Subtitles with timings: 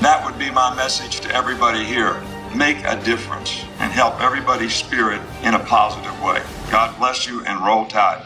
[0.00, 2.22] That would be my message to everybody here.
[2.54, 6.42] Make a difference and help everybody's spirit in a positive way.
[6.70, 8.24] God bless you and roll tide.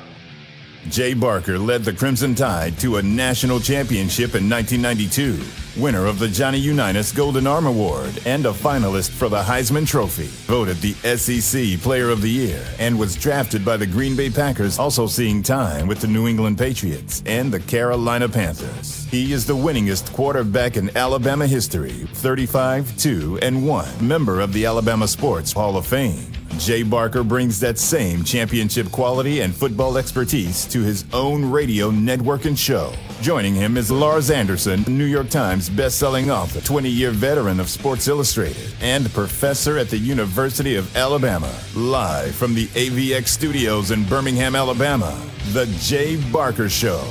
[0.89, 5.43] Jay Barker led the Crimson Tide to a national championship in 1992,
[5.79, 10.27] winner of the Johnny Unitas Golden Arm Award and a finalist for the Heisman Trophy,
[10.47, 14.79] voted the SEC Player of the Year, and was drafted by the Green Bay Packers,
[14.79, 19.07] also seeing time with the New England Patriots and the Carolina Panthers.
[19.07, 24.67] He is the winningest quarterback in Alabama history, 35, 2, and 1, member of the
[24.67, 26.33] Alabama Sports Hall of Fame.
[26.59, 32.47] Jay Barker brings that same championship quality and football expertise to his own radio network
[32.47, 32.93] and show.
[33.21, 38.73] Joining him is Lars Anderson, New York Times best-selling author, 20-year veteran of Sports Illustrated,
[38.81, 41.55] and professor at the University of Alabama.
[41.75, 45.21] Live from the AVX studios in Birmingham, Alabama,
[45.53, 47.03] The Jay Barker Show.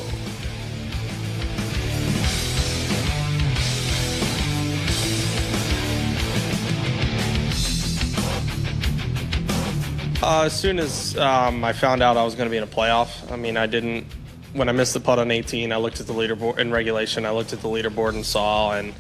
[10.28, 12.68] Uh, as soon as um, I found out I was going to be in a
[12.68, 14.06] playoff, I mean, I didn't.
[14.54, 17.26] When I missed the putt on 18, I looked at the leaderboard in regulation.
[17.26, 18.94] I looked at the leaderboard and saw, and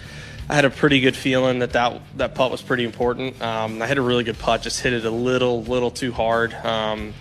[0.49, 3.41] I had a pretty good feeling that that, that putt was pretty important.
[3.41, 6.53] Um, I had a really good putt, just hit it a little, little too hard.
[6.53, 7.13] Um,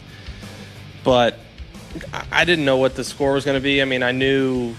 [1.04, 1.38] but
[2.32, 3.80] I didn't know what the score was going to be.
[3.80, 4.74] I mean, I knew.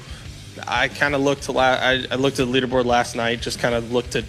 [0.68, 3.42] I kind of looked to la- I, I looked at the leaderboard last night.
[3.42, 4.26] Just kind of looked at,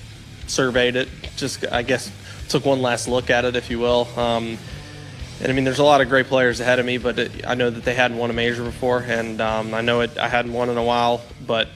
[0.46, 1.08] surveyed it.
[1.36, 2.12] Just I guess
[2.48, 4.06] took one last look at it, if you will.
[4.16, 4.58] Um,
[5.41, 7.54] and I mean, there's a lot of great players ahead of me, but it, I
[7.54, 10.19] know that they hadn't won a major before, and um, I know it.
[10.19, 11.69] I hadn't won in a while, but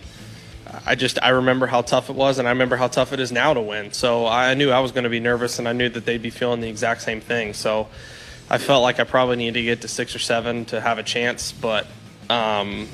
[0.84, 3.30] I just I remember how tough it was, and I remember how tough it is
[3.30, 3.92] now to win.
[3.92, 6.30] So I knew I was going to be nervous, and I knew that they'd be
[6.30, 7.54] feeling the exact same thing.
[7.54, 7.86] So
[8.50, 11.04] I felt like I probably needed to get to six or seven to have a
[11.04, 11.86] chance, but
[12.28, 12.88] um,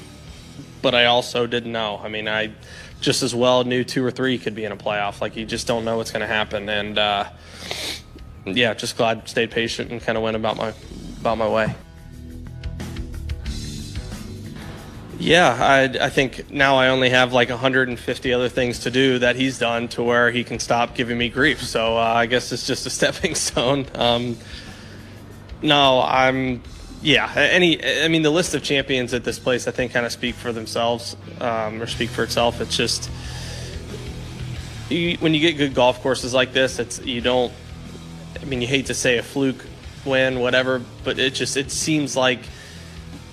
[0.82, 1.98] but I also didn't know.
[2.02, 2.52] I mean, I
[3.00, 5.22] just as well knew two or three could be in a playoff.
[5.22, 6.98] Like you just don't know what's going to happen, and.
[6.98, 7.24] Uh,
[8.56, 10.72] yeah, just glad stayed patient and kind of went about my
[11.20, 11.74] about my way.
[15.20, 19.34] Yeah, I, I think now I only have like 150 other things to do that
[19.34, 21.60] he's done to where he can stop giving me grief.
[21.60, 23.86] So uh, I guess it's just a stepping stone.
[23.94, 24.36] Um,
[25.60, 26.62] no, I'm
[27.02, 27.32] yeah.
[27.34, 30.36] Any, I mean, the list of champions at this place I think kind of speak
[30.36, 32.60] for themselves um, or speak for itself.
[32.60, 33.10] It's just
[34.88, 37.52] you, when you get good golf courses like this, it's you don't
[38.40, 39.64] I mean, you hate to say a fluke
[40.04, 42.40] win, whatever, but it just it seems like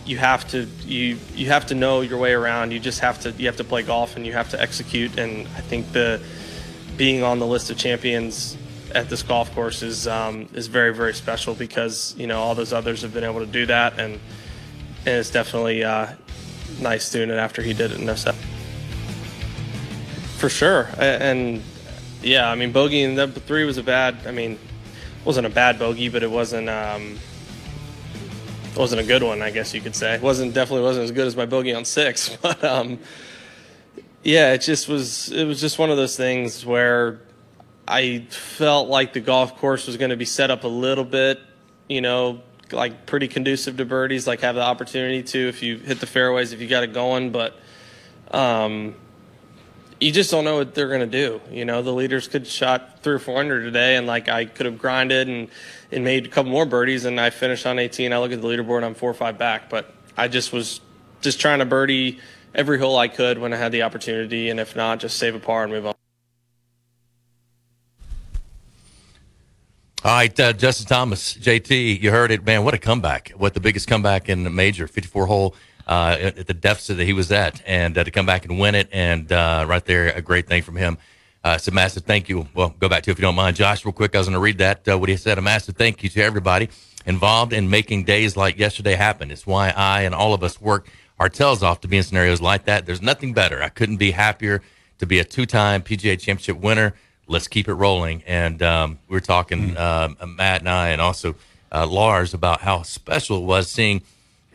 [0.05, 2.71] you have to you you have to know your way around.
[2.71, 5.17] You just have to you have to play golf and you have to execute.
[5.17, 6.21] And I think the
[6.97, 8.57] being on the list of champions
[8.93, 12.73] at this golf course is um, is very very special because you know all those
[12.73, 14.13] others have been able to do that, and,
[15.05, 16.07] and it's definitely uh,
[16.79, 18.39] nice doing it after he did it in 07.
[20.37, 21.61] For sure, and
[22.21, 24.17] yeah, I mean bogey in the three was a bad.
[24.25, 24.59] I mean
[25.25, 27.17] wasn't a bad bogey, but it wasn't um,
[28.71, 30.15] it wasn't a good one, I guess you could say.
[30.15, 32.99] It wasn't definitely wasn't as good as my bogey on six, but um,
[34.23, 35.31] yeah, it just was.
[35.31, 37.19] It was just one of those things where
[37.87, 41.39] I felt like the golf course was going to be set up a little bit,
[41.87, 45.99] you know, like pretty conducive to birdies, like have the opportunity to if you hit
[45.99, 47.31] the fairways, if you got it going.
[47.31, 47.59] But
[48.31, 48.95] um,
[49.99, 51.41] you just don't know what they're going to do.
[51.51, 54.65] You know, the leaders could shot three or four under today, and like I could
[54.65, 55.47] have grinded and,
[55.91, 58.11] and made a couple more birdies, and I finished on 18.
[58.11, 60.81] I look at the leaderboard, I'm four or five back, but I just was
[61.21, 62.19] just trying to birdie
[62.53, 65.39] every hole I could when I had the opportunity, and if not, just save a
[65.39, 65.93] par and move on.
[70.03, 72.63] All right, uh, Justin Thomas, JT, you heard it, man.
[72.63, 73.29] What a comeback!
[73.29, 75.55] What the biggest comeback in the major, 54 hole
[75.87, 78.75] uh, at the deficit that he was at, and uh, to come back and win
[78.75, 80.97] it, and uh, right there, a great thing from him.
[81.43, 82.47] Uh, it's a massive thank you.
[82.55, 84.15] Well, go back to if you don't mind, Josh, real quick.
[84.15, 85.37] I was going to read that uh, what he said.
[85.37, 86.69] A massive thank you to everybody
[87.05, 89.29] involved in making days like yesterday happen.
[89.29, 90.87] It's why I and all of us work
[91.19, 92.87] our tails off to be in scenarios like that.
[92.87, 93.61] There's nothing better.
[93.61, 94.61] I couldn't be happier
[94.97, 96.95] to be a two-time PGA Championship winner
[97.27, 98.23] let's keep it rolling.
[98.25, 100.35] And um, we were talking, mm.
[100.35, 101.35] Matt and I, and also
[101.71, 104.01] uh, Lars, about how special it was seeing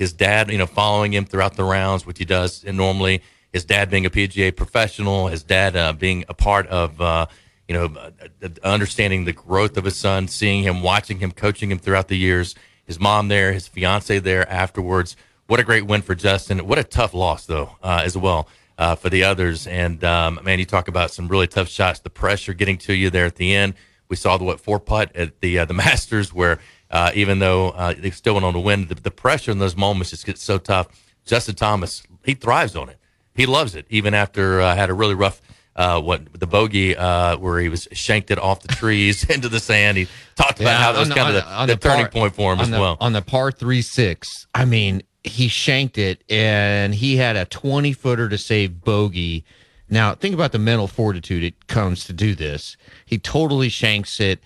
[0.00, 3.22] his dad, you know, following him throughout the rounds, which he does normally.
[3.52, 7.26] His dad being a PGA professional, his dad uh, being a part of, uh,
[7.68, 7.94] you know,
[8.42, 12.16] uh, understanding the growth of his son, seeing him, watching him, coaching him throughout the
[12.16, 12.54] years.
[12.86, 15.16] His mom there, his fiance there afterwards.
[15.48, 16.66] What a great win for Justin.
[16.66, 18.48] What a tough loss, though, uh, as well
[18.78, 19.66] uh, for the others.
[19.66, 22.00] And um, man, you talk about some really tough shots.
[22.00, 23.74] The pressure getting to you there at the end.
[24.08, 26.58] We saw the what four putt at the uh, the Masters, where
[26.90, 29.76] uh, even though uh, they still went on to win, the, the, pressure in those
[29.76, 30.88] moments just gets so tough.
[31.24, 32.98] Justin Thomas, he thrives on it.
[33.34, 35.40] He loves it, even after uh, had a really rough.
[35.76, 39.96] Uh, what the bogey where he was shanked it off the trees into the sand.
[39.96, 42.34] He talked about yeah, how that was kind of the, the, the turning par, point
[42.34, 42.98] for him as well.
[43.00, 47.92] On the par three six, I mean, he shanked it and he had a 20
[47.92, 49.44] footer to save bogey.
[49.88, 52.76] Now, think about the mental fortitude it comes to do this.
[53.04, 54.40] He totally shanks it.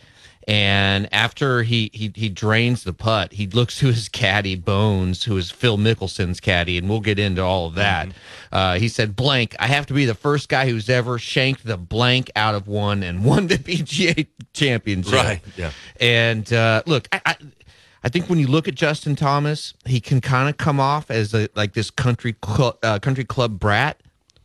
[0.46, 5.38] And after he, he he drains the putt, he looks to his caddy Bones, who
[5.38, 8.08] is Phil Mickelson's caddy, and we'll get into all of that.
[8.08, 8.18] Mm-hmm.
[8.54, 11.78] Uh, he said, "Blank, I have to be the first guy who's ever shanked the
[11.78, 15.40] blank out of one and won the PGA Championship." Right.
[15.56, 15.70] Yeah.
[15.98, 17.36] And uh, look, I, I,
[18.02, 21.32] I think when you look at Justin Thomas, he can kind of come off as
[21.32, 23.98] a, like this country cl- uh, country club brat,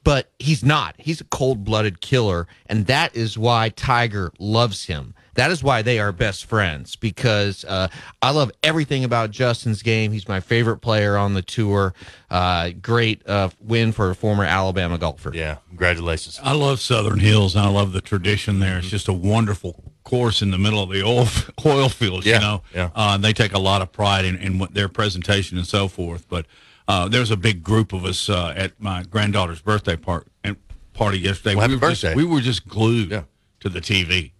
[0.06, 0.96] but he's not.
[0.98, 5.14] He's a cold blooded killer, and that is why Tiger loves him.
[5.40, 7.88] That is why they are best friends because uh,
[8.22, 10.12] I love everything about Justin's game.
[10.12, 11.94] He's my favorite player on the tour.
[12.30, 15.32] Uh, great uh, win for a former Alabama golfer.
[15.34, 16.42] Yeah, congratulations.
[16.44, 18.80] I love Southern Hills and I love the tradition there.
[18.80, 21.26] It's just a wonderful course in the middle of the oil
[21.66, 22.26] oil fields.
[22.26, 22.90] Yeah, you know, yeah.
[22.94, 26.28] Uh, they take a lot of pride in, in their presentation and so forth.
[26.28, 26.48] But
[26.90, 30.58] uh, there was a big group of us uh, at my granddaughter's birthday part and
[30.94, 31.56] party yesterday.
[31.56, 32.10] Well, we, were birthday.
[32.10, 33.24] Just, we were just glued yeah.
[33.62, 34.34] to the TV.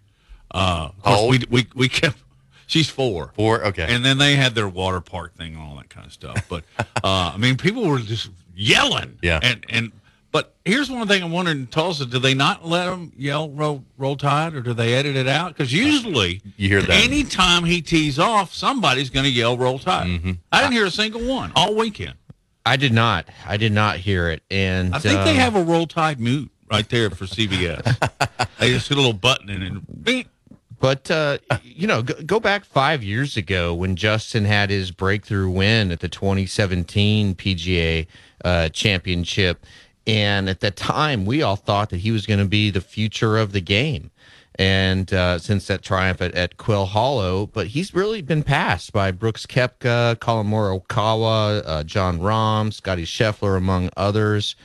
[0.52, 2.18] Uh, of course, we, we we kept.
[2.68, 3.32] She's four.
[3.36, 3.88] Four, okay.
[3.90, 6.46] And then they had their water park thing and all that kind of stuff.
[6.48, 6.64] But
[7.04, 9.18] uh, I mean, people were just yelling.
[9.24, 9.40] Yeah.
[9.42, 9.92] And and
[10.32, 14.16] but here's one thing I'm wondering, Tulsa, do they not let him yell roll, roll
[14.16, 15.50] tide or do they edit it out?
[15.50, 20.08] Because usually you hear that anytime he tees off, somebody's going to yell roll tide.
[20.08, 20.32] Mm-hmm.
[20.52, 22.14] I didn't hear a single one all weekend.
[22.66, 23.28] I did not.
[23.48, 24.44] I did not hear it.
[24.52, 27.84] And I think uh, they have a roll tide mute right there for CBS.
[28.60, 30.28] they just hit a little button and it, beep.
[30.80, 35.50] But uh, you know, go, go, back five years ago when Justin had his breakthrough
[35.50, 38.08] win at the 2017 PGA
[38.46, 39.66] uh, Championship.
[40.08, 43.38] And at that time, we all thought that he was going to be the future
[43.38, 44.10] of the game.
[44.56, 49.12] And uh, since that triumph at, at, Quail Hollow, but he's really been passed by
[49.12, 54.56] Brooks Koepka, Collin Morikawa, uh, Jon Rahm, Scotty Scheffler, among others.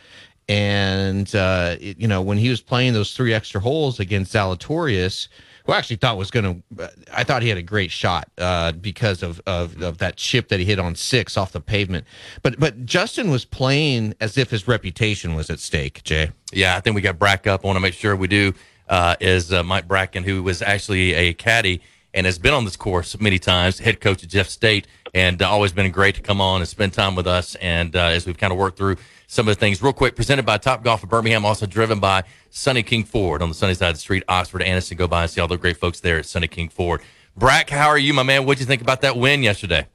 [0.48, 5.28] And, uh, it, you know, when he was playing those three extra holes against Zalatoris,
[5.64, 6.90] who I actually thought was going to.
[7.12, 10.60] I thought he had a great shot uh, because of, of, of that chip that
[10.60, 12.06] he hit on six off the pavement.
[12.42, 16.02] But but Justin was playing as if his reputation was at stake.
[16.04, 16.30] Jay.
[16.52, 17.64] Yeah, I think we got Brack up.
[17.64, 18.52] I want to make sure we do.
[18.86, 21.80] Uh, is uh, Mike Bracken, who was actually a caddy
[22.12, 25.48] and has been on this course many times, head coach at Jeff State, and uh,
[25.48, 27.54] always been great to come on and spend time with us.
[27.56, 29.82] And uh, as we've kind of worked through some of the things.
[29.82, 33.48] Real quick, presented by Top Golf of Birmingham, also driven by Sunny King Ford on
[33.48, 34.96] the sunny side of the street, Oxford, Anniston.
[34.96, 37.00] Go by and see all the great folks there at Sunny King Ford.
[37.36, 38.46] Brack, how are you, my man?
[38.46, 39.88] What'd you think about that win yesterday?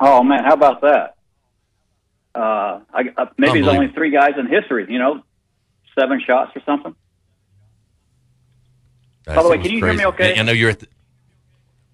[0.00, 1.16] Oh man, how about that?
[2.34, 4.86] Uh, I, uh, maybe there's only three guys in history.
[4.88, 5.22] You know,
[5.98, 6.94] seven shots or something.
[9.26, 9.98] By the way, can you crazy.
[9.98, 10.14] hear me?
[10.14, 10.38] Okay.
[10.38, 10.80] I know you're at.
[10.80, 10.88] The,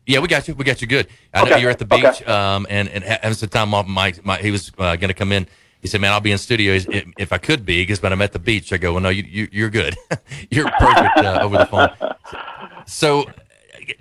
[0.06, 0.54] yeah, we got you.
[0.54, 1.08] We got you good.
[1.32, 1.50] I okay.
[1.50, 2.25] know you're at the beach okay.
[2.26, 3.87] um, and, and having some time off.
[3.87, 5.46] Mike, Mike he was uh, going to come in
[5.80, 8.23] He said, "Man, I'll be in studio if, if I could be, because when I'm
[8.23, 9.96] at the beach, I go, well, no, you, you are good.
[10.50, 11.90] you're perfect uh, over the phone."
[12.87, 13.26] So,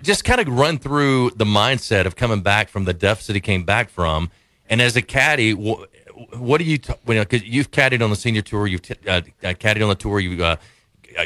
[0.02, 3.64] just kind of run through the mindset of coming back from the deficit he came
[3.64, 4.30] back from,
[4.68, 5.88] and as a caddy, what,
[6.36, 8.94] what do you, t- you know, because you've caddied on the senior tour, you've t-
[9.08, 10.56] uh, caddied on the tour, you uh,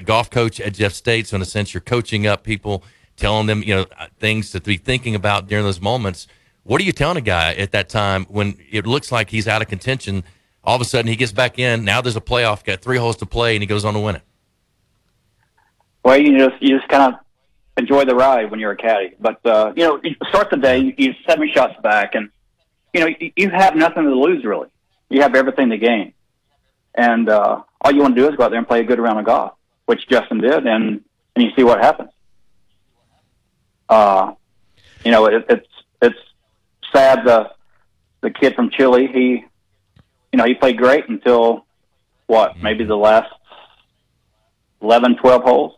[0.04, 2.82] golf coach at Jeff State, so in a sense, you're coaching up people,
[3.18, 6.26] telling them, you know, uh, things to be thinking about during those moments.
[6.62, 9.60] What are you telling a guy at that time when it looks like he's out
[9.60, 10.25] of contention?
[10.64, 11.84] All of a sudden, he gets back in.
[11.84, 14.16] Now there's a playoff, got three holes to play, and he goes on to win
[14.16, 14.22] it.
[16.04, 17.20] Well, you just you just kind of
[17.76, 19.14] enjoy the ride when you're a caddy.
[19.18, 22.30] But uh, you know, you start the day, you seven shots back, and
[22.92, 24.68] you know you, you have nothing to lose really.
[25.08, 26.12] You have everything to gain,
[26.94, 28.98] and uh, all you want to do is go out there and play a good
[28.98, 29.52] round of golf,
[29.87, 31.02] which Justin did, and
[31.34, 32.10] and you see what happens.
[33.88, 34.33] Uh,
[35.04, 35.68] you know, it, it's
[36.02, 36.18] it's
[36.92, 37.50] sad the
[38.21, 39.09] the kid from Chile.
[39.12, 39.45] He,
[40.33, 41.66] you know, he played great until
[42.26, 42.52] what?
[42.52, 42.62] Mm-hmm.
[42.62, 43.33] Maybe the last
[44.83, 45.76] 11, 12 holes,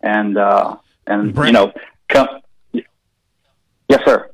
[0.00, 1.72] and uh, and Brent, you know,
[2.08, 2.28] come.
[2.72, 4.30] Yes, sir.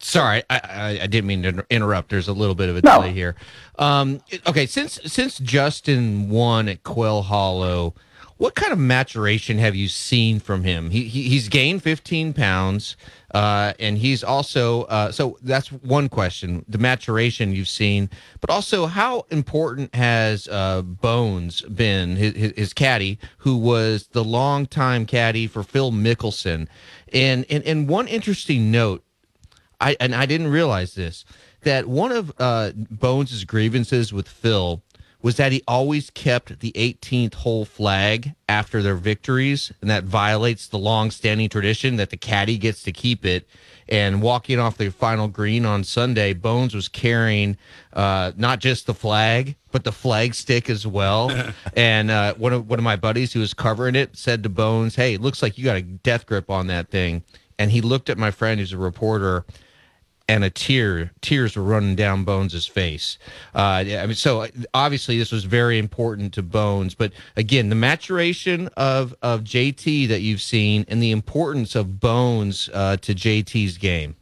[0.00, 2.10] Sorry, I, I, I, didn't mean to interrupt.
[2.10, 3.14] There's a little bit of a delay no.
[3.14, 3.34] here.
[3.78, 7.94] Um, okay, since since Justin won at Quail Hollow,
[8.38, 10.90] what kind of maturation have you seen from him?
[10.90, 12.96] He, he he's gained 15 pounds,
[13.34, 18.08] uh, and he's also uh, so that's one question: the maturation you've seen,
[18.40, 25.04] but also how important has uh, Bones been, his, his, caddy, who was the longtime
[25.04, 26.68] caddy for Phil Mickelson,
[27.12, 29.04] and and and one interesting note,
[29.80, 31.24] I and I didn't realize this
[31.62, 34.80] that one of uh, Bones's grievances with Phil
[35.20, 40.68] was that he always kept the 18th hole flag after their victories, and that violates
[40.68, 43.48] the long-standing tradition that the caddy gets to keep it.
[43.88, 47.56] And walking off the final green on Sunday, Bones was carrying
[47.94, 51.30] uh, not just the flag, but the flag stick as well.
[51.76, 54.94] and uh, one of one of my buddies who was covering it said to Bones,
[54.94, 57.24] "Hey, it looks like you got a death grip on that thing."
[57.58, 59.44] And he looked at my friend, who's a reporter,
[60.28, 63.18] and a tear tears were running down Bones's face.
[63.54, 66.94] Uh, I mean, so obviously this was very important to Bones.
[66.94, 72.68] But again, the maturation of of JT that you've seen and the importance of Bones
[72.74, 74.16] uh, to JT's game.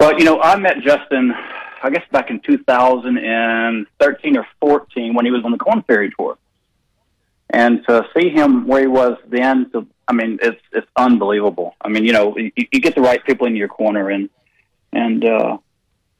[0.00, 1.34] Well, you know, I met Justin,
[1.82, 6.38] I guess back in 2013 or 14 when he was on the Corn Ferry tour,
[7.50, 11.76] and to see him where he was then to I mean, it's it's unbelievable.
[11.80, 14.28] I mean, you know, you, you get the right people in your corner, and
[14.92, 15.58] and uh,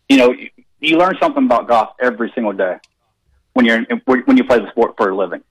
[0.08, 2.76] you know, you, you learn something about golf every single day
[3.54, 5.42] when you're when you play the sport for a living.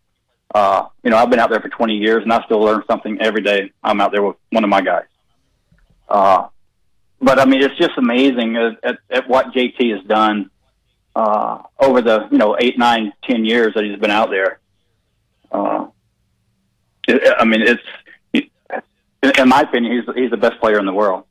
[0.56, 3.22] Uh, you know, I've been out there for 20 years, and I still learn something
[3.22, 3.72] every day.
[3.84, 5.06] I'm out there with one of my guys.
[6.08, 6.48] Uh,
[7.22, 10.50] but I mean, it's just amazing at, at, at what JT has done
[11.14, 14.60] uh, over the you know eight, nine, ten years that he's been out there.
[15.52, 15.88] Uh,
[17.08, 17.82] it, I mean, it's
[19.24, 21.24] in my opinion, he's he's the best player in the world.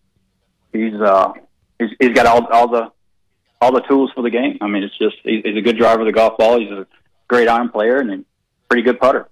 [0.73, 1.33] He's uh
[1.79, 2.93] he's, he's got all all the
[3.61, 4.59] all the tools for the game.
[4.61, 6.61] I mean, it's just he's, he's a good driver of the golf ball.
[6.61, 6.87] He's a
[7.27, 8.25] great iron player and a
[8.69, 9.29] pretty good putter.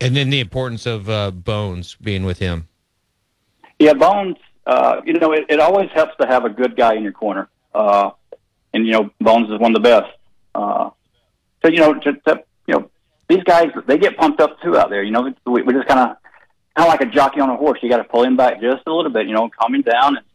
[0.00, 2.68] And then the importance of uh, Bones being with him.
[3.80, 4.36] Yeah, Bones.
[4.64, 7.48] Uh, you know, it, it always helps to have a good guy in your corner.
[7.74, 8.10] Uh,
[8.72, 10.12] and you know, Bones is one of the best.
[10.54, 10.90] Uh,
[11.68, 12.90] so you know, to, to you know,
[13.28, 15.02] these guys they get pumped up too out there.
[15.02, 16.16] You know, we, we just kind of
[16.76, 17.78] kind of like a jockey on a horse.
[17.82, 19.26] You got to pull him back just a little bit.
[19.26, 20.26] You know, calm him down and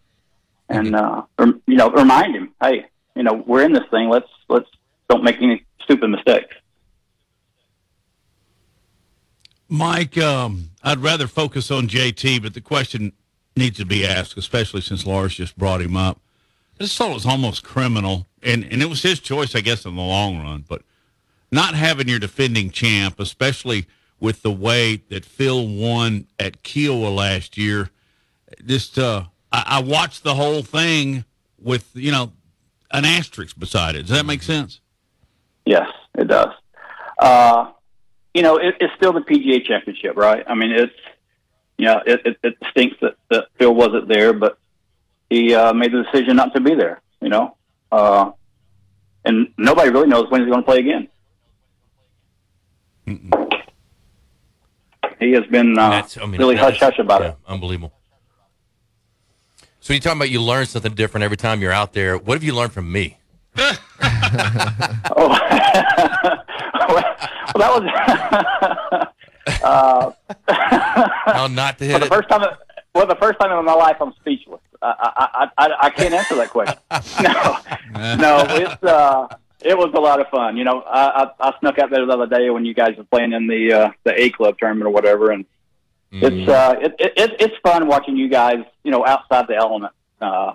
[0.70, 1.44] and mm-hmm.
[1.44, 2.86] uh, you know remind him, hey,
[3.16, 4.10] you know, we're in this thing.
[4.10, 4.70] Let's let's
[5.10, 6.56] don't make any stupid mistakes.
[9.68, 13.14] Mike, um, I'd rather focus on JT, but the question
[13.56, 16.20] needs to be asked, especially since Lars just brought him up.
[16.78, 20.02] This thought was almost criminal, and, and it was his choice, I guess, in the
[20.02, 20.66] long run.
[20.68, 20.84] But
[21.54, 23.88] not having your defending champ, especially
[24.20, 27.90] with the way that Phil won at Kiawah last year,
[28.66, 31.26] just uh, I, I watched the whole thing
[31.62, 32.32] with you know
[32.92, 34.04] an asterisk beside it.
[34.04, 34.52] Does that make mm-hmm.
[34.52, 34.82] sense?
[35.66, 36.54] Yes, it does.
[37.20, 37.72] Uh,
[38.34, 40.44] you know, it, it's still the PGA Championship, right?
[40.48, 40.94] I mean, it's
[41.78, 44.58] you know, it, it, it stinks that, that Phil wasn't there, but
[45.30, 47.02] he uh, made the decision not to be there.
[47.22, 47.58] You know,
[47.92, 48.32] uh,
[49.26, 51.08] and nobody really knows when he's going to play again.
[53.08, 53.62] Mm-mm.
[55.20, 57.36] He has been uh, I mean, really hush hush about yeah, it.
[57.48, 57.94] Unbelievable.
[59.80, 62.18] So you're talking about you learn something different every time you're out there.
[62.18, 63.18] What have you learned from me?
[63.58, 63.70] oh,
[66.88, 67.04] well,
[67.56, 67.84] that was.
[69.64, 70.12] uh,
[71.34, 72.10] How not to hit the it.
[72.10, 72.46] First time,
[72.96, 74.62] well, the first time in my life, I'm speechless.
[74.82, 76.78] I, I, I can't answer that question.
[77.22, 79.28] no, no, it's uh,
[79.66, 80.58] it was a lot of fun.
[80.58, 83.04] You know, I, I, I snuck out there the other day when you guys were
[83.04, 85.46] playing in the uh, the A club tournament or whatever, and
[86.12, 86.24] mm.
[86.24, 88.64] it's uh, it, it, it's fun watching you guys.
[88.84, 90.54] You know, outside the element, uh,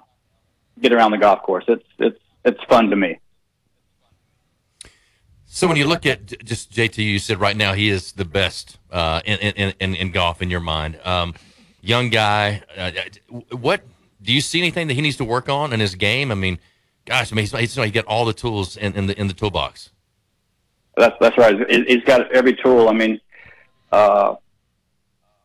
[0.81, 1.65] get around the golf course.
[1.69, 3.19] It's it's it's fun to me.
[5.51, 8.79] So when you look at just JT, you said right now he is the best
[8.93, 11.01] uh, in, in, in, in golf in your mind.
[11.05, 11.35] Um,
[11.81, 12.91] young guy, uh,
[13.51, 13.83] what
[14.23, 16.31] do you see anything that he needs to work on in his game?
[16.31, 16.59] I mean,
[17.09, 19.35] gosh, I mean, he's, he's he got all the tools in, in the in the
[19.35, 19.91] toolbox.
[20.97, 21.57] That's that's right.
[21.69, 22.89] He's got every tool.
[22.89, 23.21] I mean,
[23.91, 24.35] uh,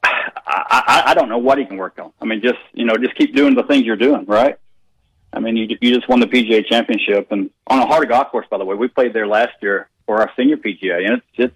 [0.03, 2.11] I, I don't know what he can work on.
[2.21, 4.57] I mean, just you know, just keep doing the things you're doing, right?
[5.31, 8.47] I mean, you you just won the PGA Championship, and on a hard golf course,
[8.49, 8.75] by the way.
[8.75, 11.55] We played there last year for our senior PGA, and it's it's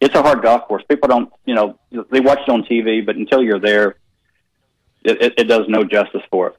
[0.00, 0.82] it's a hard golf course.
[0.88, 1.78] People don't, you know,
[2.10, 3.96] they watch it on TV, but until you're there,
[5.04, 6.56] it, it, it does no justice for it.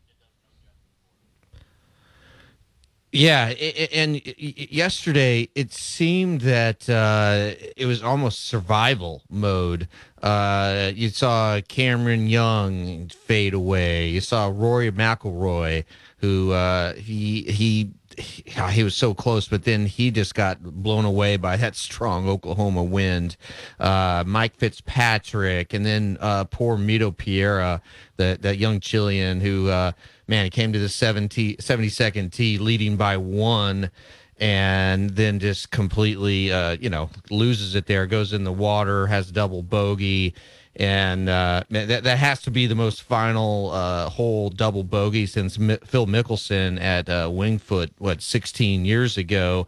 [3.11, 3.47] Yeah,
[3.91, 9.87] and yesterday it seemed that uh, it was almost survival mode.
[10.21, 14.09] Uh, you saw Cameron Young fade away.
[14.09, 15.85] You saw Rory McIlroy,
[16.17, 21.37] who uh, he he he was so close, but then he just got blown away
[21.37, 23.37] by that strong Oklahoma wind.
[23.79, 27.81] Uh, Mike Fitzpatrick, and then uh, poor Mito Pereira,
[28.17, 29.93] that that young Chilean who, uh,
[30.29, 33.91] man, he came to the 70, 72nd tee leading by one
[34.39, 39.29] and then just completely, uh, you know, loses it there, goes in the water, has
[39.29, 40.33] a double bogey
[40.79, 45.57] and uh, that that has to be the most final uh, hole double bogey since
[45.57, 49.67] Phil Mickelson at uh, Winged Foot what 16 years ago.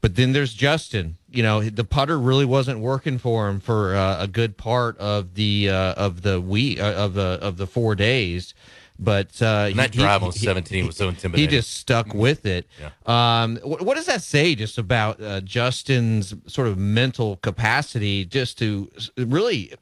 [0.00, 1.18] But then there's Justin.
[1.30, 5.34] You know the putter really wasn't working for him for uh, a good part of
[5.34, 8.54] the uh, of the week of the of the four days.
[9.02, 11.50] But uh, that he, drive on 17 was so intimidating.
[11.50, 12.66] He just stuck with it.
[12.78, 12.90] Yeah.
[13.06, 18.90] Um, what, what, does that say just about Justin's sort of mental capacity just to
[19.16, 19.72] really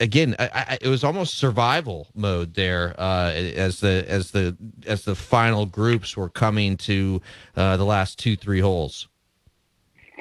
[0.00, 5.04] again, I, I, it was almost survival mode there uh, as the as the as
[5.04, 7.20] the final groups were coming to
[7.56, 9.08] uh, the last two three holes.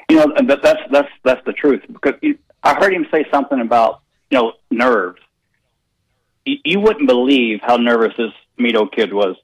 [0.10, 2.14] You know that, that's that's that's the truth because
[2.64, 5.22] I heard him say something about you know nerves.
[6.46, 9.36] You, you wouldn't believe how nervous this Mito kid was.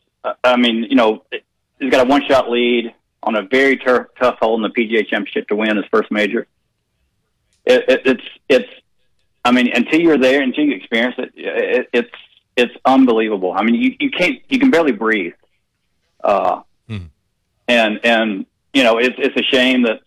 [0.44, 1.24] I mean, you know,
[1.80, 2.94] he's got a one shot lead
[3.24, 6.48] on a very ter- tough hole in the PGA Championship to win his first major.
[7.66, 8.70] It, it, it's it's
[9.44, 12.12] I mean, until you're there, until you experience it, it it's
[12.56, 13.54] it's unbelievable.
[13.54, 15.34] I mean, you, you can't you can barely breathe.
[16.24, 17.06] Uh, hmm.
[17.68, 20.02] and and you know, it's it's a shame that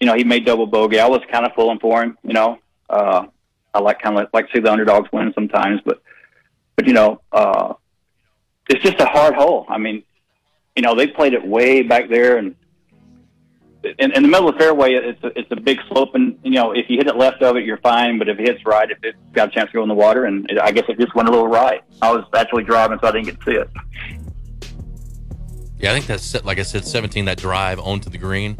[0.00, 0.98] you know he made double bogey.
[0.98, 2.16] I was kind of pulling for him.
[2.22, 3.26] You know, uh,
[3.74, 6.02] I like kind of like to see the underdogs win sometimes, but
[6.76, 7.74] but you know, uh,
[8.68, 9.66] it's just a hard hole.
[9.68, 10.02] I mean,
[10.76, 12.54] you know, they played it way back there and
[13.98, 16.52] in, in the middle of the fairway, it's a, it's a big slope, and you
[16.52, 18.18] know if you hit it left of it, you're fine.
[18.18, 20.24] But if it hits right, if it's got a chance to go in the water,
[20.24, 21.82] and it, I guess it just went a little right.
[22.02, 23.70] I was actually driving, so I didn't get to see it.
[25.78, 27.26] Yeah, I think that's like I said, 17.
[27.26, 28.56] That drive onto the green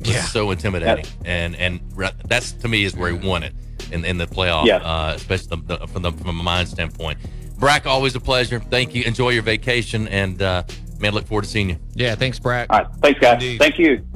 [0.00, 0.22] was yeah.
[0.22, 1.80] so intimidating, and and
[2.26, 3.54] that's to me is where he won it
[3.90, 4.76] in in the playoff, yeah.
[4.76, 7.18] uh, especially the, the, from the from a mind standpoint.
[7.58, 8.60] Brack, always a pleasure.
[8.60, 9.02] Thank you.
[9.04, 10.62] Enjoy your vacation, and uh,
[11.00, 11.78] man, look forward to seeing you.
[11.94, 12.68] Yeah, thanks, Brack.
[12.70, 13.34] All right, thanks, guys.
[13.34, 13.58] Indeed.
[13.58, 14.06] Thank you.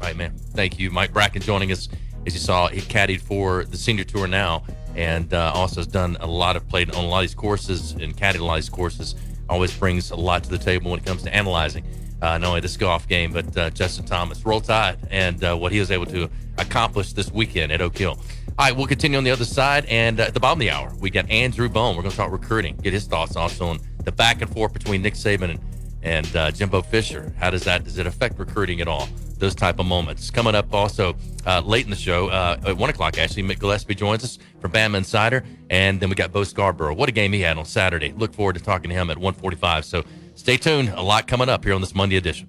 [0.00, 0.36] All right, man.
[0.54, 0.90] Thank you.
[0.90, 1.88] Mike Bracken joining us.
[2.26, 4.64] As you saw, he caddied for the senior tour now
[4.94, 7.92] and uh, also has done a lot of played on a lot of these courses
[7.92, 9.14] and caddied a lot of these courses.
[9.48, 11.84] Always brings a lot to the table when it comes to analyzing
[12.20, 15.72] uh, not only this golf game, but uh, Justin Thomas, Roll Tide, and uh, what
[15.72, 18.18] he was able to accomplish this weekend at Oak Hill.
[18.58, 19.86] All right, we'll continue on the other side.
[19.86, 21.94] And uh, at the bottom of the hour, we got Andrew Bone.
[21.94, 25.00] We're going to talk recruiting, get his thoughts also on the back and forth between
[25.00, 25.60] Nick Saban and,
[26.02, 27.32] and uh, Jimbo Fisher.
[27.38, 29.08] How does that, does it affect recruiting at all?
[29.38, 30.30] those type of moments.
[30.30, 31.14] Coming up also
[31.46, 34.72] uh, late in the show, uh, at 1 o'clock, actually, Mick Gillespie joins us from
[34.72, 35.44] Bama Insider.
[35.70, 36.94] And then we got Bo Scarborough.
[36.94, 38.12] What a game he had on Saturday.
[38.12, 39.84] Look forward to talking to him at 145.
[39.84, 40.02] So
[40.34, 40.88] stay tuned.
[40.90, 42.48] A lot coming up here on this Monday edition.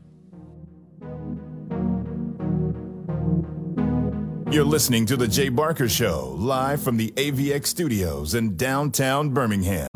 [4.52, 9.89] You're listening to The Jay Barker Show, live from the AVX studios in downtown Birmingham.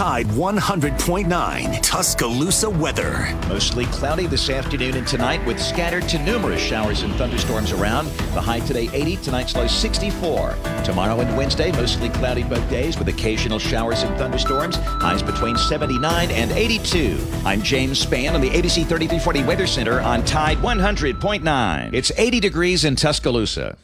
[0.00, 3.36] Tide 100.9 Tuscaloosa weather.
[3.48, 8.06] Mostly cloudy this afternoon and tonight with scattered to numerous showers and thunderstorms around.
[8.32, 10.56] The high today 80, tonight's low 64.
[10.84, 14.76] Tomorrow and Wednesday, mostly cloudy both days with occasional showers and thunderstorms.
[14.76, 17.18] Highs between 79 and 82.
[17.44, 21.92] I'm James Spann on the ABC 3340 Weather Center on Tide 100.9.
[21.92, 23.76] It's 80 degrees in Tuscaloosa.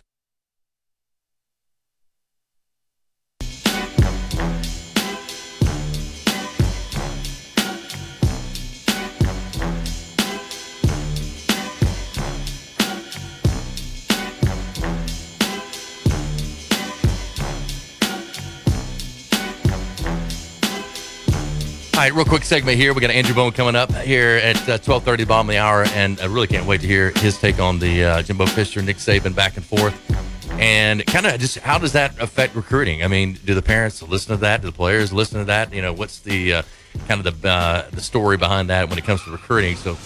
[21.96, 22.92] All right, real quick segment here.
[22.92, 25.84] We got Andrew Bone coming up here at uh, twelve thirty, bottom of the hour,
[25.94, 28.98] and I really can't wait to hear his take on the uh, Jimbo Fisher, Nick
[28.98, 29.98] Saban back and forth,
[30.60, 33.02] and kind of just how does that affect recruiting?
[33.02, 34.60] I mean, do the parents listen to that?
[34.60, 35.72] Do the players listen to that?
[35.72, 36.62] You know, what's the uh,
[37.08, 39.76] kind of the uh, the story behind that when it comes to recruiting?
[39.76, 39.96] So,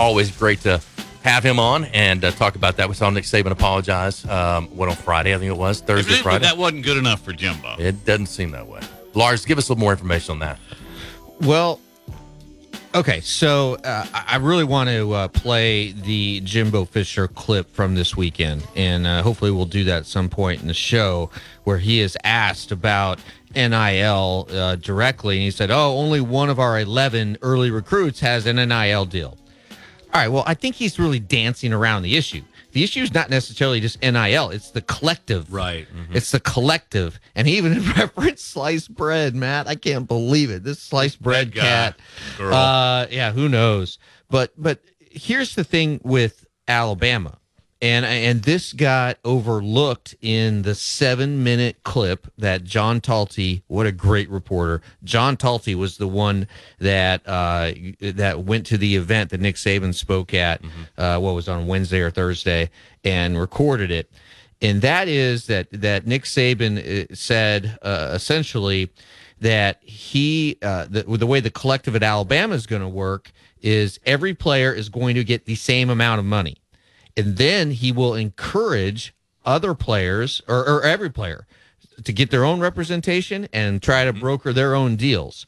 [0.00, 0.80] always great to
[1.24, 2.88] have him on and uh, talk about that.
[2.88, 4.24] We saw Nick Saban apologize.
[4.26, 5.34] Um, what on Friday?
[5.34, 6.44] I think it was Thursday, Friday.
[6.44, 7.78] that wasn't good enough for Jimbo.
[7.80, 8.80] It doesn't seem that way.
[9.14, 10.60] Lars, give us a little more information on that.
[11.42, 11.80] Well,
[12.94, 18.16] okay, so uh, I really want to uh, play the Jimbo Fisher clip from this
[18.16, 21.30] weekend, and uh, hopefully we'll do that at some point in the show
[21.64, 23.18] where he is asked about
[23.56, 28.46] NIL uh, directly, and he said, "Oh, only one of our eleven early recruits has
[28.46, 29.36] an NIL deal."
[30.14, 32.42] All right, well, I think he's really dancing around the issue.
[32.72, 35.52] The issue is not necessarily just NIL; it's the collective.
[35.52, 35.86] Right.
[36.12, 39.34] It's the collective, and he even referenced sliced bread.
[39.34, 40.64] Matt, I can't believe it.
[40.64, 41.98] This sliced bread cat.
[42.40, 43.98] Uh, yeah, who knows?
[44.30, 47.38] But but here's the thing with Alabama,
[47.82, 53.62] and and this got overlooked in the seven minute clip that John Talty.
[53.66, 54.80] What a great reporter!
[55.04, 56.46] John Talty was the one
[56.78, 60.62] that uh, that went to the event that Nick Saban spoke at.
[60.96, 62.70] Uh, what was on Wednesday or Thursday,
[63.04, 64.10] and recorded it
[64.62, 68.90] and that is that that Nick Saban uh, said uh, essentially
[69.40, 73.98] that he uh, the, the way the collective at Alabama is going to work is
[74.06, 76.56] every player is going to get the same amount of money,
[77.16, 81.46] and then he will encourage other players or, or every player
[82.04, 84.20] to get their own representation and try to mm-hmm.
[84.20, 85.46] broker their own deals.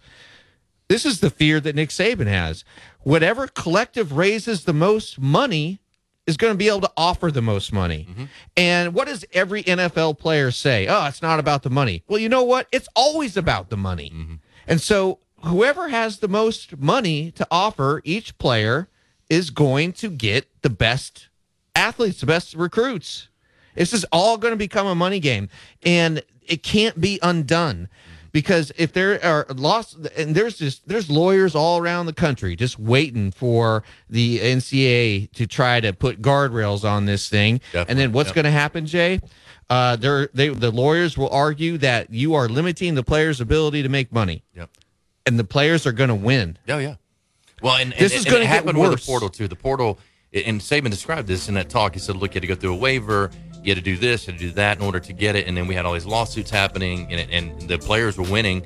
[0.88, 2.64] This is the fear that Nick Saban has.
[3.00, 5.80] Whatever collective raises the most money
[6.26, 8.06] is going to be able to offer the most money.
[8.08, 8.24] Mm-hmm.
[8.56, 10.86] And what does every NFL player say?
[10.86, 12.02] Oh, it's not about the money.
[12.08, 12.66] Well, you know what?
[12.72, 14.10] It's always about the money.
[14.14, 14.34] Mm-hmm.
[14.66, 18.88] And so whoever has the most money to offer each player
[19.28, 21.28] is going to get the best
[21.84, 23.28] athletes, the best recruits.
[23.74, 25.48] This is all going to become a money game,
[25.82, 27.88] and it can't be undone
[28.34, 32.78] because if there are lost and there's just there's lawyers all around the country just
[32.78, 37.60] waiting for the NCAA to try to put guardrails on this thing.
[37.72, 39.20] and then what's going to happen, Jay?
[39.70, 44.12] Uh, they the lawyers will argue that you are limiting the player's ability to make
[44.12, 44.42] money.
[44.54, 44.68] Yep.
[45.26, 46.58] And the players are going to win.
[46.68, 46.96] Oh yeah.
[47.62, 49.48] Well, and This and, is gonna happen get with the portal too.
[49.48, 49.98] The portal,
[50.34, 51.94] and Saban described this in that talk.
[51.94, 53.30] He said, "Look, you had to go through a waiver.
[53.62, 55.46] You had to do this, you had to do that in order to get it."
[55.46, 58.64] And then we had all these lawsuits happening, and, and the players were winning.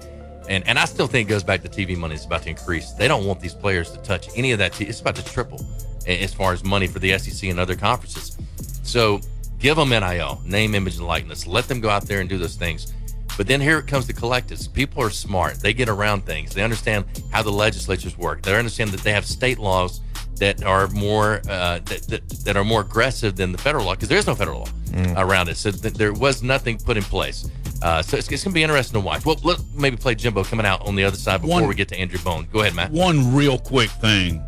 [0.48, 2.92] And and I still think it goes back to TV money is about to increase.
[2.92, 4.72] They don't want these players to touch any of that.
[4.72, 5.64] T- it's about to triple
[6.06, 8.38] as far as money for the SEC and other conferences.
[8.82, 9.20] So
[9.58, 11.46] give them NIL, name, image, and likeness.
[11.46, 12.94] Let them go out there and do those things.
[13.36, 14.72] But then here it comes the collectives.
[14.72, 15.60] People are smart.
[15.60, 16.54] They get around things.
[16.54, 18.42] They understand how the legislatures work.
[18.42, 20.00] They understand that they have state laws
[20.38, 24.08] that are more uh, that, that, that are more aggressive than the federal law because
[24.08, 24.68] there is no federal law
[25.16, 25.56] around it.
[25.56, 27.48] So th- there was nothing put in place.
[27.82, 29.24] Uh, so it's, it's going to be interesting to watch.
[29.24, 31.88] Well, let maybe play Jimbo coming out on the other side before One- we get
[31.88, 32.48] to Andrew Bone.
[32.52, 32.90] Go ahead, Matt.
[32.90, 34.42] One real quick thing.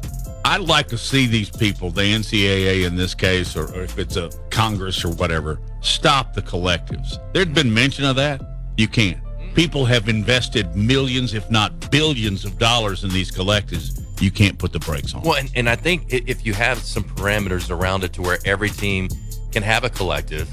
[0.44, 4.16] I'd like to see these people, the NCAA in this case, or, or if it's
[4.16, 7.18] a Congress or whatever, stop the collectives.
[7.32, 8.40] There'd been mention of that.
[8.76, 9.18] You can't.
[9.54, 14.02] People have invested millions, if not billions, of dollars in these collectives.
[14.20, 15.22] You can't put the brakes on.
[15.22, 18.68] Well, and, and I think if you have some parameters around it to where every
[18.70, 19.08] team
[19.50, 20.48] can have a collective,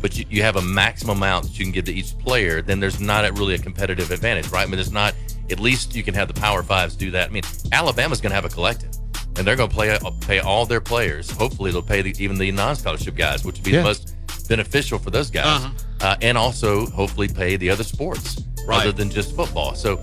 [0.00, 2.80] but you, you have a maximum amount that you can give to each player, then
[2.80, 4.62] there's not a, really a competitive advantage, right?
[4.62, 5.14] I mean, there's not,
[5.50, 7.28] at least you can have the Power Fives do that.
[7.28, 7.42] I mean,
[7.72, 8.90] Alabama's going to have a collective,
[9.36, 11.30] and they're going to play pay all their players.
[11.30, 13.78] Hopefully, they'll pay the, even the non scholarship guys, which would be Yeah.
[13.78, 14.14] the most
[14.48, 15.70] beneficial for those guys, Uh-huh.
[16.00, 18.80] uh, and also hopefully pay the other sports Right.
[18.82, 19.74] other than just football.
[19.74, 19.96] So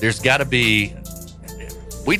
[0.00, 0.94] there's got to be.
[2.06, 2.18] We,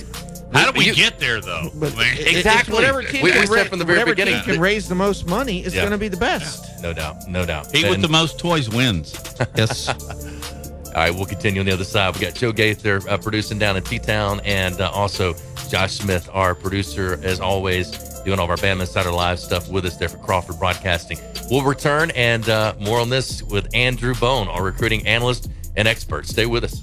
[0.52, 1.70] How do we you- get there, though?
[1.74, 2.74] But it- Exactly.
[2.74, 5.26] whatever team We- we can ra- from the very beginning team can raise the most
[5.26, 5.82] money is Yeah.
[5.82, 6.64] going to be the best.
[6.82, 7.68] No doubt, no doubt.
[7.74, 9.14] he with the most toys wins.
[9.56, 9.88] Yes.
[9.88, 12.14] All right, we'll continue on the other side.
[12.14, 15.34] We got Joe Gaither uh, producing down in T Town, and uh, also
[15.68, 17.90] Josh Smith, our producer, as always,
[18.24, 21.18] doing all of our Bama Insider Live stuff with us there for Crawford Broadcasting.
[21.50, 26.26] We'll return and uh, more on this with Andrew Bone, our recruiting analyst and expert.
[26.26, 26.82] Stay with us.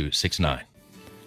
[0.09, 0.70] 269.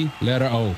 [0.00, 0.76] C letter O.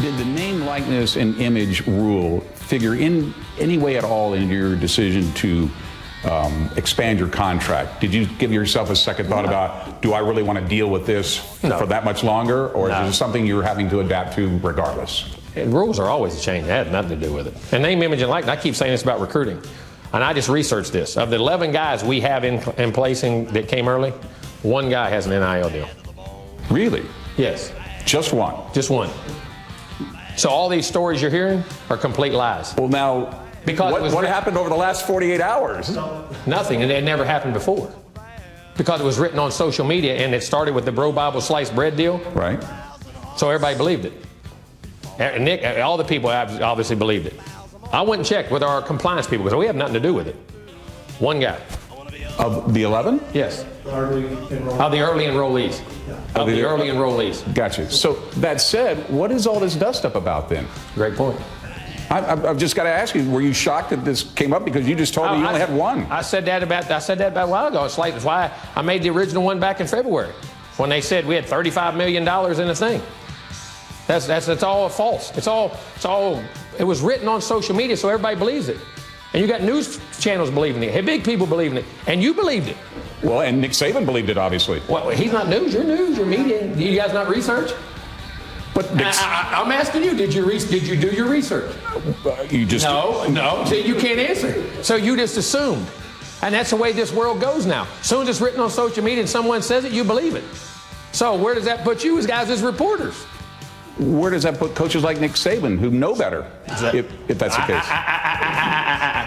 [0.00, 4.76] Did the name, likeness, and image rule figure in any way at all in your
[4.76, 5.68] decision to
[6.24, 8.00] um, expand your contract?
[8.00, 9.48] Did you give yourself a second thought No.
[9.48, 11.78] about, do I really want to deal with this No.
[11.80, 13.02] for that much longer, or No.
[13.02, 15.24] is it something you're having to adapt to regardless?
[15.56, 16.68] And rules are always changing.
[16.68, 17.54] That had nothing to do with it.
[17.72, 19.60] And name, image, and likeness, I keep saying this about recruiting.
[20.12, 21.16] And I just researched this.
[21.16, 24.10] Of the 11 guys we have in, in placing that came early,
[24.62, 25.88] one guy has an NIL deal.
[26.70, 27.04] Really?
[27.36, 27.72] Yes.
[28.04, 28.54] Just one?
[28.72, 29.10] Just one.
[30.36, 32.74] So all these stories you're hearing are complete lies.
[32.76, 35.96] Well, now, because what- what happened over the last 48 hours?
[36.46, 37.90] Nothing, and it never happened before.
[38.76, 41.74] Because it was written on social media, and it started with the Bro Bible sliced
[41.74, 42.18] bread deal.
[42.32, 42.62] Right.
[43.36, 44.12] So everybody believed it.
[45.18, 47.34] And Nick, all the people ob- obviously believed it.
[47.92, 50.28] I went and checked with our compliance people because we have nothing to do with
[50.28, 50.36] it.
[51.18, 51.58] One guy.
[52.38, 53.20] Of the 11?
[53.34, 53.64] Yes.
[53.84, 55.80] Of the early enrollees.
[56.36, 57.52] Of the early enrollees.
[57.54, 57.90] Gotcha.
[57.90, 60.66] So that said, what is all this dust up about then?
[60.94, 61.40] Great point.
[62.10, 64.64] I, I, I've just got to ask you: Were you shocked that this came up
[64.64, 66.06] because you just told me oh, you I- only had one?
[66.10, 67.84] I said that about I said that about a while ago.
[67.84, 70.32] It's like why I made the original one back in February
[70.78, 73.02] when they said we had 35 million dollars in the thing.
[74.08, 75.36] That's that's that's all false.
[75.36, 76.42] It's all it's all
[76.78, 78.78] it was written on social media so everybody believes it.
[79.34, 80.90] And you got news channels believing it.
[80.90, 82.76] Hey, big people believing it, and you believed it.
[83.22, 84.80] Well, and Nick Saban believed it, obviously.
[84.88, 85.74] Well, he's not news.
[85.74, 86.16] You're news.
[86.16, 86.74] You're media.
[86.74, 87.72] You guys not research?
[88.74, 90.16] But I, am asking you.
[90.16, 91.76] Did you re- did you do your research?
[92.24, 93.66] Uh, you just no, no.
[93.66, 94.82] See, you can't answer.
[94.82, 95.86] So you just assumed,
[96.40, 97.86] and that's the way this world goes now.
[98.00, 100.44] As soon as it's written on social media and someone says it, you believe it.
[101.12, 103.26] So where does that put you as guys as reporters?
[103.98, 106.50] Where does that put coaches like Nick Saban, who know better,
[106.94, 107.84] if, if that's the case?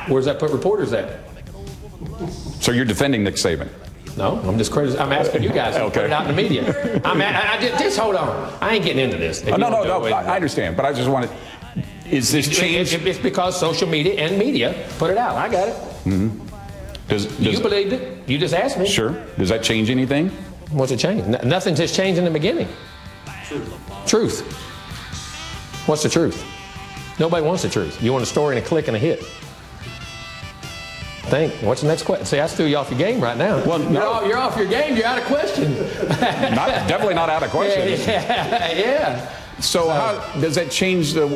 [0.10, 1.20] Where does that put reporters at?
[2.62, 3.68] So you're defending Nick Saban?
[4.18, 7.02] No, I'm just criti- I'm asking you guys to put it out in the media.
[7.06, 8.54] I'm a- I, I, just, just hold on.
[8.62, 9.44] I ain't getting into this.
[9.48, 10.06] Oh, no, no, no.
[10.06, 11.30] it, I I understand, but I just wanted.
[12.10, 12.94] Is this change?
[12.94, 15.36] It- It's because social media and media put it out.
[15.38, 15.76] I got it.
[16.06, 17.08] Mm-hmm.
[17.08, 18.28] Does, does You believed it.
[18.30, 18.88] You just asked me.
[18.88, 19.12] Sure.
[19.38, 20.30] Does that change anything?
[20.72, 21.22] What's it change?
[21.24, 22.68] N- nothing just changed in the beginning.
[24.08, 24.42] Truth.
[25.88, 26.46] What's the truth?
[27.20, 28.02] Nobody wants the truth.
[28.02, 29.24] You want a story and a click and a hit.
[31.30, 31.54] Think.
[31.62, 32.26] What's the next question?
[32.26, 33.64] See, I threw you off your game right now.
[33.64, 34.98] Well, you're, off, you're off your game.
[34.98, 35.74] You're out of question.
[36.56, 37.88] Not, definitely not out of question.
[38.00, 39.32] Yeah, yeah.
[39.60, 41.28] So how does that change the?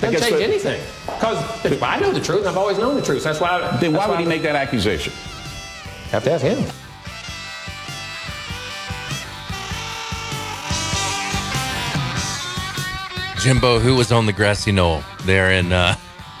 [0.00, 0.80] Doesn't change the- anything.
[1.06, 2.40] Because I know the truth.
[2.40, 3.24] And I've always known the truth.
[3.24, 3.48] That's why.
[3.50, 5.12] I, Then that's why would he I- make that accusation?
[6.10, 6.64] Have to ask him.
[13.40, 15.72] Jimbo, who was on the grassy knoll there in.
[15.72, 15.94] Uh,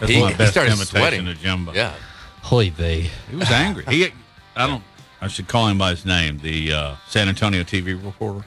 [0.00, 1.28] That's he, my he best started imitation sweating.
[1.28, 1.72] of Jimbo.
[1.72, 1.94] Yeah.
[2.42, 3.10] Holy they.
[3.30, 3.84] He was angry.
[3.88, 4.08] He,
[4.54, 4.82] I don't.
[5.20, 6.38] I should call him by his name.
[6.38, 8.46] The uh, San Antonio TV reporter.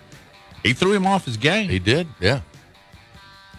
[0.63, 1.69] He threw him off his game.
[1.69, 2.07] He did.
[2.19, 2.41] Yeah.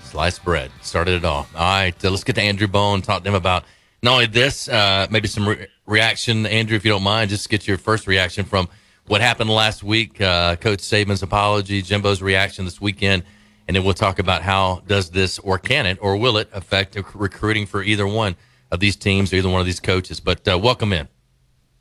[0.04, 1.46] Sliced bread started it all.
[1.54, 3.02] All right, so let's get to Andrew Bone.
[3.02, 3.64] Talk to him about
[4.02, 7.30] not only this, uh, maybe some re- reaction, Andrew, if you don't mind.
[7.30, 8.68] Just get your first reaction from
[9.12, 10.22] what happened last week.
[10.22, 13.24] Uh, Coach Saban's apology, Jimbo's reaction this weekend,
[13.68, 16.96] and then we'll talk about how does this or can it or will it affect
[17.12, 18.36] recruiting for either one
[18.70, 20.18] of these teams or either one of these coaches.
[20.18, 21.08] But uh, welcome in.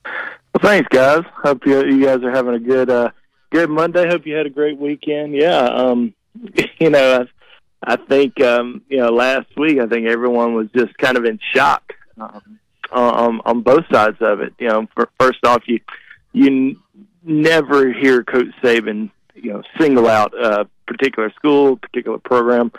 [0.03, 1.23] Well, thanks, guys.
[1.35, 3.11] Hope you, you guys are having a good uh,
[3.49, 4.09] good Monday.
[4.09, 5.33] Hope you had a great weekend.
[5.33, 6.13] Yeah, um,
[6.81, 7.25] you know,
[7.81, 11.23] I, I think um, you know last week I think everyone was just kind of
[11.23, 12.59] in shock um,
[12.91, 14.53] on, on both sides of it.
[14.59, 15.79] You know, for, first off, you
[16.33, 16.77] you
[17.23, 22.71] never hear Coach Saban you know single out a particular school, particular program,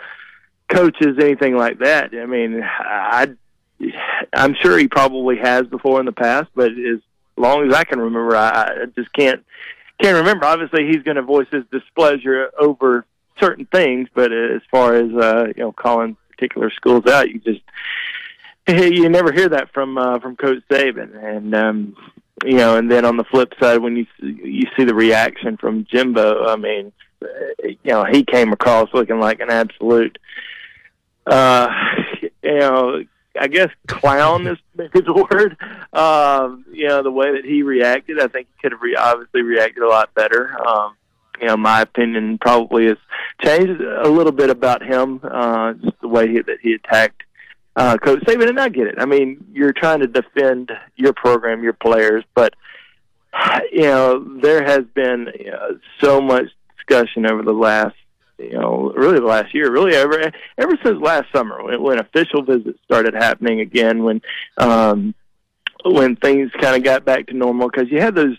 [0.69, 2.11] coaches, anything like that.
[2.13, 3.29] I mean, I
[4.33, 6.99] I'm sure he probably has before in the past, but as
[7.37, 9.43] long as I can remember, I, I just can't
[10.01, 10.45] can't remember.
[10.45, 13.05] Obviously, he's going to voice his displeasure over
[13.39, 17.61] certain things, but as far as uh, you know, calling particular schools out, you just
[18.67, 21.95] you never hear that from uh, from Coach Saban, and um,
[22.43, 25.85] you know, and then on the flip side, when you you see the reaction from
[25.85, 26.91] Jimbo, I mean,
[27.67, 30.17] you know, he came across looking like an absolute,
[31.25, 31.69] uh,
[32.21, 33.03] you know,
[33.39, 34.57] I guess clown is
[34.93, 35.57] is a word.
[35.93, 39.41] Um, you know, the way that he reacted, I think he could have re- obviously
[39.41, 40.55] reacted a lot better.
[40.65, 40.95] Um,
[41.41, 42.97] you know, my opinion probably has
[43.43, 47.23] changed a little bit about him, uh, just the way he, that he attacked
[47.75, 48.95] uh, Coach Saban, and I get it.
[48.97, 52.53] I mean, you're trying to defend your program, your players, but
[53.71, 56.45] you know, there has been you know, so much
[56.77, 57.95] discussion over the last,
[58.37, 62.43] you know, really the last year, really ever ever since last summer when, when official
[62.43, 64.21] visits started happening again, when
[64.57, 65.15] um,
[65.85, 68.37] when things kind of got back to normal, because you had those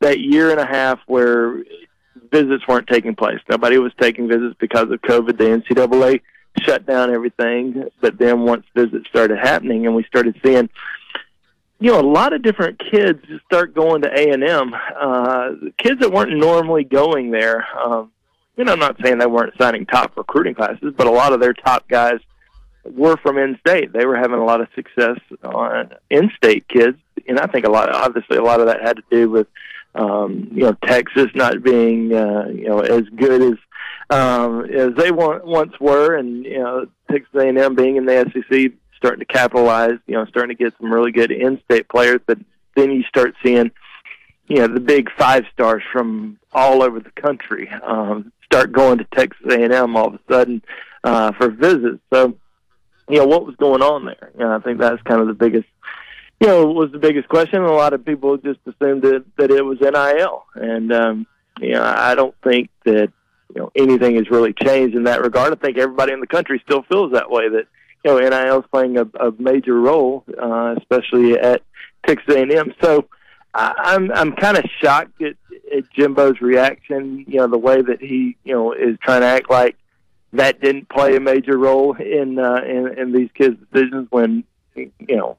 [0.00, 1.62] that year and a half where
[2.30, 3.40] visits weren't taking place.
[3.48, 5.38] Nobody was taking visits because of COVID.
[5.38, 6.20] The NCAA
[6.62, 10.68] shut down everything, but then once visits started happening, and we started seeing
[11.78, 14.72] you know, a lot of different kids start going to A and M.
[14.74, 17.66] Uh, kids that weren't normally going there.
[17.78, 18.12] Um,
[18.56, 21.40] you know, I'm not saying they weren't signing top recruiting classes, but a lot of
[21.40, 22.20] their top guys
[22.84, 23.92] were from in-state.
[23.92, 26.96] They were having a lot of success on in-state kids,
[27.28, 27.94] and I think a lot.
[27.94, 29.46] Obviously, a lot of that had to do with
[29.94, 33.58] um, you know Texas not being uh, you know as good as
[34.10, 38.72] um, as they wa- once were, and you know Texas A&M being in the SEC
[38.96, 42.20] starting to capitalize, you know, starting to get some really good in-state players.
[42.26, 42.38] But
[42.74, 43.70] then you start seeing,
[44.48, 49.06] you know, the big five stars from all over the country um, start going to
[49.14, 50.62] Texas A&M all of a sudden
[51.04, 52.00] uh, for visits.
[52.12, 52.36] So,
[53.08, 54.30] you know, what was going on there?
[54.34, 55.68] You know, I think that's kind of the biggest,
[56.40, 57.62] you know, was the biggest question.
[57.62, 61.26] A lot of people just assumed that that it was NIL, and um,
[61.60, 63.12] you know, I don't think that
[63.54, 65.52] you know anything has really changed in that regard.
[65.52, 67.66] I think everybody in the country still feels that way that
[68.04, 71.62] you know NIL is playing a, a major role, uh, especially at
[72.06, 72.74] Texas A&M.
[72.82, 73.08] So
[73.54, 75.36] I, I'm I'm kind of shocked at,
[75.76, 77.24] at Jimbo's reaction.
[77.28, 79.76] You know the way that he you know is trying to act like
[80.32, 84.44] that didn't play a major role in uh, in, in these kids' decisions when
[84.74, 85.36] you know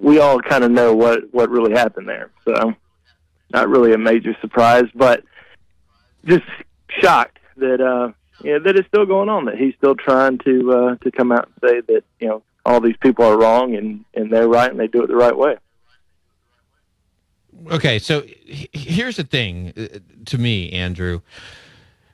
[0.00, 2.30] we all kind of know what what really happened there.
[2.44, 2.74] So
[3.52, 5.22] not really a major surprise, but
[6.24, 6.44] just
[7.00, 9.46] shocked that uh, that it's still going on.
[9.46, 12.80] That he's still trying to uh, to come out and say that you know all
[12.80, 15.56] these people are wrong and and they're right and they do it the right way.
[17.70, 18.24] Okay, so
[18.72, 21.20] here's the thing uh, to me, Andrew.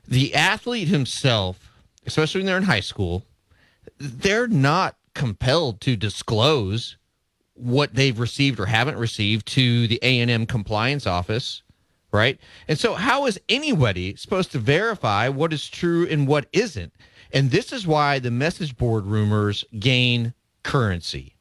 [0.06, 1.72] The athlete himself,
[2.06, 3.24] especially when they're in high school,
[3.98, 6.96] they're not compelled to disclose
[7.54, 11.62] what they've received or haven't received to the A&M compliance office,
[12.12, 12.38] right?
[12.68, 16.92] And so how is anybody supposed to verify what is true and what isn't?
[17.32, 21.36] And this is why the message board rumors gain currency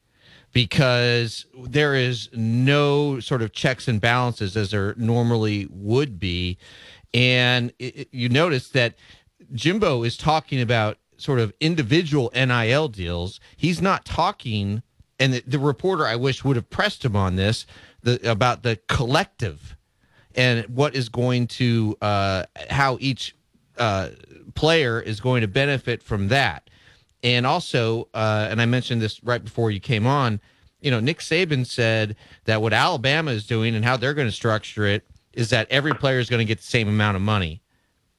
[0.52, 6.58] because there is no sort of checks and balances as there normally would be.
[7.14, 8.96] And it, you notice that
[9.54, 13.40] Jimbo is talking about sort of individual NIL deals.
[13.58, 14.82] He's not talking,
[15.20, 17.66] and the, the reporter I wish would have pressed him on this
[18.02, 19.76] the, about the collective
[20.36, 23.36] and what is going to, uh, how each
[23.78, 24.10] uh,
[24.56, 26.70] player is going to benefit from that.
[27.24, 30.40] And also, uh, and I mentioned this right before you came on,
[30.82, 32.16] you know, Nick Saban said
[32.46, 35.94] that what Alabama is doing and how they're going to structure it is that every
[35.94, 37.62] player is going to get the same amount of money.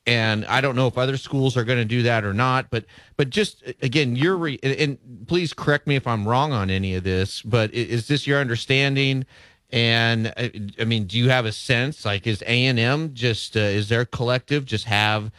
[0.06, 2.86] And I don't know if other schools are going to do that or not, but
[3.16, 7.04] but just again, you're re- and please correct me if I'm wrong on any of
[7.04, 9.26] this, but is this your understanding?
[9.72, 10.32] And
[10.80, 13.88] I mean, do you have a sense like is A and M just uh, is
[13.88, 15.30] their collective just have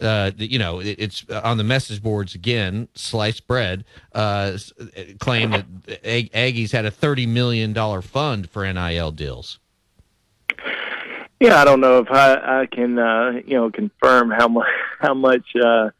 [0.00, 2.88] uh, you know, it's on the message boards again.
[2.94, 3.84] Sliced bread
[4.14, 4.56] uh,
[5.18, 5.66] claim that
[6.04, 9.58] Ag- Aggies had a thirty million dollar fund for NIL deals.
[11.40, 14.68] Yeah, I don't know if I, I can uh, you know confirm how much
[15.00, 15.90] how much uh,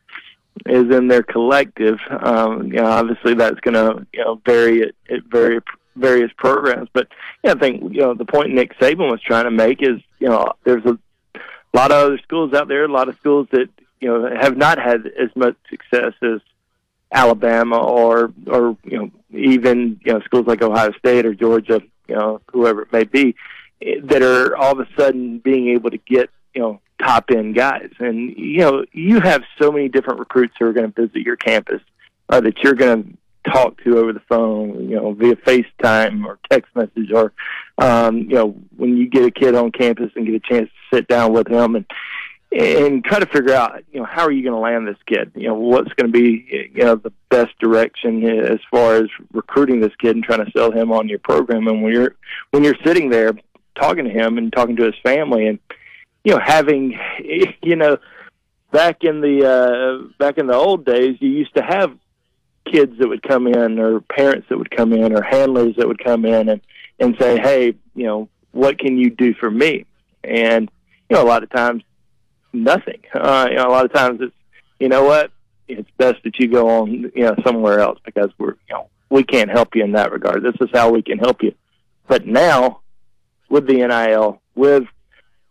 [0.67, 1.99] is in their collective.
[2.09, 5.65] Um, you know, obviously that's going to you know vary at various
[5.99, 6.89] various programs.
[6.93, 7.09] But
[7.43, 10.29] yeah, I think you know the point Nick Saban was trying to make is you
[10.29, 10.99] know there's a
[11.75, 13.69] lot of other schools out there, a lot of schools that
[14.01, 16.41] you know have not had as much success as
[17.13, 22.15] Alabama or or you know even you know schools like Ohio State or Georgia, you
[22.15, 23.35] know whoever it may be,
[23.81, 27.91] that are all of a sudden being able to get you know top end guys,
[27.99, 31.37] and you know you have so many different recruits who are going to visit your
[31.37, 31.81] campus
[32.29, 36.39] uh, that you're going to talk to over the phone, you know, via FaceTime or
[36.51, 37.33] text message, or
[37.79, 40.97] um, you know when you get a kid on campus and get a chance to
[40.97, 41.87] sit down with him and
[42.51, 45.33] and try to figure out, you know, how are you going to land this kid?
[45.35, 49.81] You know, what's going to be, you know, the best direction as far as recruiting
[49.81, 51.67] this kid and trying to sell him on your program.
[51.69, 52.17] And when you're
[52.51, 53.33] when you're sitting there
[53.79, 55.59] talking to him and talking to his family, and
[56.25, 56.99] you know, having,
[57.63, 57.99] you know,
[58.73, 61.97] back in the uh, back in the old days, you used to have
[62.71, 66.03] kids that would come in, or parents that would come in, or handlers that would
[66.03, 66.61] come in and
[67.01, 69.87] and say, hey, you know, what can you do for me?
[70.25, 70.71] And
[71.09, 71.83] you know, a lot of times
[72.53, 73.01] nothing.
[73.15, 74.35] Uh, you know, a lot of times it's,
[74.79, 75.31] you know what,
[75.67, 79.23] it's best that you go on, you know, somewhere else because we're, you know, we
[79.23, 80.43] can't help you in that regard.
[80.43, 81.55] This is how we can help you.
[82.07, 82.81] But now,
[83.49, 84.85] with the NIL, with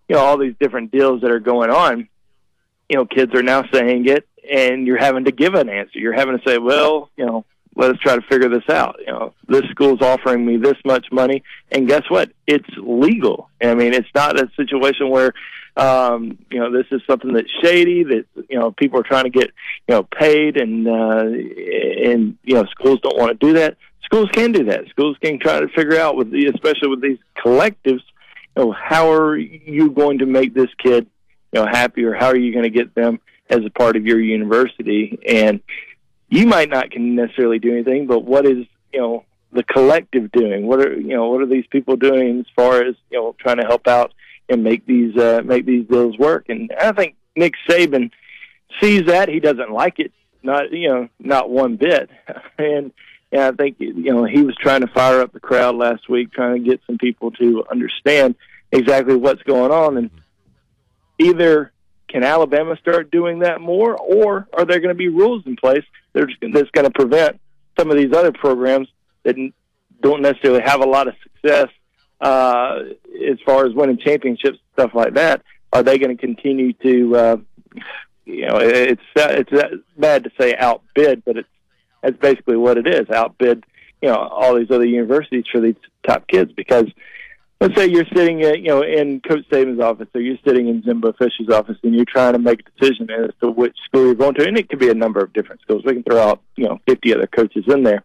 [0.08, 2.08] you know all these different deals that are going on,
[2.90, 6.00] you know, kids are now saying it, and you're having to give an answer.
[6.00, 7.46] You're having to say, well, you know,
[7.76, 8.98] let's try to figure this out.
[9.00, 12.32] You know, this school's offering me this much money, and guess what?
[12.46, 13.50] It's legal.
[13.62, 15.34] I mean, it's not a situation where
[15.78, 19.30] um, you know, this is something that's shady that, you know, people are trying to
[19.30, 19.52] get,
[19.88, 23.78] you know, paid and, uh, and, you know, schools don't want to do that.
[24.04, 24.88] Schools can do that.
[24.90, 28.02] Schools can try to figure out with the, especially with these collectives,
[28.56, 31.06] you know, how are you going to make this kid,
[31.52, 33.20] you know, happy or how are you going to get them
[33.50, 35.20] as a part of your university?
[35.28, 35.62] And
[36.30, 40.68] you might not can necessarily do anything, but what is, you know, the collective doing?
[40.68, 43.58] What are, you know, what are these people doing as far as, you know, trying
[43.58, 44.14] to help out
[44.50, 46.46] and make these uh, make these deals work.
[46.50, 48.12] And I think Nick Saban
[48.82, 50.12] sees that he doesn't like it,
[50.44, 52.10] not you know not one bit.
[52.60, 52.92] And,
[53.32, 56.32] and I think you know he was trying to fire up the crowd last week,
[56.32, 58.36] trying to get some people to understand
[58.72, 59.98] exactly what's going on.
[59.98, 60.10] And
[61.20, 61.72] either
[62.08, 65.84] can Alabama start doing that more, or are there going to be rules in place
[66.14, 66.32] that's
[66.72, 67.40] going to prevent
[67.78, 68.88] some of these other programs
[69.24, 69.36] that
[70.02, 71.68] don't necessarily have a lot of success
[72.22, 72.80] uh,
[73.30, 75.44] as far as winning championships, stuff like that,
[75.74, 77.38] are they going to continue to uh,
[78.28, 81.48] you know, it's it's bad to say outbid, but it's
[82.02, 83.10] that's basically what it is.
[83.10, 83.64] Outbid,
[84.02, 86.86] you know, all these other universities for these top kids because
[87.60, 90.84] let's say you're sitting at, you know, in Coach Saban's office or you're sitting in
[90.84, 94.16] Jimbo Fisher's office and you're trying to make a decision as to which school you're
[94.16, 95.84] going to, and it could be a number of different schools.
[95.86, 98.04] We can throw out, you know, 50 other coaches in there.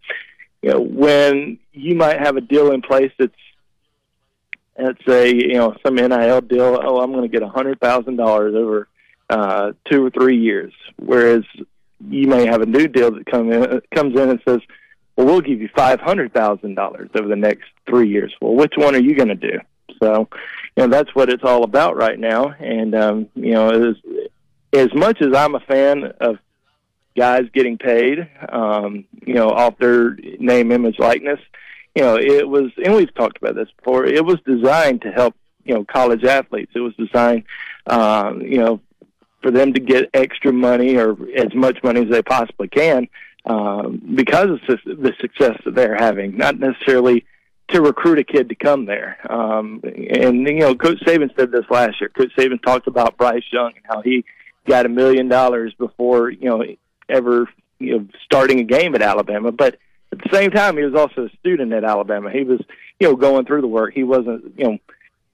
[0.62, 3.32] You know, when you might have a deal in place that's,
[4.78, 8.88] let's say, you know, some NIL deal, oh, I'm going to get a $100,000 over
[9.28, 11.42] uh, two or three years, whereas
[12.08, 14.60] you may have a new deal that come in, comes in and says,
[15.16, 18.34] well, we'll give you five hundred thousand dollars over the next three years.
[18.40, 19.58] Well, which one are you going to do?
[20.02, 20.28] So,
[20.76, 22.54] you know, that's what it's all about right now.
[22.58, 23.96] And um, you know, as
[24.72, 26.38] as much as I'm a fan of
[27.16, 31.40] guys getting paid, um, you know, off their name, image, likeness,
[31.94, 34.06] you know, it was, and we've talked about this before.
[34.06, 35.34] It was designed to help,
[35.64, 36.72] you know, college athletes.
[36.74, 37.44] It was designed,
[37.86, 38.80] um, you know,
[39.42, 43.08] for them to get extra money or as much money as they possibly can
[43.44, 47.24] um, because of the success that they're having, not necessarily
[47.68, 49.18] to recruit a kid to come there.
[49.30, 52.10] Um, and you know, Coach Saban said this last year.
[52.10, 54.24] Coach Saban talked about Bryce Young and how he
[54.66, 56.64] got a million dollars before you know
[57.08, 59.78] ever you know starting a game at Alabama, but
[60.12, 62.30] at the same time, he was also a student at Alabama.
[62.30, 62.60] He was,
[63.00, 63.94] you know, going through the work.
[63.94, 64.78] He wasn't, you know,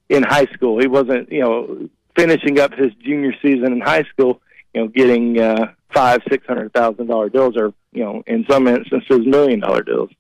[0.09, 0.80] in high school.
[0.80, 4.40] He wasn't, you know, finishing up his junior season in high school.
[4.74, 8.66] You know, getting uh, five, six hundred thousand dollar deals, or you know, in some
[8.66, 10.10] instances, million dollar deals.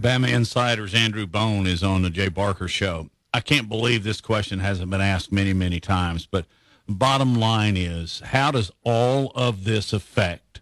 [0.00, 3.10] Bama Insider's Andrew Bone is on the Jay Barker Show.
[3.32, 6.46] I can't believe this question hasn't been asked many, many times, but
[6.88, 10.60] bottom line is how does all of this affect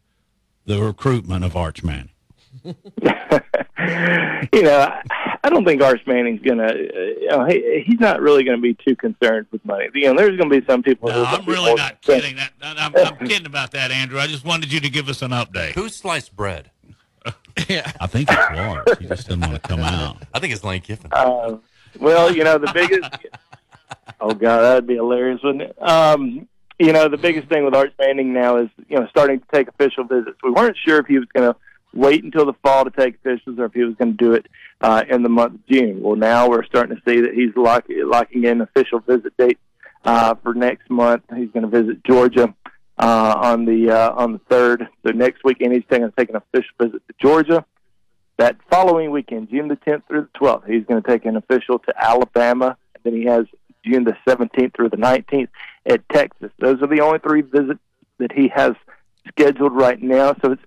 [0.64, 2.10] the recruitment of Arch Manning?
[4.52, 4.92] you know,
[5.44, 6.66] I don't think Arch Manning's gonna.
[6.66, 9.88] Uh, you know, he, he's not really going to be too concerned with money.
[9.94, 11.08] You know, there's going to be some people.
[11.08, 12.36] No, I'm really not kidding.
[12.36, 14.18] That, I'm, I'm kidding about that, Andrew.
[14.18, 15.72] I just wanted you to give us an update.
[15.72, 16.70] Who sliced bread?
[17.68, 18.98] yeah, I think it's Lars.
[18.98, 20.16] He just didn't want to come out.
[20.32, 21.10] I think it's Lane Kiffin.
[21.12, 21.56] Uh,
[21.98, 23.10] well, you know, the biggest.
[24.20, 25.82] oh God, that'd be hilarious, wouldn't it?
[25.82, 29.46] Um, you know, the biggest thing with Arch Manning now is you know starting to
[29.52, 30.36] take official visits.
[30.42, 31.58] We weren't sure if he was going to
[31.94, 34.46] wait until the fall to take officials or if he was going to do it
[34.80, 36.00] uh, in the month of June.
[36.02, 39.60] Well, now we're starting to see that he's lock, locking in official visit dates
[40.04, 41.24] uh, for next month.
[41.34, 42.54] He's going to visit Georgia
[42.98, 44.88] uh, on the uh, on the third.
[45.04, 47.64] So next weekend he's taking take an official visit to Georgia.
[48.38, 51.78] That following weekend, June the 10th through the 12th, he's going to take an official
[51.80, 52.76] to Alabama.
[53.04, 53.44] Then he has
[53.84, 55.48] June the 17th through the 19th
[55.86, 56.50] at Texas.
[56.58, 57.80] Those are the only three visits
[58.18, 58.72] that he has
[59.28, 60.34] scheduled right now.
[60.42, 60.62] So it's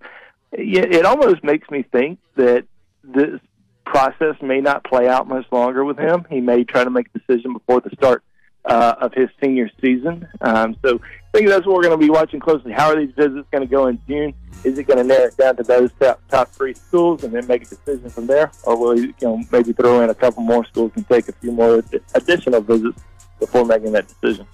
[0.58, 2.66] it almost makes me think that
[3.04, 3.40] this
[3.86, 6.26] process may not play out much longer with him.
[6.30, 8.24] He may try to make a decision before the start
[8.66, 10.28] uh, of his senior season.
[10.42, 12.72] Um, so I think that's what we're going to be watching closely.
[12.72, 14.34] How are these visits going to go in June?
[14.64, 17.46] Is it going to narrow it down to those top, top three schools and then
[17.48, 20.42] make a decision from there, or will he, you know, maybe throw in a couple
[20.42, 21.84] more schools and take a few more
[22.16, 23.00] additional visits
[23.40, 24.48] before making that decision?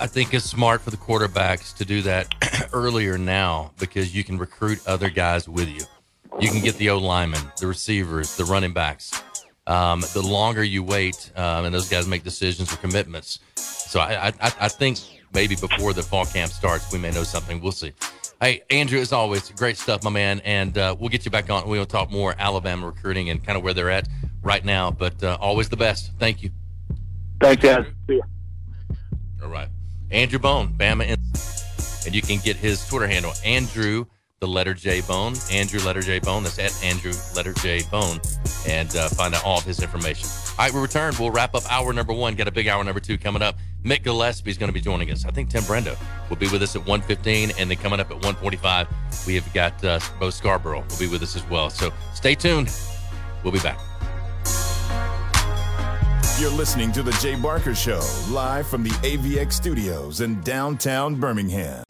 [0.00, 2.34] I think it's smart for the quarterbacks to do that
[2.72, 5.82] earlier now because you can recruit other guys with you.
[6.40, 9.22] You can get the O linemen, the receivers, the running backs.
[9.66, 13.40] Um, the longer you wait, um, and those guys make decisions or commitments.
[13.54, 14.98] So I, I, I think
[15.34, 17.60] maybe before the fall camp starts, we may know something.
[17.60, 17.92] We'll see.
[18.40, 20.40] Hey, Andrew, as always, great stuff, my man.
[20.44, 21.68] And uh, we'll get you back on.
[21.68, 24.08] We'll talk more Alabama recruiting and kind of where they're at
[24.42, 24.90] right now.
[24.90, 26.12] But uh, always the best.
[26.18, 26.50] Thank you.
[27.40, 27.84] Thanks, guys.
[28.08, 28.22] See you.
[29.42, 29.68] All right.
[30.10, 31.16] Andrew Bone, Bama.
[32.06, 34.06] And you can get his Twitter handle, Andrew,
[34.40, 36.42] the letter J Bone, Andrew, letter J Bone.
[36.42, 38.20] That's at Andrew, letter J Bone,
[38.66, 40.28] and uh, find out all of his information.
[40.58, 41.14] All right, we return.
[41.18, 43.56] We'll wrap up hour number one, Got a big hour number two coming up.
[43.84, 45.24] Mick Gillespie is going to be joining us.
[45.24, 45.96] I think Tim Brando
[46.28, 49.82] will be with us at 1.15, and then coming up at 1.45, we have got
[49.84, 51.70] uh, Bo Scarborough will be with us as well.
[51.70, 52.74] So stay tuned.
[53.42, 53.78] We'll be back.
[56.40, 61.84] You're listening to The Jay Barker Show, live from the AVX studios in downtown Birmingham.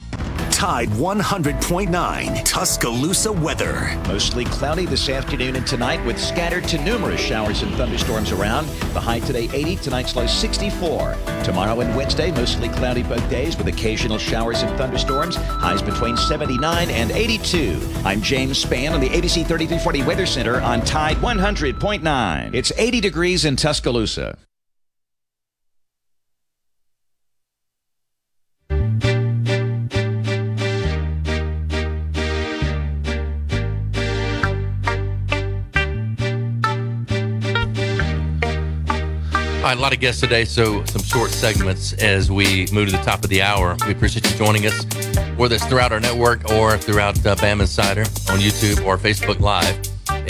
[0.61, 3.99] Tide 100.9 Tuscaloosa weather.
[4.07, 8.67] Mostly cloudy this afternoon and tonight with scattered to numerous showers and thunderstorms around.
[8.93, 11.17] The high today 80, tonight's low 64.
[11.45, 15.37] Tomorrow and Wednesday, mostly cloudy both days with occasional showers and thunderstorms.
[15.37, 17.81] Highs between 79 and 82.
[18.05, 22.55] I'm James Spann on the ABC 3340 Weather Center on Tide 100.9.
[22.55, 24.37] It's 80 degrees in Tuscaloosa.
[39.61, 42.97] All right, a lot of guests today, so some short segments as we move to
[42.97, 43.77] the top of the hour.
[43.85, 44.85] We appreciate you joining us,
[45.37, 49.79] whether it's throughout our network or throughout uh, Bama Insider on YouTube or Facebook Live.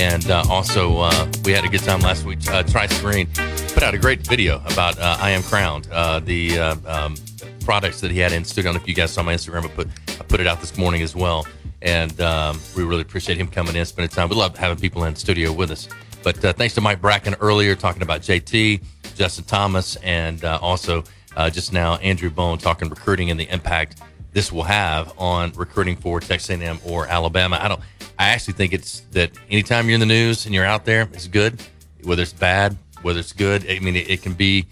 [0.01, 2.41] And uh, also, uh, we had a good time last week.
[2.49, 3.29] Uh, Tri Screen
[3.69, 7.15] put out a great video about uh, I Am Crowned, uh, the uh, um,
[7.61, 8.71] products that he had in studio.
[8.71, 9.89] I don't know if you guys saw my Instagram, but put,
[10.21, 11.47] I put it out this morning as well.
[11.83, 14.29] And um, we really appreciate him coming in, spending time.
[14.29, 15.89] We love having people in studio with us.
[16.25, 18.83] But uh, thanks to Mike Bracken earlier talking about JT,
[19.21, 21.05] Justin Thomas, and uh, also
[21.37, 24.01] uh, just now Andrew Bone talking recruiting and the impact
[24.33, 27.59] this will have on recruiting for Texas A&M or Alabama.
[27.61, 27.83] I don't.
[28.19, 31.27] I actually think it's that anytime you're in the news and you're out there, it's
[31.27, 31.63] good.
[32.03, 34.65] Whether it's bad, whether it's good, I mean, it, it can be,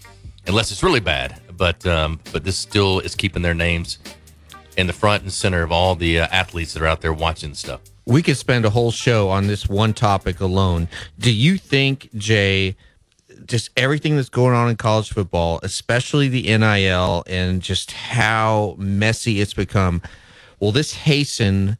[0.47, 1.39] unless it's really bad.
[1.55, 3.99] But um, but this still is keeping their names
[4.77, 7.53] in the front and center of all the uh, athletes that are out there watching
[7.53, 7.81] stuff.
[8.07, 10.87] We could spend a whole show on this one topic alone.
[11.19, 12.75] Do you think, Jay,
[13.49, 19.41] just everything that's going on in college football, especially the NIL and just how messy
[19.41, 20.01] it's become,
[20.61, 21.77] will this hasten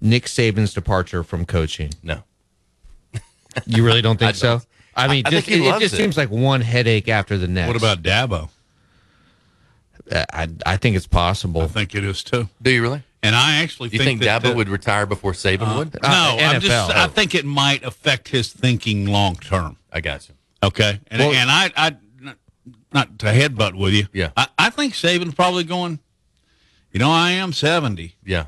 [0.00, 1.90] Nick Saban's departure from coaching?
[2.02, 2.22] No.
[3.66, 4.48] You really don't think I so?
[4.58, 4.66] don't.
[4.94, 5.96] I mean, I- I just, think it, it just it.
[5.96, 7.68] seems like one headache after the next.
[7.68, 8.50] What about Dabo?
[10.10, 11.62] Uh, I I think it's possible.
[11.62, 12.48] I think it is too.
[12.62, 13.02] Do you really?
[13.22, 15.94] And I actually Do you think, that Dabo the- would retire before Saban Uh, would?
[16.02, 16.08] no,
[16.38, 16.94] I'm just.
[16.94, 19.78] I think it might affect his thinking long term.
[19.92, 20.34] I got you.
[20.66, 21.96] Okay, and Well- and I, I,
[22.92, 24.06] not to headbutt with you.
[24.12, 24.30] Yeah.
[24.36, 25.98] I, I think Saban's probably going.
[26.92, 28.14] You know, I am seventy.
[28.24, 28.46] Yeah.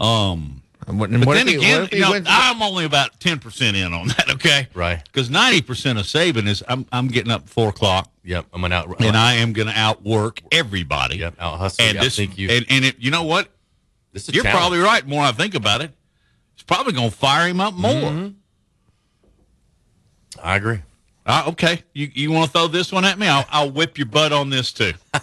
[0.00, 0.62] Um.
[0.86, 3.20] what- but what then he- again, what if he you know, wins- I'm only about
[3.20, 4.30] ten percent in on that.
[4.30, 4.68] Okay.
[4.74, 5.02] Right.
[5.04, 8.10] Because ninety percent of Saban is I'm I'm getting up at four o'clock.
[8.24, 8.46] Yep.
[8.52, 9.00] I'm gonna out.
[9.00, 11.18] and I am going to outwork everybody.
[11.18, 11.34] Yep.
[11.40, 11.84] Out hustle.
[11.84, 12.48] And I this, think you.
[12.50, 13.48] and, and it, you know what?
[14.12, 14.60] This is You're challenge.
[14.60, 15.06] probably right.
[15.06, 15.90] More I think about it,
[16.54, 17.90] it's probably going to fire him up more.
[17.92, 18.28] Mm-hmm.
[20.42, 20.80] I agree.
[21.24, 23.28] Uh, okay, you you want to throw this one at me?
[23.28, 24.92] I'll, I'll whip your butt on this too.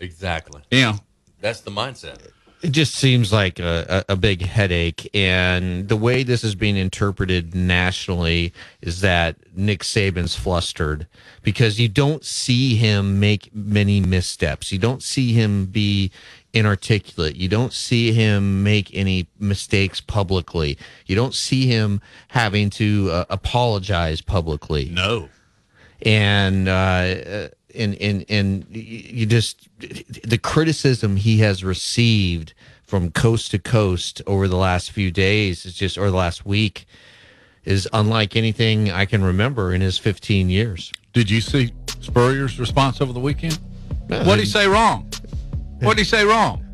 [0.00, 0.62] Exactly.
[0.70, 0.94] Yeah.
[1.40, 2.18] That's the mindset.
[2.62, 5.08] it just seems like a, a, a big headache.
[5.14, 11.06] And the way this is being interpreted nationally is that Nick Saban's flustered
[11.42, 14.70] because you don't see him make many missteps.
[14.72, 16.10] You don't see him be
[16.52, 17.36] inarticulate.
[17.36, 20.78] You don't see him make any mistakes publicly.
[21.06, 24.90] You don't see him having to uh, apologize publicly.
[24.92, 25.28] No.
[26.02, 33.58] And, uh, and, and, and you just, the criticism he has received from coast to
[33.58, 36.86] coast over the last few days is just, or the last week
[37.64, 40.90] is unlike anything I can remember in his 15 years.
[41.12, 43.58] Did you see Spurrier's response over the weekend?
[44.08, 45.10] No, what did he say wrong?
[45.80, 46.64] What did he say wrong?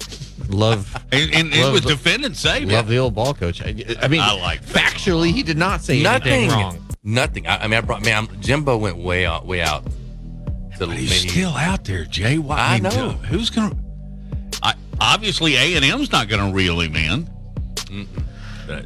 [0.48, 2.70] Love, And, and it was defending Saban.
[2.70, 3.62] love the old ball coach.
[3.62, 6.86] I, I mean, I like factually, he did not say Nothing anything wrong.
[7.02, 7.46] Nothing.
[7.46, 8.28] I, I mean, I brought man.
[8.30, 9.46] I'm, Jimbo went way out.
[9.46, 9.84] Way out.
[9.86, 12.38] To But he's maybe- still out there, Jay.
[12.38, 13.11] Why, I mean, know.
[13.11, 13.76] Who's going to?
[14.62, 17.28] I obviously, A and M's not going to reel him in.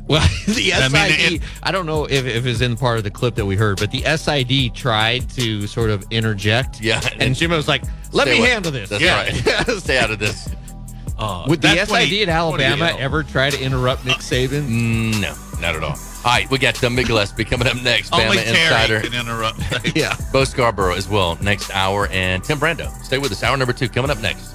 [0.09, 3.11] Well, the I SID, mean, I don't know if, if it's in part of the
[3.11, 6.81] clip that we heard, but the SID tried to sort of interject.
[6.81, 8.51] Yeah, And Jimmy was like, let Stay me away.
[8.51, 8.89] handle this.
[8.91, 9.23] That's yeah.
[9.23, 9.35] right.
[9.81, 10.49] Stay out of this.
[11.21, 13.61] Uh, Would the that's when SID he- at Alabama what do you- ever try to
[13.61, 14.63] interrupt Nick Saban?
[14.69, 15.91] Mm, No, not at all.
[15.91, 18.13] All right, we got uh, Mick Gillespie coming up next.
[18.13, 19.01] Only Bama Terry Insider.
[19.01, 19.59] can interrupt.
[19.97, 20.15] Yeah.
[20.33, 22.89] Bo Scarborough as well next hour, and Tim Brando.
[23.03, 23.43] Stay with us.
[23.43, 24.55] Hour number two coming up next.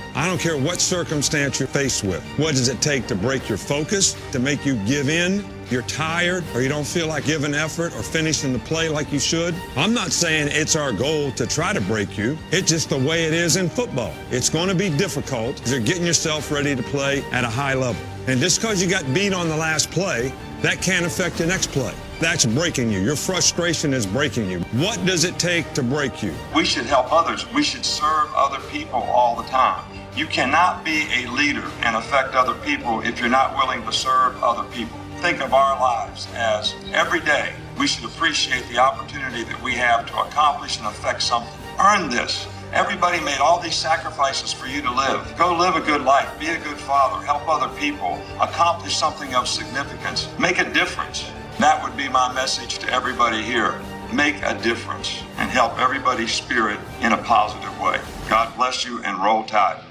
[0.13, 2.21] I don't care what circumstance you're faced with.
[2.37, 5.43] What does it take to break your focus, to make you give in?
[5.69, 9.19] You're tired or you don't feel like giving effort or finishing the play like you
[9.19, 9.55] should.
[9.77, 12.37] I'm not saying it's our goal to try to break you.
[12.51, 14.13] It's just the way it is in football.
[14.31, 18.01] It's going to be difficult you're getting yourself ready to play at a high level.
[18.27, 21.71] And just because you got beat on the last play, that can't affect the next
[21.71, 21.93] play.
[22.19, 22.99] That's breaking you.
[22.99, 24.59] Your frustration is breaking you.
[24.73, 26.33] What does it take to break you?
[26.53, 27.51] We should help others.
[27.53, 29.83] We should serve other people all the time.
[30.15, 34.43] You cannot be a leader and affect other people if you're not willing to serve
[34.43, 34.99] other people.
[35.21, 40.05] Think of our lives as every day we should appreciate the opportunity that we have
[40.07, 41.53] to accomplish and affect something.
[41.79, 42.45] Earn this.
[42.73, 45.33] Everybody made all these sacrifices for you to live.
[45.37, 49.47] Go live a good life, be a good father, help other people, accomplish something of
[49.47, 51.25] significance, make a difference.
[51.59, 53.79] That would be my message to everybody here.
[54.13, 58.01] Make a difference and help everybody's spirit in a positive way.
[58.27, 59.81] God bless you and roll tide.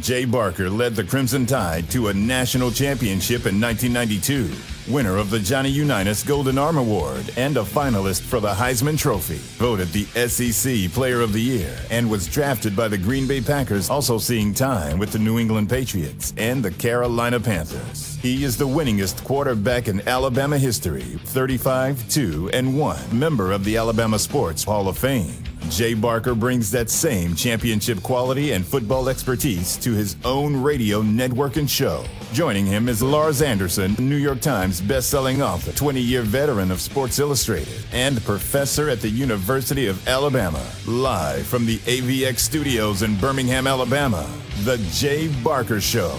[0.00, 5.38] Jay Barker led the Crimson Tide to a national championship in 1992, winner of the
[5.38, 10.92] Johnny Unitas Golden Arm Award and a finalist for the Heisman Trophy, voted the SEC
[10.92, 14.98] Player of the Year, and was drafted by the Green Bay Packers, also seeing time
[14.98, 18.07] with the New England Patriots and the Carolina Panthers.
[18.20, 23.76] He is the winningest quarterback in Alabama history, 35 2 and 1, member of the
[23.76, 25.32] Alabama Sports Hall of Fame.
[25.68, 31.56] Jay Barker brings that same championship quality and football expertise to his own radio network
[31.58, 32.04] and show.
[32.32, 37.84] Joining him is Lars Anderson, New York Times best-selling author, 20-year veteran of Sports Illustrated,
[37.92, 40.64] and professor at the University of Alabama.
[40.86, 44.28] Live from the AVX studios in Birmingham, Alabama,
[44.64, 46.18] The Jay Barker Show.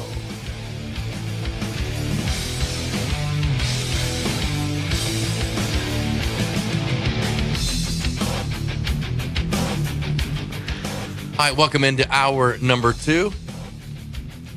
[11.39, 13.31] All right, welcome into hour number two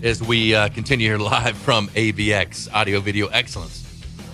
[0.03, 3.79] as we uh, continue here live from AVX Audio Video Excellence.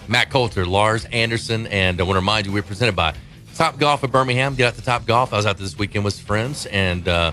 [0.08, 3.12] Matt Coulter, Lars Anderson, and I want to remind you we're presented by
[3.54, 4.54] Top Golf of Birmingham.
[4.54, 5.34] Get out to Top Golf.
[5.34, 7.32] I was out this weekend with friends, and uh,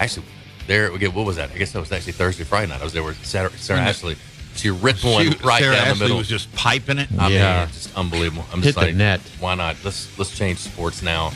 [0.00, 0.26] actually,
[0.66, 1.52] there we get what was that?
[1.52, 2.80] I guess that was actually Thursday, Friday night.
[2.80, 3.86] I was there with Sarah, Sarah Mhm.
[3.86, 4.16] Ashley.
[4.56, 6.18] She ripped one She- right Sarah down Ashley the middle.
[6.18, 7.08] was just piping it.
[7.16, 7.60] I Yeah.
[7.66, 8.46] mean, just unbelievable.
[8.52, 9.20] I'm Hit just the like, net.
[9.38, 9.76] why not?
[9.84, 11.32] Let's let's change sports now.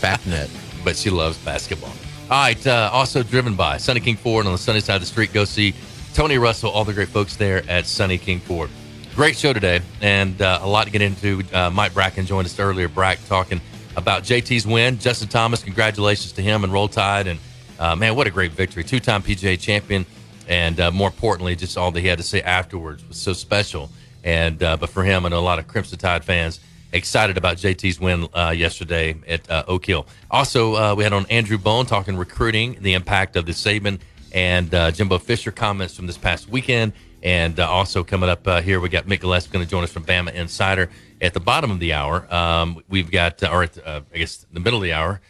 [0.00, 0.48] Back net.
[0.88, 1.92] But she loves basketball.
[2.30, 2.66] All right.
[2.66, 5.34] Uh, also driven by Sunny King Ford on the sunny side of the street.
[5.34, 5.74] Go see
[6.14, 8.70] Tony Russell, all the great folks there at Sunny King Ford.
[9.14, 11.42] Great show today, and uh, a lot to get into.
[11.52, 12.88] Uh, Mike Bracken joined us earlier.
[12.88, 13.60] Brack talking
[13.98, 14.98] about JT's win.
[14.98, 17.26] Justin Thomas, congratulations to him and Roll Tide.
[17.26, 17.38] And
[17.78, 18.82] uh, man, what a great victory!
[18.82, 20.06] Two-time PGA champion,
[20.48, 23.90] and uh, more importantly, just all that he had to say afterwards was so special.
[24.24, 26.60] And uh, but for him, I know a lot of Crimson Tide fans
[26.92, 30.06] excited about JT's win uh, yesterday at uh, Oak Hill.
[30.30, 34.00] Also, uh, we had on Andrew Bone talking recruiting, the impact of the Saban
[34.32, 36.92] and uh, Jimbo Fisher comments from this past weekend.
[37.22, 39.90] And uh, also coming up uh, here, we got Mick Gillespie going to join us
[39.90, 40.88] from Bama Insider
[41.20, 42.32] at the bottom of the hour.
[42.32, 45.20] Um, we've got, or at, I guess, the middle of the hour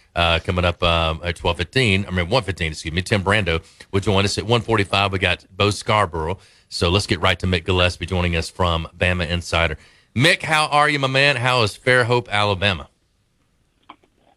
[0.40, 2.04] coming up um, at twelve fifteen.
[2.06, 2.72] I mean one fifteen.
[2.72, 3.00] Excuse me.
[3.00, 5.12] Tim Brando will join us at one forty five.
[5.12, 6.38] We got Bo Scarborough.
[6.68, 9.78] So let's get right to Mick Gillespie joining us from Bama Insider.
[10.14, 11.36] Mick, how are you, my man?
[11.36, 12.88] How is Fairhope, Alabama?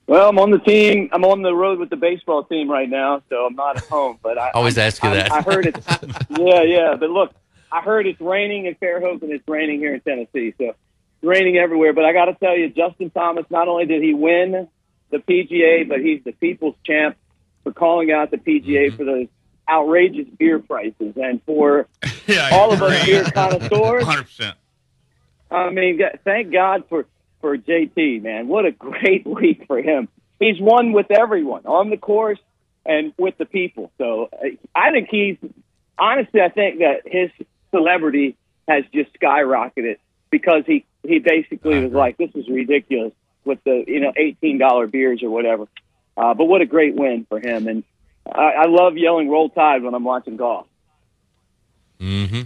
[0.08, 1.10] Well, I'm on the team.
[1.14, 4.20] I'm on the road with the baseball team right now, so I'm not at home.
[4.22, 5.32] But I Always I, ask you I, that.
[5.32, 5.78] I heard it.
[6.30, 6.96] yeah, yeah.
[7.00, 7.34] But look,
[7.72, 10.54] I heard it's raining in Fairhope and it's raining here in Tennessee.
[10.58, 10.78] So it's
[11.22, 11.94] raining everywhere.
[11.94, 13.46] But I got to tell you, Justin Thomas.
[13.50, 14.68] Not only did he win
[15.12, 17.16] the PGA, but he's the people's champ
[17.64, 18.98] for calling out the PGA mm-hmm.
[18.98, 19.28] for those
[19.70, 21.88] outrageous beer prices and for
[22.52, 24.04] all of us beer connoisseurs.
[24.06, 24.58] Hundred percent.
[25.52, 27.06] I mean, thank God for
[27.41, 28.47] for JT, man.
[28.47, 30.08] What a great week for him.
[30.39, 32.39] He's won with everyone on the course
[32.86, 33.91] and with the people.
[33.97, 35.38] So uh, I think he's
[35.99, 37.30] honestly, I think that his
[37.72, 38.38] celebrity
[38.68, 39.97] has just skyrocketed
[40.30, 44.86] because he he basically was like, "This is ridiculous." With the you know eighteen dollar
[44.86, 45.68] beers or whatever,
[46.16, 47.68] uh, but what a great win for him!
[47.68, 47.84] And
[48.32, 50.68] I, I love yelling "Roll Tide" when I'm watching golf.
[51.99, 52.41] Mm-hmm.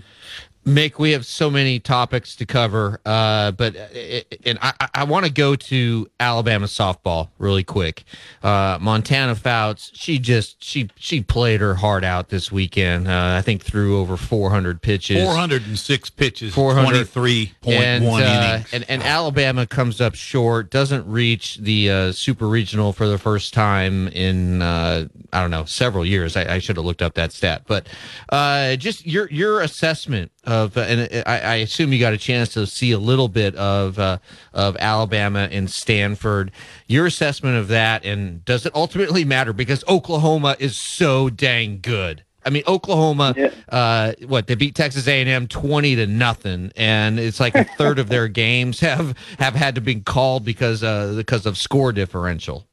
[0.66, 5.28] Mick, we have so many topics to cover, uh, but uh, and I, I want
[5.28, 8.04] to go to Alabama softball really quick.
[8.42, 13.08] Uh, Montana Fouts, she just she she played her heart out this weekend.
[13.08, 17.54] Uh, I think threw over 400 pitches, Four hundred and six pitches, 400 twenty three
[17.62, 18.10] point and, uh,
[18.56, 18.74] innings.
[18.74, 23.54] and and Alabama comes up short, doesn't reach the uh, super regional for the first
[23.54, 26.36] time in uh, I don't know several years.
[26.36, 27.86] I, I should have looked up that stat, but
[28.30, 32.50] uh, just your your assessment of, uh, and I, I assume you got a chance
[32.54, 34.20] to see a little bit of uh,
[34.54, 36.52] of Alabama and Stanford.
[36.88, 42.24] Your assessment of that, and does it ultimately matter because Oklahoma is so dang good.
[42.46, 43.34] I mean, Oklahoma,
[43.70, 48.08] uh, what they beat Texas A&M twenty to nothing, and it's like a third of
[48.08, 52.68] their games have have had to be called because uh, because of score differential.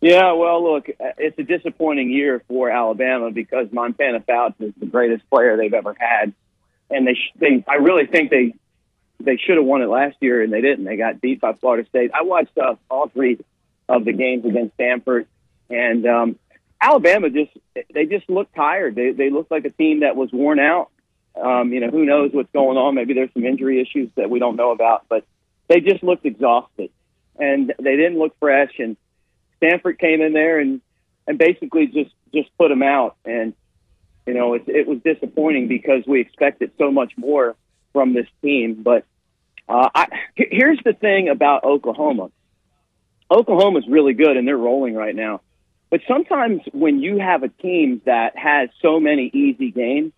[0.00, 0.88] Yeah, well, look,
[1.18, 5.96] it's a disappointing year for Alabama because Montana Fouts is the greatest player they've ever
[5.98, 6.34] had,
[6.90, 8.54] and they sh- they I really think they
[9.20, 10.84] they should have won it last year and they didn't.
[10.84, 12.10] They got beat by Florida State.
[12.14, 13.38] I watched uh, all three
[13.88, 15.26] of the games against Stanford,
[15.70, 16.38] and um,
[16.80, 17.50] Alabama just
[17.92, 18.94] they just looked tired.
[18.94, 20.90] They they looked like a team that was worn out.
[21.40, 22.94] Um, you know, who knows what's going on?
[22.94, 25.24] Maybe there's some injury issues that we don't know about, but
[25.68, 26.90] they just looked exhausted
[27.38, 28.72] and they didn't look fresh.
[28.78, 28.96] And
[29.58, 30.80] Stanford came in there and
[31.26, 33.16] and basically just just put them out.
[33.24, 33.54] And
[34.26, 37.56] you know, it, it was disappointing because we expected so much more
[37.92, 38.82] from this team.
[38.82, 39.04] But
[39.68, 42.30] uh, I, here's the thing about Oklahoma.
[43.30, 45.40] Oklahoma's really good and they're rolling right now.
[45.90, 50.12] But sometimes when you have a team that has so many easy games,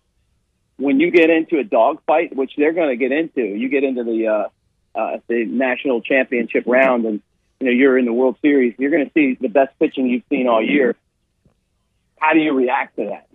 [0.77, 4.03] when you get into a dogfight, which they're going to get into, you get into
[4.03, 4.47] the uh,
[4.95, 7.21] uh, the national championship round, and
[7.59, 8.73] you know you're in the World Series.
[8.79, 10.95] You're going to see the best pitching you've seen all year.
[12.17, 13.27] How do you react to that?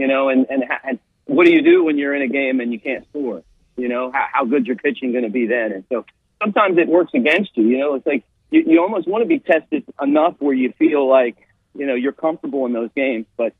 [0.00, 2.72] You know, and and, and what do you do when you're in a game and
[2.72, 3.42] you can't score?
[3.76, 5.72] You know, how, how good your pitching going to be then?
[5.72, 6.06] And so
[6.42, 7.64] sometimes it works against you.
[7.68, 11.06] You know, it's like you, you almost want to be tested enough where you feel
[11.08, 11.36] like
[11.74, 13.26] you know you're comfortable in those games.
[13.36, 13.52] But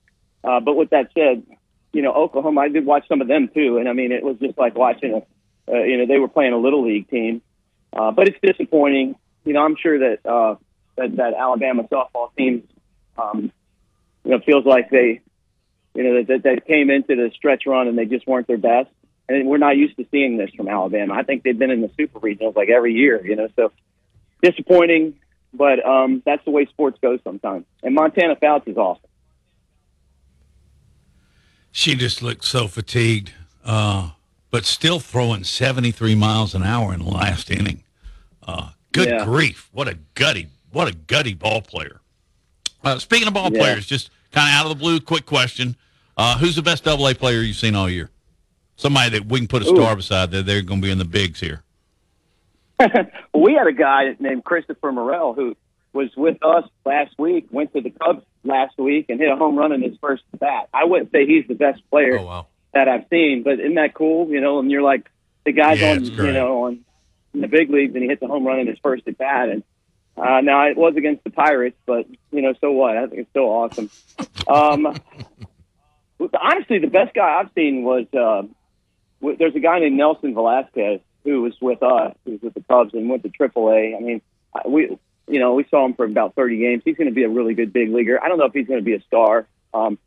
[0.43, 1.43] uh, but with that said,
[1.93, 4.39] you know Oklahoma, I did watch some of them too, and I mean it was
[4.39, 7.43] just like watching a uh, you know they were playing a little league team.
[7.93, 9.17] Uh, but it's disappointing.
[9.45, 10.55] You know, I'm sure that uh,
[10.97, 12.67] that that Alabama softball team,
[13.19, 13.53] um,
[14.25, 15.21] you know, feels like they,
[15.95, 18.59] you know, that, that they came into the stretch run and they just weren't their
[18.59, 18.89] best.
[19.29, 21.15] And we're not used to seeing this from Alabama.
[21.15, 23.49] I think they've been in the super regionals like every year, you know.
[23.55, 23.71] So
[24.43, 25.15] disappointing,
[25.55, 27.65] but um, that's the way sports go sometimes.
[27.83, 29.05] And Montana Fouts is awesome.
[31.73, 33.33] She just looked so fatigued,
[33.65, 34.11] uh,
[34.51, 37.85] but still throwing 73 miles an hour in the last inning.
[38.43, 39.25] Uh, good Yeah.
[39.25, 39.69] grief!
[39.73, 42.01] What a gutty, what a gutty ball player.
[42.83, 43.59] Uh, speaking of ball Yeah.
[43.61, 45.77] players, just kind of out of the blue, quick question:
[46.17, 48.11] uh, Who's the best Double A player you've seen all year?
[48.77, 49.97] Somebody that we can put a star Ooh.
[49.97, 51.63] beside that they're going to be in the bigs here.
[53.35, 55.55] we had a guy named Christopher Morel who
[55.93, 59.57] was with us last week, went to the Cubs last week, and hit a home
[59.57, 60.69] run in his first bat.
[60.73, 62.19] I wouldn't say he's the best player
[62.73, 64.29] that I've seen, but isn't that cool?
[64.29, 65.11] You know, and you're like
[65.45, 66.85] the guy's Yeah, on, you know, on
[67.35, 69.49] in the big leagues, and he hits a home run in his first at bat,
[69.49, 69.63] and
[70.17, 72.97] uh, now it was against the Pirates, but you know, so what?
[72.97, 73.91] I think it's still awesome.
[74.47, 74.95] Um,
[76.41, 78.43] honestly, the best guy I've seen was uh,
[79.21, 82.63] w- there's a guy named Nelson Velasquez who was with us, who was with the
[82.63, 83.97] Cubs and went to AAA.
[83.97, 84.23] I mean,
[84.55, 84.99] I- we
[85.29, 86.83] you know we saw him for about 30 games.
[86.85, 88.23] He's going to be a really good big leaguer.
[88.23, 89.47] I don't know if he's going to be a star.
[89.73, 89.99] Um,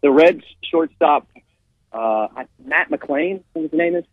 [0.00, 1.26] the Reds shortstop
[1.92, 2.28] uh,
[2.64, 4.04] Matt McLain, what his name is.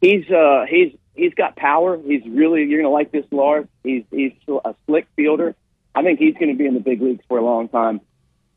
[0.00, 2.00] He's uh, he's he's got power.
[2.02, 3.66] He's really you're going to like this Lars.
[3.84, 5.54] He's he's a slick fielder.
[5.94, 8.00] I think he's going to be in the big leagues for a long time.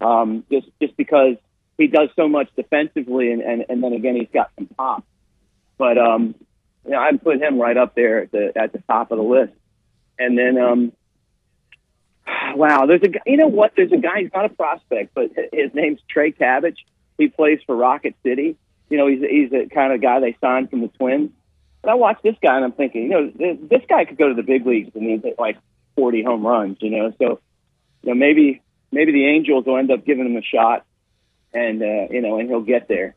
[0.01, 1.35] Um, just just because
[1.77, 5.03] he does so much defensively, and, and, and then again he's got some pop.
[5.77, 6.35] But um,
[6.85, 9.23] you know, I'd put him right up there at the at the top of the
[9.23, 9.53] list.
[10.17, 10.91] And then um,
[12.55, 13.21] wow, there's a guy.
[13.25, 13.73] You know what?
[13.75, 14.21] There's a guy.
[14.21, 16.85] He's not a prospect, but his name's Trey Cabbage.
[17.17, 18.57] He plays for Rocket City.
[18.89, 21.31] You know, he's he's the kind of guy they signed from the Twins.
[21.83, 24.29] But I watch this guy and I'm thinking, you know, this, this guy could go
[24.29, 25.57] to the big leagues and he'd hit like
[25.97, 26.77] 40 home runs.
[26.79, 27.39] You know, so
[28.01, 28.61] you know maybe
[28.91, 30.85] maybe the Angels will end up giving him a shot,
[31.53, 33.15] and uh, you know, and he'll get there.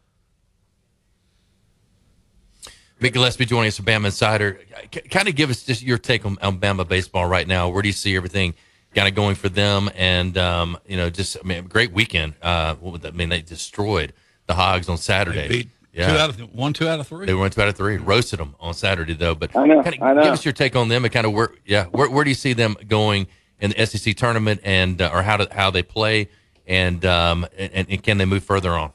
[3.01, 4.59] Mick Gillespie joining us, from Bama Insider.
[4.93, 7.69] C- kind of give us just your take on, on Bama baseball right now.
[7.69, 8.55] Where do you see everything
[8.95, 9.91] kind of going for them?
[9.95, 12.35] And um, you know, just I mean, great weekend.
[12.43, 13.29] Uh, what would that I mean?
[13.29, 14.13] They destroyed
[14.47, 15.47] the Hogs on Saturday.
[15.47, 17.27] beat two out of one, two out of three.
[17.27, 17.97] They went two out of three.
[17.97, 19.35] Roasted them on Saturday though.
[19.35, 20.23] But I know, kinda I know.
[20.23, 22.35] give us your take on them and kind of where, yeah, where, where do you
[22.35, 23.27] see them going
[23.61, 26.29] in the SEC tournament and uh, or how do, how they play
[26.67, 28.93] and um and, and can they move further on?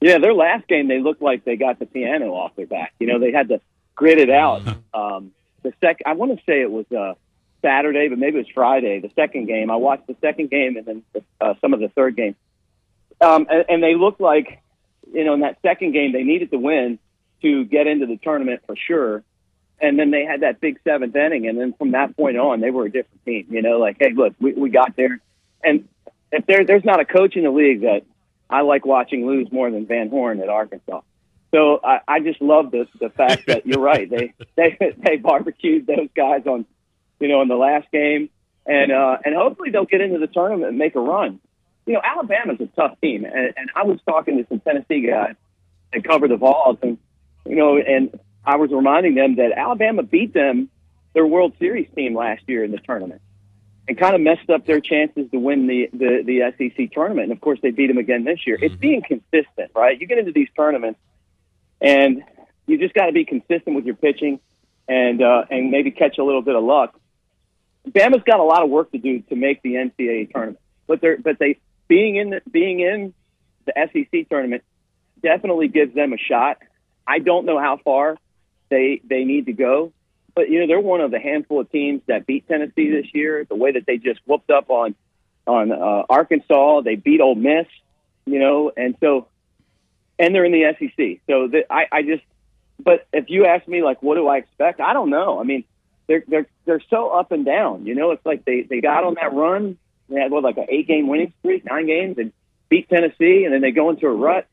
[0.00, 2.92] Yeah, their last game they looked like they got the piano off their back.
[2.98, 3.60] You know, they had to
[3.94, 4.62] grit it out.
[4.92, 5.32] Um,
[5.62, 7.14] the sec, I want to say it was uh,
[7.62, 9.00] Saturday, but maybe it was Friday.
[9.00, 11.02] The second game, I watched the second game and then
[11.40, 12.36] uh, some of the third game,
[13.20, 14.60] um, and, and they looked like,
[15.12, 16.98] you know, in that second game they needed to win
[17.42, 19.22] to get into the tournament for sure.
[19.80, 22.70] And then they had that big seventh inning, and then from that point on, they
[22.70, 23.46] were a different team.
[23.50, 25.20] You know, like, hey, look, we, we got there,
[25.62, 25.86] and
[26.32, 28.02] if there, there's not a coach in the league that
[28.48, 31.02] I like watching lose more than Van Horn at Arkansas.
[31.52, 34.08] So I, I just love the the fact that you're right.
[34.08, 36.66] They they they barbecued those guys on,
[37.20, 38.30] you know, in the last game,
[38.66, 41.40] and uh, and hopefully they'll get into the tournament and make a run.
[41.86, 45.34] You know, Alabama's a tough team, and, and I was talking to some Tennessee guys
[45.92, 46.98] that cover the Vols, and
[47.44, 50.68] you know, and I was reminding them that Alabama beat them
[51.14, 53.22] their World Series team last year in the tournament
[53.88, 57.24] and kind of messed up their chances to win the, the, the SEC tournament.
[57.24, 58.58] And of course, they beat them again this year.
[58.60, 60.00] It's being consistent, right?
[60.00, 60.98] You get into these tournaments,
[61.80, 62.22] and
[62.66, 64.40] you just got to be consistent with your pitching,
[64.88, 66.98] and uh, and maybe catch a little bit of luck.
[67.88, 71.18] Bama's got a lot of work to do to make the NCAA tournament, but they're
[71.18, 71.58] but they
[71.88, 73.14] being in the, being in
[73.66, 74.62] the SEC tournament
[75.22, 76.58] definitely gives them a shot.
[77.06, 78.16] I don't know how far
[78.68, 79.92] they they need to go,
[80.34, 83.44] but you know they're one of the handful of teams that beat Tennessee this year.
[83.44, 84.94] The way that they just whooped up on
[85.46, 87.66] on uh, Arkansas, they beat Ole Miss,
[88.24, 89.28] you know, and so
[90.18, 91.20] and they're in the SEC.
[91.28, 92.24] So the, I I just
[92.78, 95.40] but if you ask me like what do I expect, I don't know.
[95.40, 95.64] I mean
[96.08, 97.86] they're they're they're so up and down.
[97.86, 99.78] You know, it's like they they got on that run
[100.08, 102.32] They had what like an eight game winning streak, nine games, and
[102.68, 104.46] beat Tennessee, and then they go into a rut.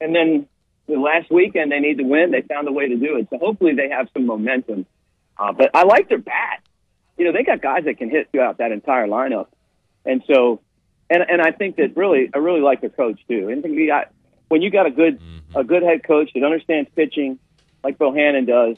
[0.00, 0.48] And then
[0.86, 2.30] the last weekend they need to win.
[2.30, 3.28] They found a way to do it.
[3.30, 4.86] So hopefully they have some momentum.
[5.38, 6.62] Uh, but I like their bat.
[7.16, 9.48] You know, they got guys that can hit throughout that entire lineup.
[10.04, 10.60] And so,
[11.10, 13.48] and and I think that really, I really like their coach too.
[13.48, 14.12] And you got
[14.48, 15.20] when you got a good
[15.54, 17.38] a good head coach that understands pitching,
[17.82, 18.76] like Bohannon does,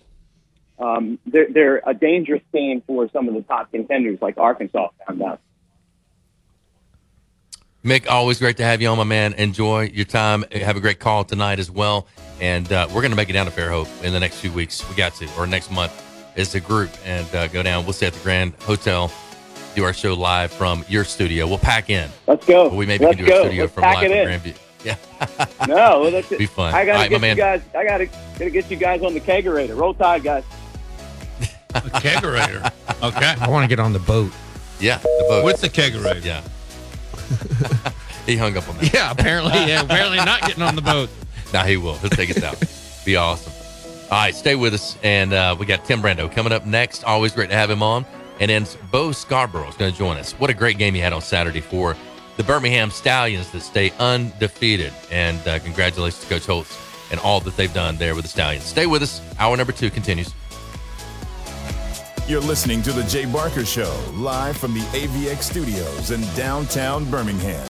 [0.78, 5.22] um, they're they're a dangerous team for some of the top contenders like Arkansas found
[5.22, 5.40] out.
[7.84, 9.34] Mick, always great to have you on, my man.
[9.34, 10.44] Enjoy your time.
[10.52, 12.06] Have a great call tonight as well.
[12.40, 14.88] And uh, we're going to make it down to Fairhope in the next few weeks.
[14.88, 15.92] We got to, or next month
[16.36, 17.84] as a group, and uh, go down.
[17.84, 19.12] We'll stay at the Grand Hotel,
[19.74, 21.46] do our show live from your studio.
[21.46, 22.10] We'll pack in.
[22.26, 22.68] Let's go.
[22.68, 23.40] We maybe Let's can do go.
[23.42, 24.40] a studio Let's from pack live it from in.
[24.40, 24.58] Grandview.
[24.84, 24.94] Yeah.
[25.66, 26.38] No, well, that's it.
[26.38, 26.72] Be fun.
[26.72, 27.36] I gotta right, get you man.
[27.36, 27.62] guys.
[27.74, 29.76] I gotta gotta get you guys on the kegerator.
[29.76, 30.44] Roll Tide, guys.
[31.74, 32.72] kegerator.
[33.02, 33.34] Okay.
[33.40, 34.32] I want to get on the boat.
[34.80, 35.44] Yeah, the boat.
[35.44, 36.24] With the kegerator.
[36.24, 36.42] Yeah.
[38.26, 38.92] He hung up on that.
[38.92, 41.10] Yeah, apparently, yeah, apparently not getting on the boat.
[41.50, 41.94] Now he will.
[41.94, 42.62] He'll take us out.
[43.06, 43.54] Be awesome.
[44.10, 44.98] All right, stay with us.
[45.02, 47.04] And uh, we got Tim Brando coming up next.
[47.04, 48.04] Always great to have him on.
[48.38, 50.32] And then Bo Scarborough is going to join us.
[50.32, 51.96] What a great game he had on Saturday for
[52.36, 54.92] the Birmingham Stallions that stay undefeated.
[55.10, 56.78] And uh, congratulations to Coach Holtz
[57.10, 58.64] and all that they've done there with the Stallions.
[58.64, 59.22] Stay with us.
[59.38, 60.34] Hour number two continues.
[62.28, 67.67] You're listening to The Jay Barker Show, live from the AVX studios in downtown Birmingham.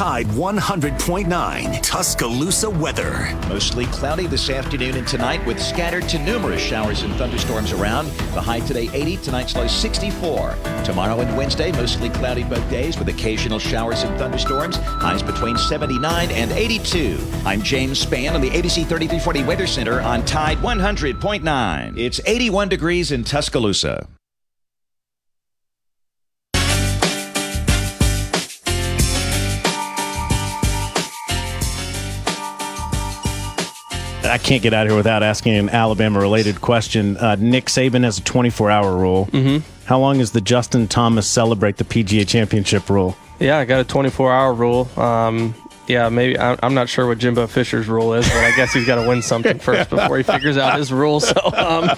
[0.00, 3.36] Tide 100.9 Tuscaloosa weather.
[3.50, 8.06] Mostly cloudy this afternoon and tonight with scattered to numerous showers and thunderstorms around.
[8.32, 10.56] The high today 80, tonight's low 64.
[10.86, 14.76] Tomorrow and Wednesday, mostly cloudy both days with occasional showers and thunderstorms.
[14.76, 17.18] Highs between 79 and 82.
[17.44, 21.98] I'm James Spann on the ABC 3340 Weather Center on Tide 100.9.
[21.98, 24.08] It's 81 degrees in Tuscaloosa.
[34.30, 37.16] I can't get out of here without asking an Alabama related question.
[37.16, 39.26] Uh, Nick Saban has a 24 hour rule.
[39.26, 39.86] Mm-hmm.
[39.86, 43.16] How long does the Justin Thomas celebrate the PGA Championship rule?
[43.40, 44.88] Yeah, I got a 24 hour rule.
[44.96, 45.54] Um,
[45.88, 49.02] yeah, maybe I'm not sure what Jimbo Fisher's rule is, but I guess he's got
[49.02, 51.18] to win something first before he figures out his rule.
[51.18, 51.90] So um,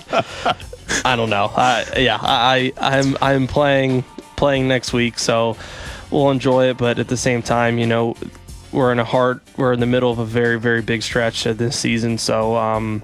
[1.04, 1.52] I don't know.
[1.54, 4.04] I, yeah, I, I'm I'm playing
[4.36, 5.58] playing next week, so
[6.10, 6.78] we'll enjoy it.
[6.78, 8.16] But at the same time, you know,
[8.72, 11.78] we're in a hard we're in the middle of a very very big stretch this
[11.78, 13.02] season, so um,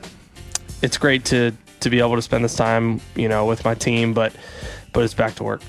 [0.83, 4.14] it's great to to be able to spend this time, you know, with my team.
[4.14, 4.35] But
[4.93, 5.62] but it's back to work.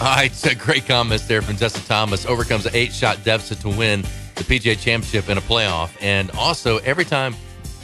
[0.00, 2.24] All right, so great comments there from Justin Thomas.
[2.24, 4.02] Overcomes an eight shot deficit to win
[4.36, 5.90] the PGA Championship in a playoff.
[6.00, 7.34] And also, every time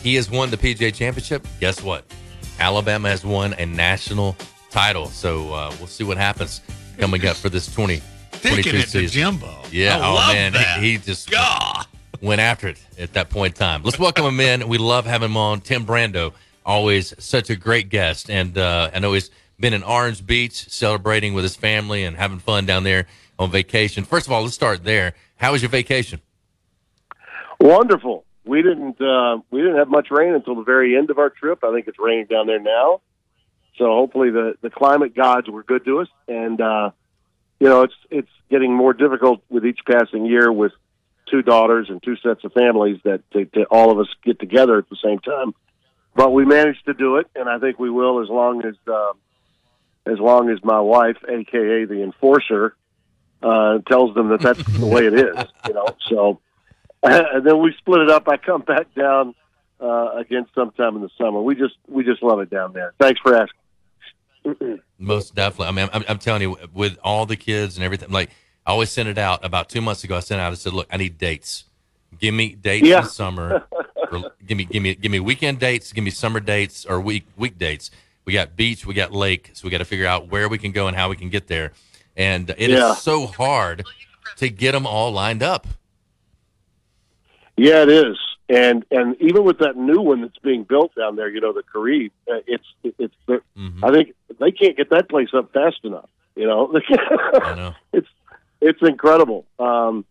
[0.00, 2.04] he has won the PGA Championship, guess what?
[2.60, 4.36] Alabama has won a national
[4.74, 5.06] title.
[5.06, 6.60] So uh, we'll see what happens
[6.98, 8.02] coming up for this 20,
[8.32, 9.38] Thinking it to season.
[9.38, 9.54] Jimbo.
[9.70, 10.80] Yeah, I oh love man, that.
[10.80, 11.32] He, he just
[12.20, 13.82] went after it at that point in time.
[13.84, 14.68] Let's welcome him in.
[14.68, 15.60] We love having him on.
[15.60, 16.32] Tim Brando,
[16.66, 21.34] always such a great guest, and uh, I know he's been in Orange Beach celebrating
[21.34, 23.06] with his family and having fun down there
[23.38, 24.02] on vacation.
[24.02, 25.14] First of all, let's start there.
[25.36, 26.20] How was your vacation?
[27.60, 28.24] Wonderful.
[28.44, 31.62] We didn't uh, we didn't have much rain until the very end of our trip.
[31.62, 33.00] I think it's raining down there now.
[33.76, 36.90] So hopefully the the climate gods were good to us, and uh,
[37.58, 40.72] you know it's it's getting more difficult with each passing year with
[41.30, 44.78] two daughters and two sets of families that to, to all of us get together
[44.78, 45.54] at the same time.
[46.14, 49.12] But we managed to do it, and I think we will as long as uh,
[50.06, 52.76] as long as my wife, aka the enforcer,
[53.42, 55.36] uh, tells them that that's the way it is.
[55.66, 56.40] You know, so
[57.02, 58.28] and then we split it up.
[58.28, 59.34] I come back down
[59.80, 61.42] uh, again sometime in the summer.
[61.42, 62.94] We just we just love it down there.
[63.00, 63.58] Thanks for asking.
[64.98, 65.66] Most definitely.
[65.66, 68.30] I mean, I'm, I'm telling you, with all the kids and everything, like
[68.66, 70.16] I always sent it out about two months ago.
[70.16, 71.64] I sent out, I said, look, I need dates.
[72.20, 72.98] Give me dates Yeah.
[72.98, 73.66] in the summer.
[74.10, 75.92] or give me, give me, give me weekend dates.
[75.92, 77.90] Give me summer dates or week week dates.
[78.24, 80.72] We got beach, we got lake, so we got to figure out where we can
[80.72, 81.72] go and how we can get there.
[82.16, 82.94] And it is Yeah.
[82.94, 83.84] so hard
[84.36, 85.66] to get them all lined up.
[87.56, 88.16] Yeah, it is.
[88.48, 91.62] And and even with that new one that's being built down there, you know, the
[91.62, 93.14] Caribe, uh, it's it's.
[93.26, 93.40] The,
[93.82, 96.10] I think they can't get that place up fast enough.
[96.36, 96.72] You know,
[97.42, 97.74] I know.
[97.92, 98.08] it's
[98.60, 99.46] it's incredible.
[99.58, 100.04] Um,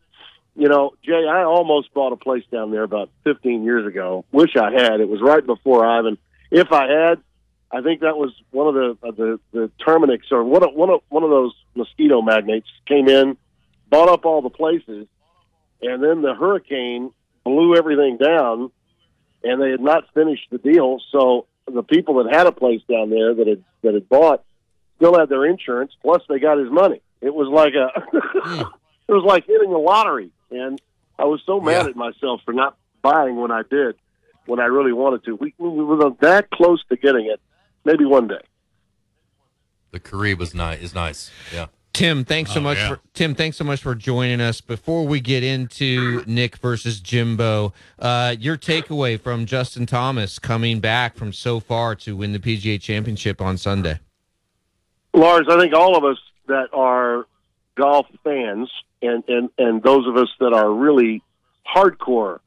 [0.55, 4.23] you know, Jay, I almost bought a place down there about 15 years ago.
[4.31, 4.99] Wish I had.
[4.99, 6.17] It was right before Ivan.
[6.51, 7.21] If I had,
[7.71, 10.89] I think that was one of the of the the Terminix or one of one
[10.89, 13.37] of one of those mosquito magnates came in,
[13.89, 15.07] bought up all the places,
[15.81, 17.11] and then the hurricane
[17.43, 18.71] blew everything down,
[19.43, 20.99] and they had not finished the deal.
[21.11, 24.43] So the people that had a place down there that had that had bought
[24.97, 25.93] still had their insurance.
[26.01, 27.01] Plus, they got his money.
[27.21, 27.89] It was like a
[28.43, 28.61] hmm.
[29.07, 30.81] it was like hitting the lottery, and
[31.17, 33.95] I was so mad at myself for not buying when I did,
[34.45, 35.35] when I really wanted to.
[35.35, 37.39] We, we were that close to getting it.
[37.85, 38.41] Maybe one day.
[39.91, 40.81] The Caribe was nice.
[40.81, 41.29] Is nice.
[41.53, 41.67] Yeah.
[41.93, 42.89] Tim, thanks so Oh, much yeah.
[42.95, 43.35] for Tim.
[43.35, 44.61] Thanks so much for joining us.
[44.61, 51.15] Before we get into Nick versus Jimbo, uh, your takeaway from Justin Thomas coming back
[51.15, 53.99] from so far to win the PGA Championship on Sunday.
[55.13, 56.17] Lars, I think all of us
[56.47, 57.27] that are
[57.75, 58.71] golf fans
[59.03, 61.21] and, and, and those of us that are really
[61.75, 62.39] hardcore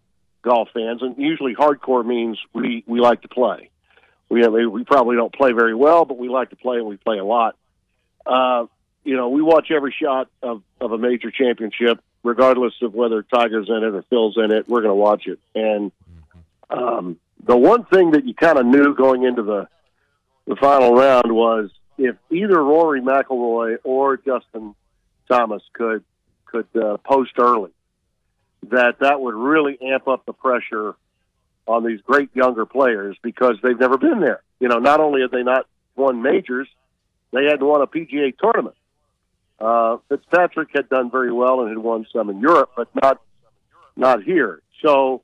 [0.42, 3.70] golf fans, and usually hardcore means we, we like to play.
[4.28, 6.96] We, have, we probably don't play very well, but we like to play and we
[6.96, 7.56] play a lot.
[8.26, 8.66] Uh,
[9.06, 13.68] you know, we watch every shot of, of a major championship, regardless of whether Tiger's
[13.68, 14.68] in it or Phil's in it.
[14.68, 15.38] We're going to watch it.
[15.54, 15.92] And
[16.68, 19.68] um, the one thing that you kind of knew going into the
[20.48, 24.74] the final round was if either Rory McIlroy or Justin
[25.28, 26.04] Thomas could
[26.44, 27.70] could uh, post early,
[28.70, 30.94] that that would really amp up the pressure
[31.66, 34.42] on these great younger players because they've never been there.
[34.58, 36.68] You know, not only have they not won majors,
[37.32, 38.76] they hadn't won a PGA tournament.
[39.58, 43.20] Uh, Fitzpatrick had done very well and had won some in Europe, but not
[43.96, 44.60] not here.
[44.82, 45.22] So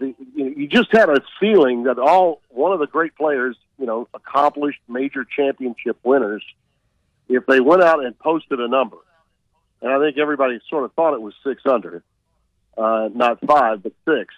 [0.00, 4.08] the, you just had a feeling that all one of the great players, you know,
[4.14, 6.42] accomplished major championship winners,
[7.28, 8.98] if they went out and posted a number,
[9.82, 12.02] and I think everybody sort of thought it was six under,
[12.78, 14.34] uh, not five but six,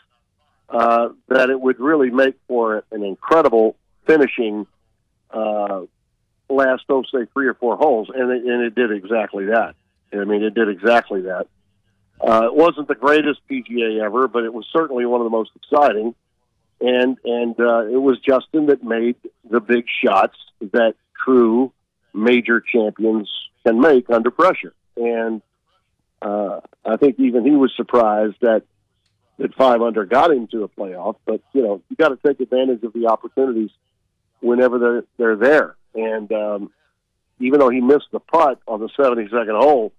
[0.68, 3.76] uh, that it would really make for an incredible
[4.06, 4.66] finishing
[5.30, 5.82] uh,
[6.48, 9.74] last, oh, say, three or four holes, and it, and it did exactly that.
[10.12, 11.46] I mean, it did exactly that.
[12.20, 15.50] Uh, it wasn't the greatest PGA ever, but it was certainly one of the most
[15.56, 16.14] exciting.
[16.80, 19.16] And and uh, it was Justin that made
[19.48, 20.94] the big shots that
[21.24, 21.72] true
[22.14, 23.30] major champions
[23.66, 24.72] can make under pressure.
[24.96, 25.42] And
[26.22, 28.62] uh, I think even he was surprised that
[29.38, 31.16] that five under got him to a playoff.
[31.24, 33.70] But you know, you got to take advantage of the opportunities
[34.40, 35.76] whenever they're they're there.
[35.94, 36.70] And um,
[37.40, 39.92] even though he missed the putt on the 72nd hole,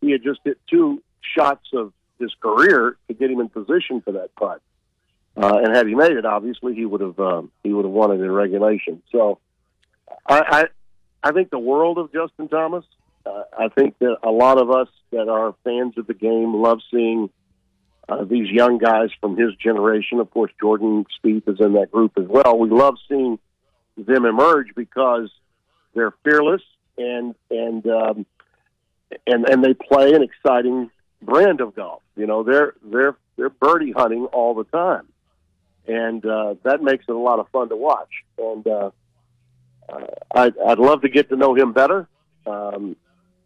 [0.00, 1.02] he had just hit two
[1.36, 4.60] shots of his career to get him in position for that putt.
[5.36, 8.10] Uh, and had he made it, obviously he would have um, he would have won
[8.10, 9.02] it in regulation.
[9.10, 9.38] So,
[10.28, 10.66] I,
[11.22, 12.84] I I think the world of Justin Thomas.
[13.24, 16.80] Uh, I think that a lot of us that are fans of the game love
[16.90, 17.30] seeing
[18.08, 20.18] uh, these young guys from his generation.
[20.18, 22.58] Of course, Jordan Spieth is in that group as well.
[22.58, 23.38] We love seeing
[23.96, 25.30] them emerge because
[25.94, 26.62] they're fearless
[26.98, 28.26] and and um,
[29.26, 30.90] and and they play an exciting
[31.20, 32.02] brand of golf.
[32.16, 35.06] You know, they're they're they're birdie hunting all the time,
[35.86, 38.10] and uh, that makes it a lot of fun to watch.
[38.38, 38.90] And uh,
[39.88, 42.08] uh, I'd, I'd love to get to know him better
[42.46, 42.96] um,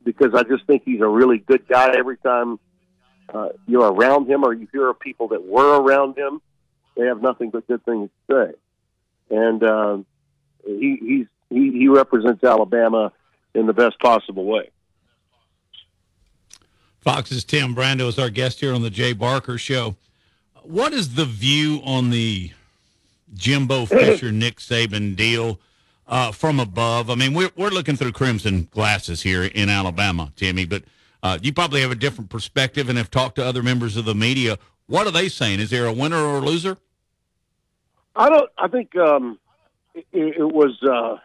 [0.05, 1.95] because I just think he's a really good guy.
[1.97, 2.59] Every time
[3.33, 6.41] uh, you're around him or you hear of people that were around him,
[6.97, 8.35] they have nothing but good things to
[9.31, 9.37] say.
[9.37, 9.99] And uh,
[10.67, 13.13] he he's he, he represents Alabama
[13.55, 14.71] in the best possible way.
[17.01, 19.97] Fox's Tim Brando is our guest here on the Jay Barker Show.
[20.63, 22.51] What is the view on the
[23.33, 25.61] Jimbo Fisher Nick Saban deal
[26.09, 27.09] uh, from above?
[27.09, 30.83] I mean, we're we're looking through crimson glasses here in Alabama, Timmy, but
[31.23, 34.15] uh, you probably have a different perspective and have talked to other members of the
[34.15, 34.59] media.
[34.87, 35.61] What are they saying?
[35.61, 36.77] Is there a winner or a loser?
[38.15, 38.51] I don't.
[38.59, 39.39] I think um,
[39.97, 41.17] it, it was uh,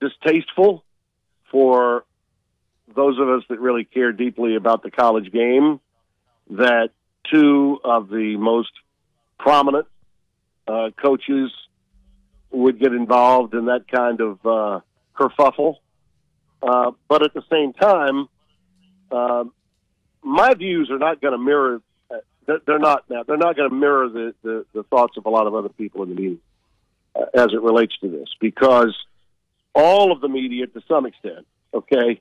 [0.00, 0.84] distasteful
[1.50, 2.04] for
[2.94, 5.80] those of us that really care deeply about the college game
[6.50, 6.90] that
[7.30, 8.70] two of the most
[9.38, 9.86] prominent
[10.66, 11.50] uh, coaches
[12.50, 14.80] would get involved in that kind of uh,
[15.18, 15.76] kerfuffle.
[16.62, 18.28] Uh, but at the same time,
[19.10, 19.44] uh,
[20.22, 21.80] my views are not going to mirror.
[22.10, 23.04] Uh, they're- not.
[23.08, 26.02] They're not going to mirror the, the, the thoughts of a lot of other people
[26.02, 26.38] in the media
[27.16, 28.94] as it relates to this, because
[29.74, 32.20] all of the media, to some extent, okay,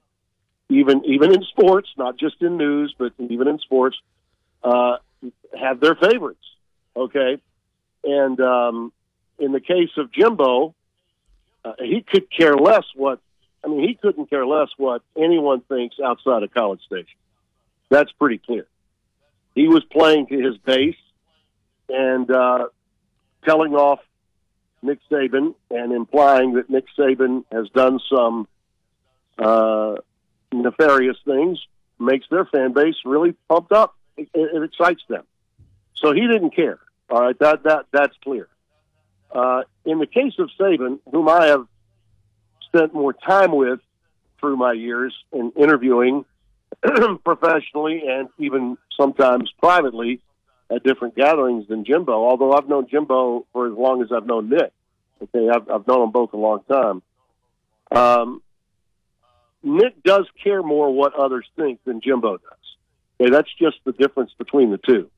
[0.69, 3.97] even even in sports, not just in news, but even in sports,
[4.63, 4.97] uh,
[5.59, 6.43] have their favorites.
[6.95, 7.41] Okay,
[8.03, 8.93] and um,
[9.39, 10.73] in the case of Jimbo,
[11.65, 13.19] uh, he could care less what.
[13.63, 17.17] I mean, he couldn't care less what anyone thinks outside of College Station.
[17.89, 18.67] That's pretty clear.
[19.55, 20.97] He was playing to his base
[21.87, 22.67] and uh,
[23.45, 23.99] telling off
[24.83, 28.47] Nick Saban and implying that Nick Saban has done some
[29.39, 29.95] uh,
[30.51, 31.59] nefarious things
[31.99, 33.95] makes their fan base really pumped up.
[34.17, 35.23] It, it, it excites them.
[35.95, 36.79] So he didn't care.
[37.09, 38.47] All right, that that that's clear.
[39.31, 41.65] Uh, in the case of Saban, whom I have
[42.67, 43.79] spent more time with
[44.39, 46.25] through my years in interviewing
[47.23, 50.21] professionally and even sometimes privately
[50.73, 52.11] at different gatherings than Jimbo.
[52.11, 54.71] Although I've known Jimbo for as long as I've known Nick.
[55.21, 57.01] Okay, I've, I've known them both a long time.
[57.91, 58.41] Um,
[59.61, 62.51] Nick does care more what others think than Jimbo does.
[63.19, 65.09] Okay, that's just the difference between the two.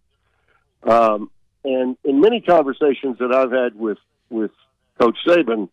[0.84, 1.32] Um,
[1.64, 3.98] and in many conversations that I've had with
[4.30, 4.52] with
[4.99, 5.69] Coach Saban,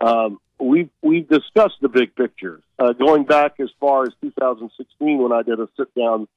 [0.00, 5.32] um, we've we've discussed the big picture, uh, going back as far as 2016 when
[5.32, 6.28] I did a sit down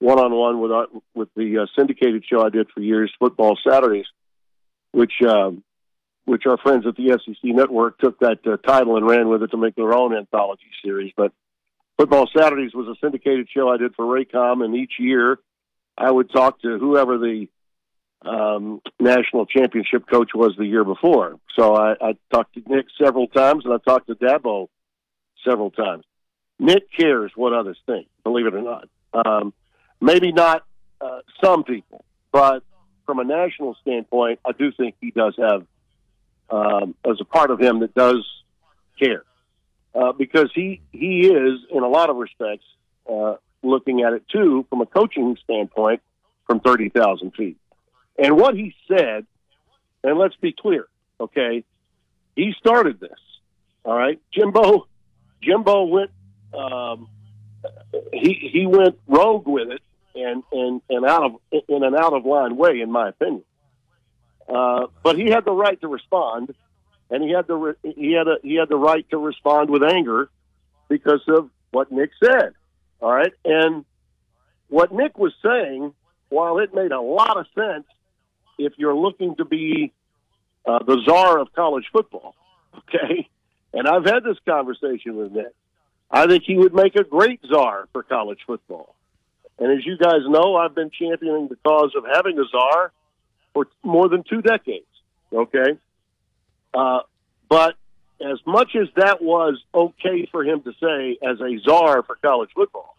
[0.00, 3.58] one on one with our, with the uh, syndicated show I did for years, Football
[3.68, 4.06] Saturdays,
[4.92, 5.64] which um,
[6.24, 9.50] which our friends at the SEC Network took that uh, title and ran with it
[9.50, 11.12] to make their own anthology series.
[11.16, 11.32] But
[11.96, 15.38] Football Saturdays was a syndicated show I did for Raycom, and each year
[15.96, 17.48] I would talk to whoever the
[18.24, 21.36] um, national championship coach was the year before.
[21.58, 24.68] So I, I talked to Nick several times, and I talked to Dabo
[25.48, 26.04] several times.
[26.58, 28.88] Nick cares what others think, believe it or not.
[29.12, 29.54] Um,
[30.00, 30.64] maybe not
[31.00, 32.62] uh, some people, but
[33.06, 35.66] from a national standpoint, I do think he does have
[36.50, 38.26] um, as a part of him that does
[38.98, 39.24] care
[39.94, 42.64] uh, because he he is in a lot of respects
[43.10, 46.02] uh, looking at it too from a coaching standpoint
[46.46, 47.56] from thirty thousand feet.
[48.18, 49.26] And what he said,
[50.02, 50.86] and let's be clear,
[51.20, 51.64] okay,
[52.34, 53.18] he started this.
[53.84, 54.86] All right, Jimbo,
[55.42, 56.10] Jimbo went
[56.52, 57.08] um,
[58.12, 59.82] he he went rogue with it
[60.14, 61.32] and and and out of
[61.68, 63.44] in an out of line way, in my opinion.
[64.48, 66.54] Uh, but he had the right to respond,
[67.10, 69.82] and he had the re- he had a he had the right to respond with
[69.82, 70.30] anger
[70.88, 72.54] because of what Nick said.
[73.00, 73.84] All right, and
[74.68, 75.92] what Nick was saying,
[76.30, 77.86] while it made a lot of sense,
[78.58, 79.92] if you're looking to be
[80.66, 82.34] uh, the czar of college football,
[82.78, 83.28] okay,
[83.72, 85.52] and I've had this conversation with Nick.
[86.10, 88.94] I think he would make a great czar for college football.
[89.58, 92.92] And as you guys know, I've been championing the cause of having a czar
[93.52, 94.86] for more than two decades.
[95.32, 95.78] Okay.
[96.72, 97.00] Uh,
[97.48, 97.74] but
[98.20, 102.50] as much as that was okay for him to say as a czar for college
[102.54, 102.96] football,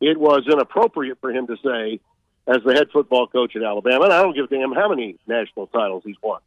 [0.00, 2.00] it was inappropriate for him to say
[2.46, 4.04] as the head football coach at Alabama.
[4.04, 6.40] And I don't give a damn how many national titles he's won.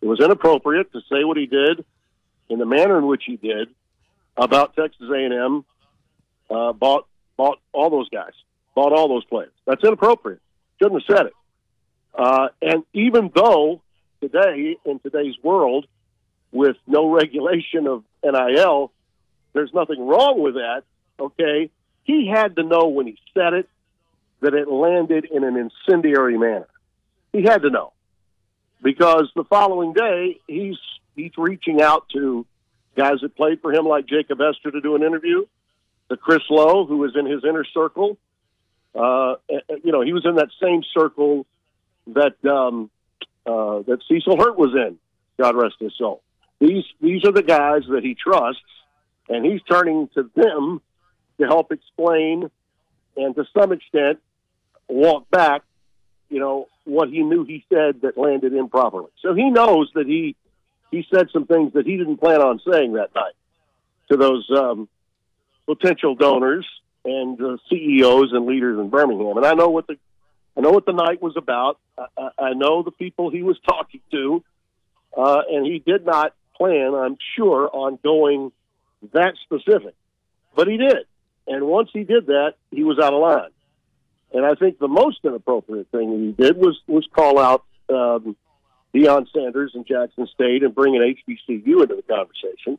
[0.00, 1.84] It was inappropriate to say what he did
[2.48, 3.68] in the manner in which he did
[4.36, 5.64] about Texas A&M.
[6.50, 8.32] Uh, bought bought all those guys,
[8.78, 9.50] bought all those players.
[9.66, 10.40] That's inappropriate.
[10.80, 11.32] Shouldn't have said it.
[12.14, 13.82] Uh, and even though
[14.20, 15.86] today, in today's world,
[16.52, 18.92] with no regulation of NIL,
[19.52, 20.84] there's nothing wrong with that.
[21.18, 21.70] Okay,
[22.04, 23.68] he had to know when he said it
[24.42, 26.68] that it landed in an incendiary manner.
[27.32, 27.92] He had to know
[28.80, 30.78] because the following day he's
[31.16, 32.46] he's reaching out to
[32.96, 35.46] guys that played for him like Jacob Esther to do an interview,
[36.10, 38.16] to Chris Low who was in his inner circle.
[38.94, 39.34] Uh,
[39.84, 41.46] you know, he was in that same circle
[42.08, 42.90] that um,
[43.46, 44.98] uh, that Cecil Hurt was in.
[45.38, 46.22] God rest his soul.
[46.60, 48.62] These these are the guys that he trusts,
[49.28, 50.80] and he's turning to them
[51.38, 52.50] to help explain
[53.16, 54.18] and to some extent
[54.88, 55.62] walk back.
[56.28, 59.10] You know what he knew he said that landed improperly.
[59.22, 60.34] So he knows that he
[60.90, 63.34] he said some things that he didn't plan on saying that night
[64.10, 64.88] to those um,
[65.66, 66.66] potential donors
[67.04, 67.38] and
[67.70, 69.36] CEOs and leaders in Birmingham.
[69.36, 69.96] And I know what the
[70.56, 71.78] I know what the night was about.
[71.96, 74.42] I, I know the people he was talking to,
[75.16, 78.50] uh, and he did not plan, I'm sure, on going
[79.12, 79.94] that specific,
[80.56, 81.06] but he did.
[81.46, 83.50] And once he did that, he was out of line.
[84.32, 88.36] And I think the most inappropriate thing he did was was call out um,
[88.94, 92.78] Deion Sanders and Jackson State and bring an HBCU into the conversation.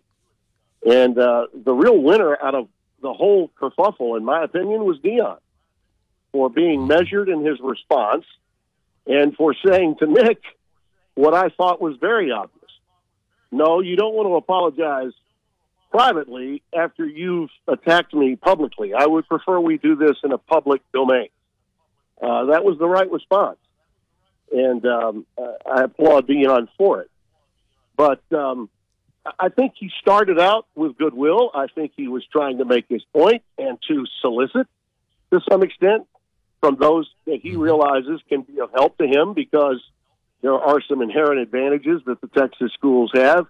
[0.86, 2.68] And uh, the real winner out of
[3.02, 5.38] the whole kerfuffle, in my opinion, was Deion
[6.32, 8.26] for being measured in his response
[9.08, 10.42] and for saying to Nick
[11.16, 12.72] what I thought was very obvious.
[13.52, 15.12] No, you don't want to apologize
[15.92, 18.94] privately after you've attacked me publicly.
[18.94, 21.30] I would prefer we do this in a public domain.
[22.22, 23.58] Uh, that was the right response.
[24.52, 27.12] And um, I applaud Deion for it.
[27.96, 28.70] But um,
[29.40, 31.52] I think he started out with goodwill.
[31.54, 34.68] I think he was trying to make his point and to solicit
[35.32, 36.08] to some extent
[36.62, 39.82] from those that he realizes can be of help to him because
[40.42, 43.48] there are some inherent advantages that the Texas schools have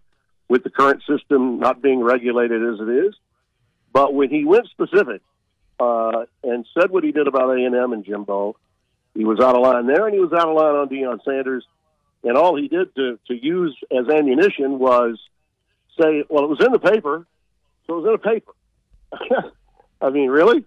[0.48, 3.16] with the current system not being regulated as it is.
[3.94, 5.22] But when he went specific
[5.80, 8.56] uh, and said what he did about A and M and Jimbo,
[9.14, 11.66] he was out of line there, and he was out of line on Deion Sanders.
[12.24, 15.20] And all he did to, to use as ammunition was
[16.00, 17.26] say, well, it was in the paper,
[17.86, 19.52] so it was in the paper.
[20.02, 20.66] I mean, really?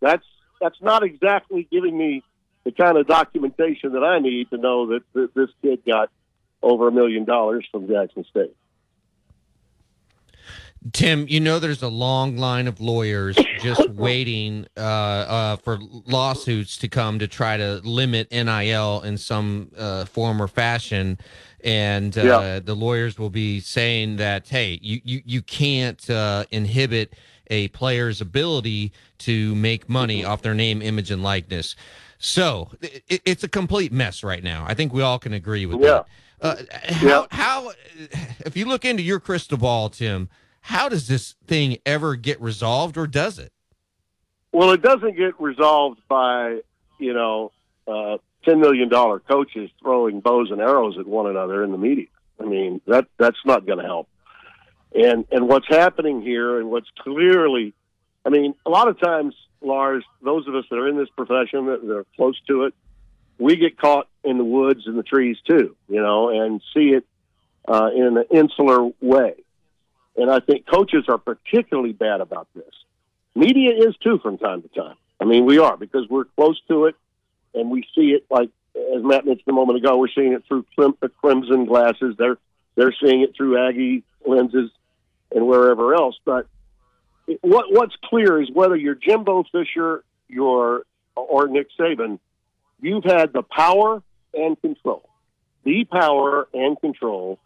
[0.00, 0.24] That's
[0.60, 2.22] that's not exactly giving me
[2.64, 6.10] the kind of documentation that I need to know that, that this kid got
[6.62, 8.54] over a million dollars from Jackson State.
[10.92, 16.78] Tim, you know there's a long line of lawyers just waiting uh, uh, for lawsuits
[16.78, 21.18] to come to try to limit NIL in some uh, form or fashion,
[21.64, 22.58] and uh, Yeah.
[22.60, 27.14] the lawyers will be saying that hey, you you, you can't uh, inhibit
[27.50, 31.74] a player's ability to make money off their name, image, and likeness.
[32.18, 34.64] So it, it's a complete mess right now.
[34.68, 36.02] I think we all can agree with Yeah.
[36.02, 36.06] that.
[36.40, 36.54] Uh,
[36.92, 37.72] how, how,
[38.46, 40.28] if you look into your crystal ball, Tim,
[40.60, 43.52] how does this thing ever get resolved, or does it?
[44.52, 46.60] Well, it doesn't get resolved by
[46.98, 47.50] you know
[47.86, 48.18] uh,
[48.48, 52.06] ten million dollar coaches throwing bows and arrows at one another in the media.
[52.40, 54.08] I mean that that's not going to help.
[54.94, 57.74] And and what's happening here, and what's clearly,
[58.24, 61.66] I mean, a lot of times, Lars, those of us that are in this profession
[61.66, 62.74] that, that are close to it,
[63.38, 67.04] we get caught in the woods and the trees too, you know, and see it
[67.66, 69.34] uh, in an insular way.
[70.16, 72.64] And I think coaches are particularly bad about this.
[73.34, 74.96] Media is too from time to time.
[75.20, 76.96] I mean, we are because we're close to it
[77.54, 80.64] and we see it like, as Matt mentioned a moment ago, we're seeing it through
[80.76, 82.14] crim- crimson glasses.
[82.18, 82.36] They're,
[82.76, 84.70] they're seeing it through Aggie lenses
[85.34, 86.16] and wherever else.
[86.24, 86.46] But
[87.40, 90.84] what, what's clear is whether you're Jimbo Fisher, you're,
[91.16, 92.18] or Nick Saban,
[92.80, 94.02] you've had the power
[94.32, 95.08] and control,
[95.64, 97.38] the power and control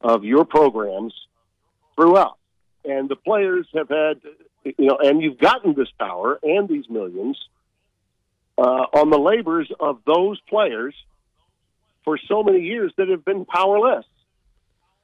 [0.00, 1.14] of your programs
[1.96, 2.36] throughout.
[2.84, 4.20] And the players have had,
[4.64, 7.38] you know, and you've gotten this power and these millions
[8.58, 10.94] uh, on the labors of those players
[12.04, 14.04] for so many years that have been powerless.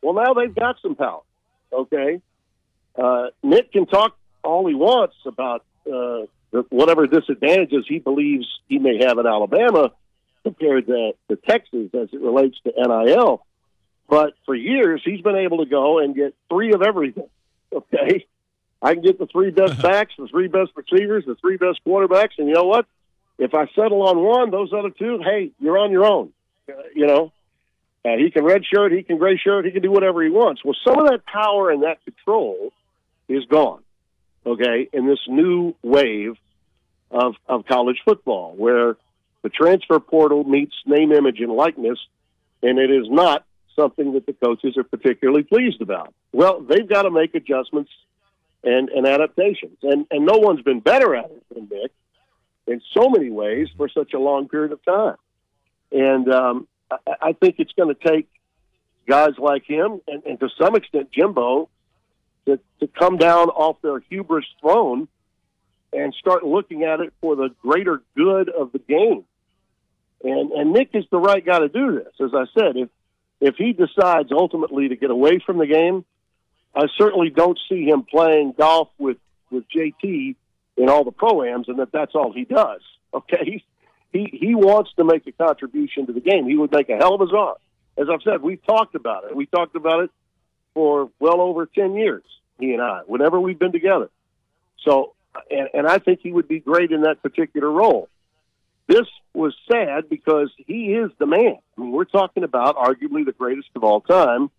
[0.02, 1.22] Well, now they've got some power.
[1.72, 2.20] Okay,
[2.96, 8.78] uh, Nick can talk all he wants about uh, the, whatever disadvantages he believes he
[8.78, 9.92] may have at Alabama
[10.42, 13.44] compared to, to Texas as it relates to NIL.
[14.08, 17.28] But for years, he's been able to go and get three of everything.
[17.72, 18.26] Okay.
[18.82, 22.30] I can get the three best backs, the three best receivers, the three best quarterbacks.
[22.36, 22.84] And you know what?
[23.40, 26.30] If I settle on one, those other two, hey, you're on your own.
[26.94, 27.32] You know,
[28.04, 30.62] uh, he can red shirt, he can gray shirt, he can do whatever he wants.
[30.62, 32.70] Well, some of that power and that control
[33.28, 33.82] is gone.
[34.44, 34.88] Okay.
[34.92, 36.36] In this new wave
[37.10, 38.96] of, of college football where
[39.42, 41.98] the transfer portal meets name, image, and likeness,
[42.62, 46.12] and it is not something that the coaches are particularly pleased about.
[46.32, 47.90] Well, they've got to make adjustments
[48.62, 51.90] and, and adaptations, and and no one's been better at it than Nick
[52.70, 55.16] in so many ways for such a long period of time.
[55.90, 58.28] And um, I, I think it's going to take
[59.08, 61.68] guys like him, and, and to some extent Jimbo,
[62.46, 65.08] to, to come down off their hubris throne
[65.92, 69.24] and start looking at it for the greater good of the game.
[70.22, 72.12] And and Nick is the right guy to do this.
[72.20, 72.88] As I said, if
[73.40, 76.04] if he decides ultimately to get away from the game,
[76.74, 79.16] I certainly don't see him playing golf with
[79.50, 80.36] with JT
[80.80, 82.80] in all the proams, and that that's all he does.
[83.12, 83.64] Okay,
[84.12, 86.46] he he wants to make a contribution to the game.
[86.46, 87.60] He would make a hell of a art.
[87.98, 89.34] As I've said, we've talked about it.
[89.34, 90.10] We talked about it
[90.72, 92.22] for well over ten years.
[92.60, 94.10] He and I, whenever we've been together.
[94.84, 95.14] So,
[95.50, 98.08] and, and I think he would be great in that particular role.
[98.86, 101.58] This was sad because he is the man.
[101.76, 104.52] I mean, we're talking about arguably the greatest of all time,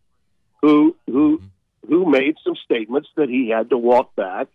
[0.62, 1.42] who who
[1.88, 4.50] who made some statements that he had to walk back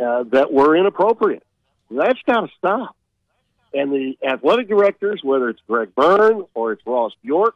[0.00, 1.42] uh, that were inappropriate.
[1.90, 2.96] That's got to stop.
[3.74, 7.54] And the athletic directors, whether it's Greg Byrne or it's Ross Bjork,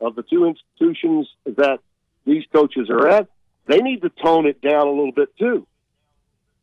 [0.00, 1.80] of the two institutions that
[2.24, 3.28] these coaches are at,
[3.66, 5.66] they need to tone it down a little bit too.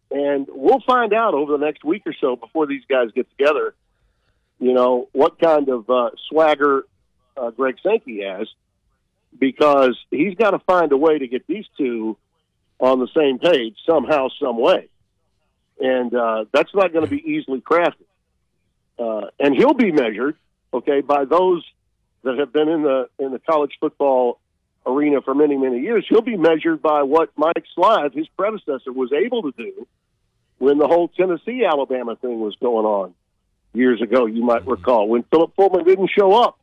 [0.09, 3.75] And we'll find out over the next week or so before these guys get together,
[4.59, 6.85] you know, what kind of uh, swagger
[7.35, 8.47] uh, Greg Sankey has,
[9.37, 12.17] because he's got to find a way to get these two
[12.79, 14.87] on the same page somehow, some way.
[15.79, 18.05] And uh, that's not going to be easily crafted.
[18.99, 20.35] Uh, and he'll be measured,
[20.73, 21.63] okay, by those
[22.23, 24.39] that have been in the in the college football
[24.85, 26.05] arena for many many years.
[26.09, 29.87] He'll be measured by what Mike Slive, his predecessor, was able to do
[30.57, 33.13] when the whole Tennessee Alabama thing was going on
[33.73, 34.25] years ago.
[34.25, 36.57] You might recall when Phillip Fulmer didn't show up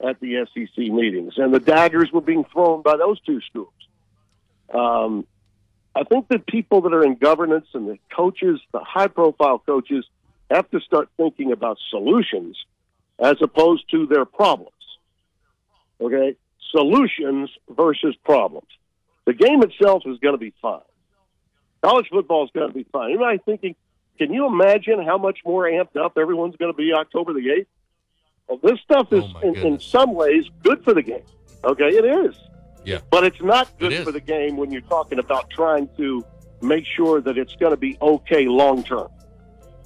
[0.00, 3.72] at the SEC meetings, and the daggers were being thrown by those two schools.
[4.72, 5.26] Um,
[5.94, 10.06] I think that people that are in governance and the coaches, the high profile coaches,
[10.50, 12.56] have to start thinking about solutions
[13.18, 14.72] as opposed to their problems.
[16.00, 16.36] Okay,
[16.70, 18.68] solutions versus problems.
[19.26, 20.80] The game itself is going to be fine.
[21.82, 23.10] College football is going to be fine.
[23.10, 23.74] Anybody thinking?
[24.18, 27.68] Can you imagine how much more amped up everyone's going to be October the eighth?
[28.48, 31.22] Well, this stuff oh is, in, in some ways, good for the game.
[31.64, 32.34] Okay, it is.
[32.84, 33.00] Yeah.
[33.10, 34.04] But it's not good It is.
[34.04, 36.24] for the game when you're talking about trying to
[36.62, 39.08] make sure that it's going to be okay long term.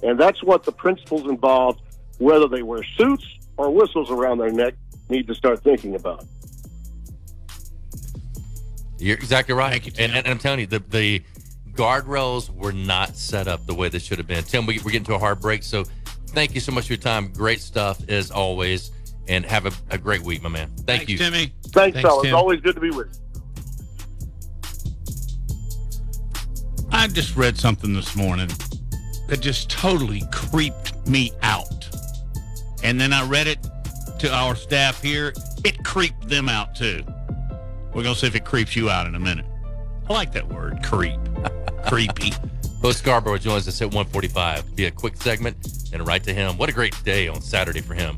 [0.03, 1.81] And that's what the principals involved,
[2.19, 3.25] whether they wear suits
[3.57, 4.75] or whistles around their neck,
[5.09, 6.25] need to start thinking about.
[8.97, 9.85] You're exactly right.
[9.99, 11.21] and, and I'm telling you, the, the
[11.73, 14.43] guardrails were not set up the way they should have been.
[14.43, 15.63] Tim, we, we're getting to a hard break.
[15.63, 15.83] So
[16.27, 17.31] thank you so much for your time.
[17.33, 18.91] Great stuff as always.
[19.27, 20.71] And have a, a great week, my man.
[20.85, 21.17] Thank you.
[21.17, 21.53] Timmy.
[21.67, 22.31] Thanks, fellas.
[22.31, 23.25] Always good to be with you.
[26.91, 28.49] I just read something this morning
[29.27, 31.89] that just totally creeped me out.
[32.83, 33.59] And then I read it
[34.19, 35.33] to our staff here.
[35.63, 37.03] It creeped them out too.
[37.93, 39.45] We're going to see if it creeps you out in a minute.
[40.07, 41.19] I like that word, creep.
[41.87, 42.33] Creepy.
[42.81, 44.75] Bo Scarborough joins us at 145.
[44.75, 45.55] Be a quick segment
[45.93, 46.57] and right to him.
[46.57, 48.17] What a great day on Saturday for him,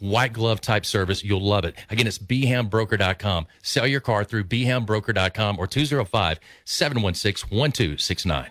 [0.00, 1.22] White glove type service.
[1.22, 1.76] You'll love it.
[1.88, 3.46] Again, it's bhambroker.com.
[3.62, 8.50] Sell your car through bhambroker.com or 205 716 1269.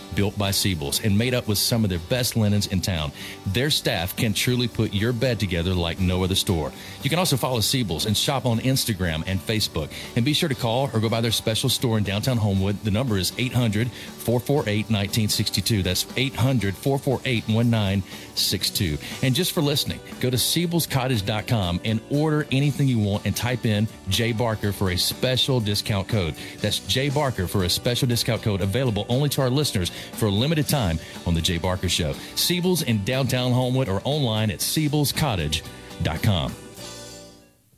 [0.15, 3.11] built by Siebel's and made up with some of their best linens in town.
[3.47, 6.71] Their staff can truly put your bed together like no other store.
[7.03, 9.89] You can also follow Siebel's and shop on Instagram and Facebook.
[10.15, 12.81] And be sure to call or go by their special store in downtown Homewood.
[12.83, 15.83] The number is 800 448 1962.
[15.83, 18.97] That's 800 448 1962.
[19.23, 23.87] And just for listening, go to Siebel'sCottage.com and order anything you want and type in
[24.09, 26.35] J Barker for a special discount code.
[26.59, 30.31] That's J Barker for a special discount code available only to our listeners for a
[30.31, 32.13] limited time on The Jay Barker Show.
[32.35, 36.60] Siebel's in downtown Homewood or online at Siebel'sCottage.com.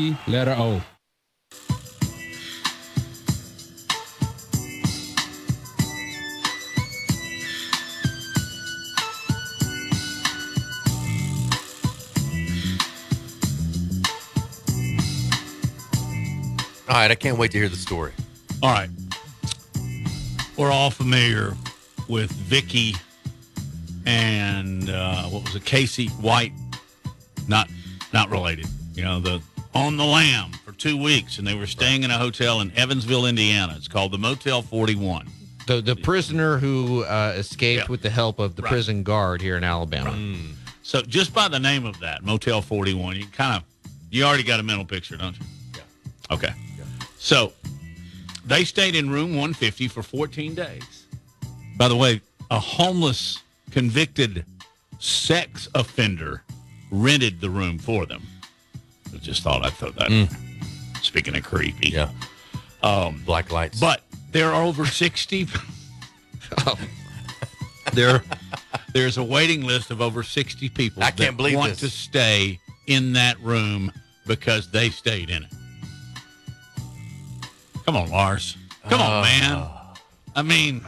[0.00, 0.80] C letter O.
[16.88, 18.12] All right, I can't wait to hear the story.
[18.62, 18.88] All right.
[20.56, 21.54] We're all familiar
[22.08, 22.94] with Vicky
[24.06, 26.52] and uh, what was it, Casey White?
[27.48, 27.68] Not,
[28.14, 28.66] not related.
[28.94, 29.40] You know the
[29.74, 33.26] on the lam for two weeks, and they were staying in a hotel in Evansville,
[33.26, 33.74] Indiana.
[33.76, 35.28] It's called the Motel 41.
[35.66, 37.90] The the prisoner who uh, escaped Yeah.
[37.90, 38.70] with the help of the Right.
[38.70, 40.16] prison guard here in Alabama.
[40.82, 43.62] So just by the name of that, Motel 41, you kind of
[44.10, 45.44] you already got a mental picture, don't you?
[45.76, 46.34] Yeah.
[46.34, 46.52] Okay.
[46.76, 46.84] Yeah.
[47.18, 47.52] So
[48.44, 51.04] they stayed in room 150 for 14 days.
[51.76, 52.20] By the way,
[52.50, 53.38] a homeless
[53.70, 54.44] convicted
[54.98, 56.42] sex offender
[56.90, 58.22] rented the room for them.
[59.14, 60.28] I just thought I'd throw that.
[61.02, 62.10] Speaking of creepy, yeah.
[62.82, 63.78] Um, Black lights.
[63.80, 65.46] but there are over 60.
[66.66, 66.76] Oh.
[67.92, 68.24] there,
[68.92, 71.80] there's a waiting list of over 60 people I can't that believe want this.
[71.80, 72.58] to stay
[72.88, 73.92] in that room
[74.26, 75.50] because they stayed in it.
[77.86, 78.56] Come on, Lars.
[78.88, 79.68] Come Uh, on, man.
[80.34, 80.84] I mean,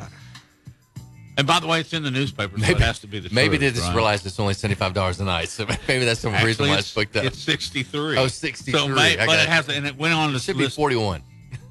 [1.36, 3.56] and by the way, it's in the newspaper, so it has to be the maybe
[3.56, 3.96] truth, they just right?
[3.96, 6.92] realized it's only seventy five dollars a night, so maybe that's some reason why it's
[6.92, 7.24] booked up.
[7.24, 8.18] it's 63.
[8.18, 8.72] Oh, 63.
[8.72, 11.22] So, may, but it has, and it went on to should be 41.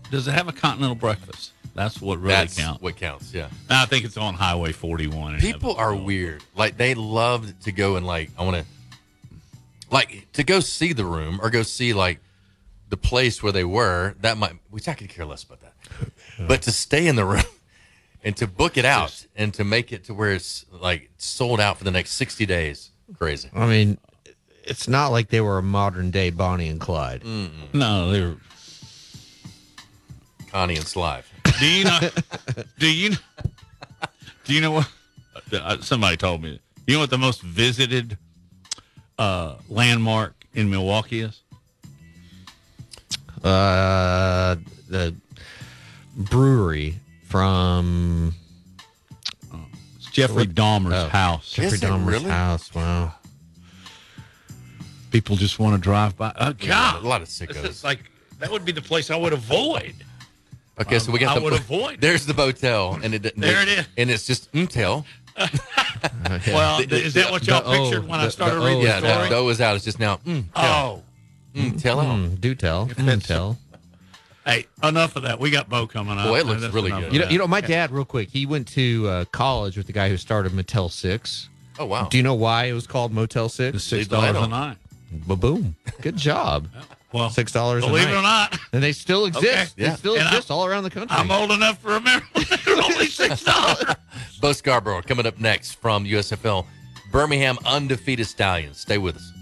[0.10, 1.54] Does it have a continental breakfast?
[1.74, 2.82] That's what really That's counts.
[2.82, 3.34] what counts.
[3.34, 3.48] Yeah.
[3.70, 5.40] I think it's on Highway 41.
[5.40, 6.44] People are weird.
[6.56, 8.66] Like they love to go and like I want to,
[9.90, 12.20] like to go see the room or go see like
[12.90, 14.16] the place where they were.
[14.20, 15.74] That might, which I could care less about that.
[16.48, 17.44] But to stay in the room
[18.24, 21.78] and to book it out and to make it to where it's like sold out
[21.78, 23.50] for the next sixty days, crazy.
[23.54, 23.98] I mean,
[24.64, 27.24] it's not like they were a modern day Bonnie and Clyde.
[27.74, 28.38] No, they were
[30.50, 31.26] Connie and Slive.
[31.60, 32.00] Do you know?
[32.80, 33.12] do you?
[34.46, 34.90] Do you know what?
[35.54, 36.60] uh, Somebody told me.
[36.88, 38.18] You know what the most visited
[39.18, 41.42] uh, landmark in Milwaukee is?
[43.44, 44.56] Uh,
[44.90, 45.16] the
[46.16, 46.96] brewery
[47.32, 48.36] from
[49.96, 51.52] It's Jeffrey Dahmer's Oh, house.
[51.54, 52.30] Jeffrey Is Dahmer's really?
[52.30, 52.74] house.
[52.76, 53.14] Wow.
[55.12, 56.34] People just want to drive by.
[56.38, 57.66] Oh God, a lot of This sickos.
[57.66, 58.00] is like
[58.40, 59.96] that would be the place I would avoid.
[60.80, 62.02] Okay, so we got I the would avoid.
[62.02, 63.88] There's the motel, and it There it is.
[63.98, 65.06] and it's just Mtel.
[66.48, 68.80] Well, The- the- is that what y'all the O, pictured when I started the reading
[68.82, 69.30] is Yeah, the no, story?
[69.30, 69.76] that was out.
[69.76, 70.18] It's just now.
[70.26, 71.04] Mm, oh,
[71.56, 72.18] mm, tell out.
[72.18, 72.90] Mm, do tell.
[72.90, 73.58] If Mm, tell.
[74.46, 75.40] Hey, enough of that.
[75.40, 76.28] We got Bo coming up.
[76.28, 77.14] Boy, it looks really good.
[77.14, 79.94] You know, you know, my dad, real quick, he went to uh, college with the
[79.94, 81.50] guy who started Motel 6.
[81.80, 82.08] Oh wow.
[82.08, 83.76] Do you know why it was called Motel 6?
[83.76, 84.78] It's six dollars a night.
[85.12, 85.76] Ba-boom.
[86.02, 86.68] Good job.
[87.14, 89.78] Well, Six dollars a believe it or not, And they still exist.
[89.78, 89.90] Okay.
[89.90, 91.14] They still And exist all around the country.
[91.18, 93.84] I'm old enough to remember they were only six dollars.
[94.40, 96.66] Bo Scarborough coming up next from USFL.
[97.12, 98.80] Birmingham undefeated Stallions.
[98.80, 99.34] Stay with us.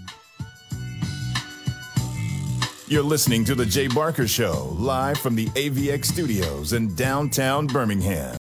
[2.90, 8.39] You're listening to The Jay Barker Show, live from the AVX studios in downtown Birmingham.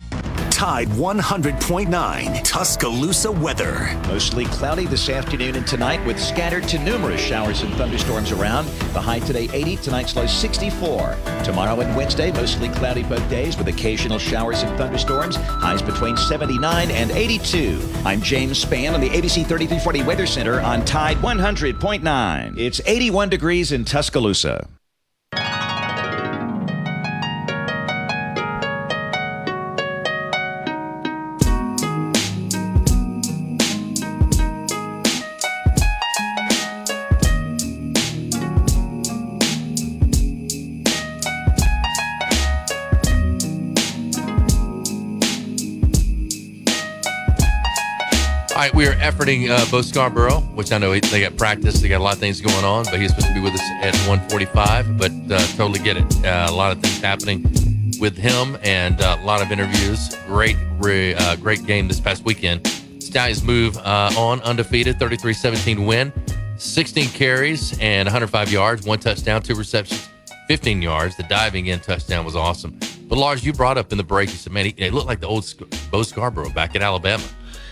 [0.56, 3.94] Tide 100.9 Tuscaloosa weather.
[4.08, 8.66] Mostly cloudy this afternoon and tonight with scattered to numerous showers and thunderstorms around.
[8.94, 11.18] The high today 80, tonight's low 64.
[11.44, 15.36] Tomorrow and Wednesday, mostly cloudy both days with occasional showers and thunderstorms.
[15.36, 17.78] Highs between 79 and 82.
[18.06, 22.58] I'm James Spann on the ABC 3340 Weather Center on Tide 100.9.
[22.58, 24.70] It's 81 degrees in Tuscaloosa.
[48.66, 51.82] Right, we are efforting uh, Bo Scarborough, which I know he- they got practice.
[51.82, 53.62] They got a lot of things going on, but he's supposed to be with us
[53.82, 54.98] at 1:45.
[54.98, 56.26] But uh, totally get it.
[56.26, 57.44] Uh, a lot of things happening
[58.00, 60.16] with him and uh, a lot of interviews.
[60.28, 62.66] Great, re, uh, great game this past weekend.
[63.00, 66.12] Stallions move uh, on undefeated, 33-17 win
[66.58, 70.10] 16 carries and 105 yards, one touchdown, two receptions,
[70.48, 71.16] 15 yards.
[71.16, 72.78] The diving in touchdown was awesome.
[73.08, 75.20] But Lars, you brought up in the break, you said, man, he, he looked like
[75.20, 77.24] the old Sc- Bo Scarborough back in Alabama.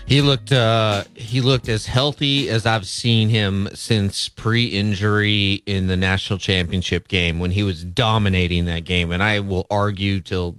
[0.06, 5.96] He looked uh, he looked as healthy as I've seen him since pre-injury in the
[5.96, 9.12] national championship game when he was dominating that game.
[9.12, 10.56] And I will argue till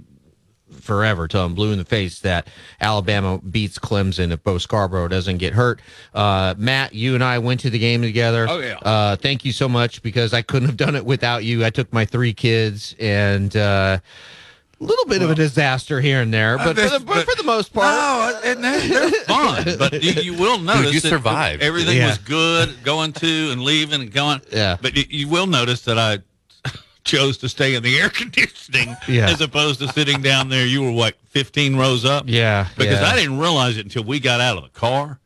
[0.82, 2.48] forever till I'm blue in the face that
[2.82, 5.80] Alabama beats Clemson if Bo Scarborough doesn't get hurt.
[6.14, 8.48] Uh, Matt, you and I went to the game together.
[8.50, 8.78] Oh, yeah.
[8.78, 11.64] Uh, thank you so much because I couldn't have done it without you.
[11.64, 13.56] I took my three kids and.
[13.56, 14.00] Uh,
[14.80, 17.44] little bit of a disaster here and there, uh, but, for, the, but for the
[17.44, 18.80] most part, No, and they're,
[19.10, 19.66] they're fun.
[19.80, 21.62] But you, you will notice Dude, you that survived.
[21.64, 22.08] Everything Yeah.
[22.10, 24.42] was good going to and leaving and going.
[24.52, 24.78] Yeah.
[24.82, 26.20] But you, you will notice that I
[27.04, 29.30] chose to stay in the air conditioning Yeah.
[29.30, 30.66] as opposed to sitting down there.
[30.66, 32.26] You were what, 15 rows up?
[32.28, 33.08] Yeah, Because yeah.
[33.08, 35.20] I didn't realize it until we got out of the car.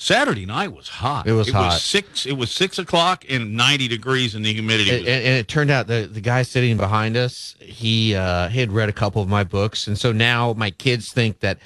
[0.00, 1.26] Saturday night was hot.
[1.26, 1.64] It was it hot.
[1.72, 2.24] Was six.
[2.24, 4.90] It was six o'clock and ninety degrees, and the humidity.
[4.90, 8.60] and, was and it turned out the the guy sitting behind us he uh he
[8.60, 11.58] had read a couple of my books and so now my kids think that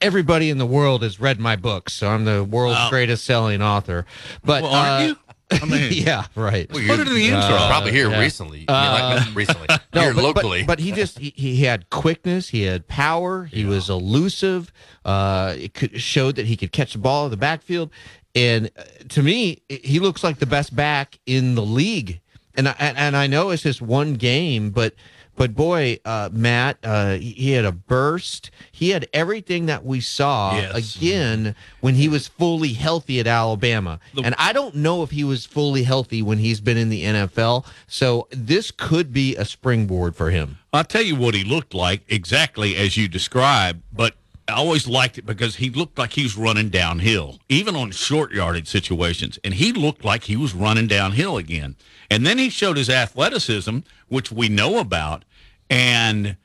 [0.00, 2.90] everybody in the world has read my books so i'm the world's Oh.
[2.90, 4.04] greatest selling author
[4.44, 5.16] but Well, aren't uh, you?
[5.50, 7.38] I mean, yeah right Well, Put it in the intro.
[7.38, 8.18] Uh, Probably here yeah.
[8.20, 8.64] recently.
[8.68, 9.66] I mean, like, Uh, recently.
[9.94, 10.62] No, here but, but- locally.
[10.64, 14.72] But, he just he, he had quickness, he had power, he was elusive.
[15.04, 17.90] Uh, it could, showed that he could catch the ball in the backfield,
[18.34, 22.20] and uh, to me, he looks like the best back in the league.
[22.56, 24.94] And I, and, and I know it's just one game, but
[25.36, 28.50] but boy, uh, Matt, uh, he, had a burst.
[28.72, 30.96] He had everything that we saw Yes.
[30.96, 34.00] again when he was fully healthy at Alabama.
[34.22, 37.64] and I don't know if he was fully healthy when he's been in the NFL.
[37.86, 40.58] So this could be a springboard for him.
[40.72, 44.14] I'll tell you what he looked like exactly as you described, but
[44.48, 48.32] I always liked it because he looked like he was running downhill, even on short
[48.32, 49.38] yardage situations.
[49.42, 51.76] And he looked like he was running downhill again.
[52.10, 53.78] And then he showed his athleticism,
[54.08, 55.24] which we know about,
[55.68, 56.36] and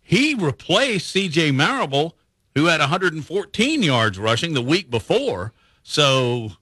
[0.00, 2.16] he replaced CJ Marable,
[2.54, 5.52] who had 114 yards rushing the week before.
[5.82, 6.52] So,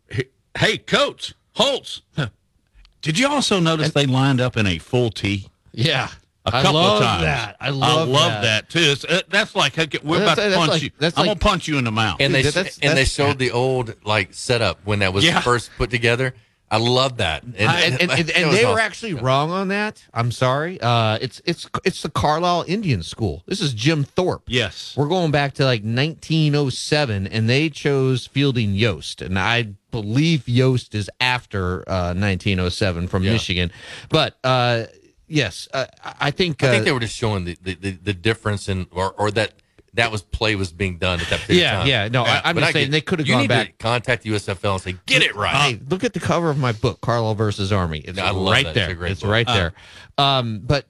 [0.57, 2.03] hey, coach, Holtz,
[3.03, 5.49] did you also notice they lined up in a full T?
[5.73, 6.09] Yeah.
[6.53, 7.23] A I couple love of times.
[7.25, 7.57] that.
[7.61, 8.43] I love that.
[8.43, 8.69] that.
[8.71, 8.95] too.
[9.09, 10.91] Uh, that's like hey, we're That's- about to punch like- you.
[10.99, 12.17] that's I'm like- gonna punch you in the mouth.
[12.21, 15.25] and they Dude, that's- and they that's- showed the old like setup when that was
[15.25, 15.41] Yeah.
[15.41, 16.35] first put together.
[16.71, 17.45] I love that.
[17.45, 18.79] And, and, and, and, and was they were awesome.
[18.81, 20.05] actually wrong on that.
[20.13, 20.79] I'm sorry.
[20.79, 23.43] Uh, it's it's it's the Carlisle Indian School.
[23.47, 24.43] This is Jim Thorpe.
[24.49, 24.93] yes.
[24.95, 30.95] We're going back to like 1907, and they chose Fielding Yost, and I believe Yost
[30.95, 33.33] is after uh, 1907 from Yeah.
[33.33, 33.71] Michigan.
[34.11, 34.85] But uh,
[35.29, 35.87] yes, uh,
[36.21, 38.87] I think I think uh, they were just showing the, the, the, the difference in
[38.91, 39.53] or, or that
[39.95, 41.89] that was play was being done at that period Yeah, of time.
[41.89, 42.09] yeah.
[42.09, 44.75] No, I- I'm just I saying get- they could have gone back- contact the USFL
[44.75, 45.55] and say, get it right.
[45.75, 47.99] Hey, look at the cover of my book, Carlisle versus Army.
[48.01, 48.75] It's I love right that.
[48.75, 49.07] There.
[49.07, 49.31] It's book.
[49.31, 49.55] right Uh.
[49.55, 49.73] there.
[50.19, 50.87] Um, but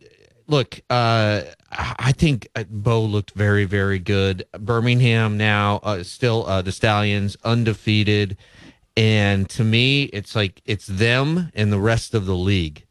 [0.46, 4.44] look, uh, I think uh, Bo looked very, very good.
[4.58, 8.36] Birmingham now uh, still uh, the Stallions undefeated,
[8.96, 12.84] and to me, it's like it's them and the rest of the league.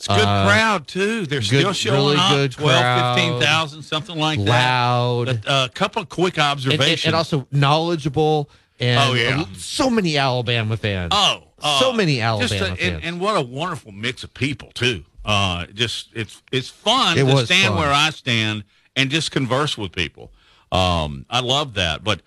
[0.00, 1.26] It's a good Uh, crowd too.
[1.26, 2.30] They're good- still showing really up.
[2.30, 3.14] good 12, crowd.
[3.16, 5.28] 15,000, something like Loud.
[5.28, 5.46] that.
[5.46, 7.04] A uh, couple of quick observations.
[7.04, 8.48] and, and also knowledgeable.
[8.78, 9.44] And Oh, yeah.
[9.58, 11.10] so many Alabama fans.
[11.14, 11.42] oh,
[11.80, 12.22] so uh, many just
[12.54, 13.00] Alabama a- fans.
[13.04, 15.04] and what a wonderful mix of people too.
[15.22, 17.76] Uh, just it's it's fun It to stand fun.
[17.76, 18.64] where I stand
[18.96, 20.32] and just converse with people.
[20.72, 22.22] Um, I love that, but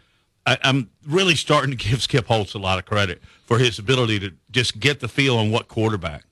[0.45, 4.19] I, I'm really starting to give Skip Holtz a lot of credit for his ability
[4.19, 6.23] to just get the feel on what quarterback.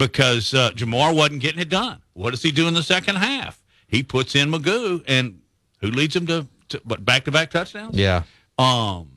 [0.00, 2.00] Because uh, J'Mar wasn't getting it done.
[2.14, 3.62] What does he do in the second half?
[3.86, 5.42] He puts in McGough, and
[5.80, 7.96] who leads him to, to what back to back touchdowns?
[7.96, 8.22] yeah.
[8.58, 9.10] Um,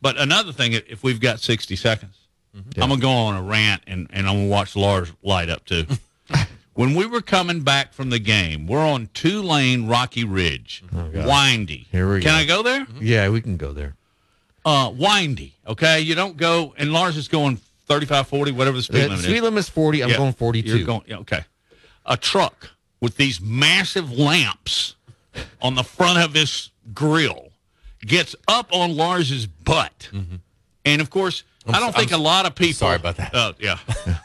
[0.00, 2.16] but another thing, if we've got 60 seconds,
[2.54, 5.48] I'm going to go on a rant and, and I'm going to watch Lars light
[5.48, 5.86] up too.
[6.74, 11.86] when we were coming back from the game, we're on two lane Rocky Ridge, windy.
[11.92, 12.34] Here we Can go.
[12.36, 12.86] I go there?
[13.00, 13.94] Yeah, we can go there.
[14.64, 15.54] Uh, windy.
[15.66, 16.00] Okay.
[16.00, 17.60] You don't go, and Lars is going
[17.90, 19.42] 35, 40, whatever the speed The limit speed is.
[19.42, 20.02] limit is 40.
[20.04, 20.76] I'm Yeah, going 42.
[20.78, 21.40] You're going, yeah, okay.
[22.06, 24.94] A truck with these massive lamps
[25.60, 27.48] on the front of this grill
[28.06, 30.08] gets up on Lars's butt.
[30.84, 32.74] And of course, I'm I don't so- think I'm a lot of people.
[32.74, 33.34] sorry about that.
[33.34, 33.78] Uh, yeah.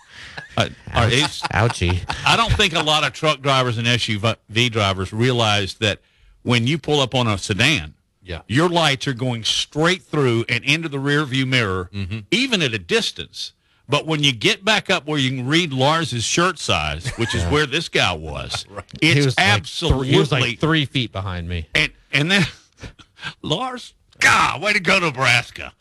[0.58, 0.70] Uh,
[1.12, 2.00] it's- Ouchie.
[2.26, 6.00] I don't think a lot of truck drivers and SUV drivers realize that
[6.44, 7.94] when you pull up on a sedan,
[8.26, 8.42] Yeah.
[8.48, 12.20] your lights are going straight through and into the rear view mirror, Mm-hmm.
[12.32, 13.54] even at a distance.
[13.88, 17.44] But when you get back up where you can read Lars's shirt size, which is
[17.52, 18.66] where this guy was,
[19.02, 21.68] He it's was like absolutely three, he was like three feet behind me.
[21.76, 22.44] and and then
[23.42, 25.74] Lars, God, way to go, Nebraska.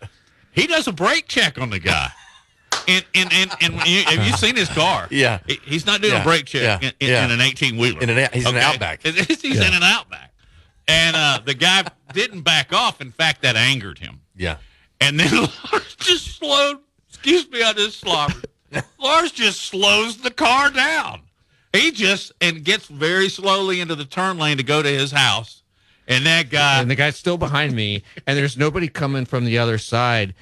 [0.53, 2.09] He does a brake check on the guy.
[2.87, 5.09] And and and, and you, have you seen his car?
[5.11, 5.39] Yeah.
[5.65, 6.21] He's not doing Yeah.
[6.21, 6.89] a brake check Yeah.
[6.89, 7.25] in, in, Yeah.
[7.25, 8.01] in an eighteen wheeler.
[8.03, 9.03] In an- he's in an Outback.
[9.03, 9.67] he's Yeah.
[9.69, 10.33] in an outback,
[10.89, 13.01] and uh, the guy didn't back off.
[13.01, 14.21] In fact, that angered him.
[14.37, 14.57] Yeah.
[15.01, 15.33] And then
[15.73, 16.79] Lars just slowed.
[17.09, 18.47] Excuse me, I just slobbered.
[18.99, 21.23] Lars just slows the car down.
[21.73, 25.63] He just and gets very slowly into the turn lane to go to his house.
[26.07, 29.59] And that guy, and the guy's still behind me, and there's nobody coming from the
[29.59, 30.35] other side.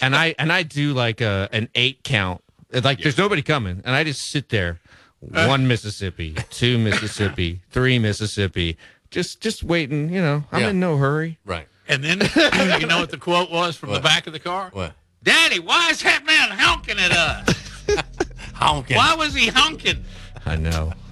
[0.00, 2.42] and I and I do like a an eight count.
[2.70, 4.78] It's Like there's nobody coming, and I just sit there.
[5.18, 8.78] One Mississippi, two Mississippi, three Mississippi.
[9.10, 10.08] Just just waiting.
[10.12, 10.68] You know, I'm Yeah.
[10.70, 11.38] in no hurry.
[11.44, 11.66] Right.
[11.88, 12.20] and then
[12.80, 14.02] you know what the quote was from the What?
[14.04, 14.70] back of the car?
[14.72, 14.92] What?
[15.24, 17.54] Daddy, why is that man honking at us?
[18.54, 18.96] honking.
[18.96, 20.04] Why was he honking?
[20.46, 20.92] I know.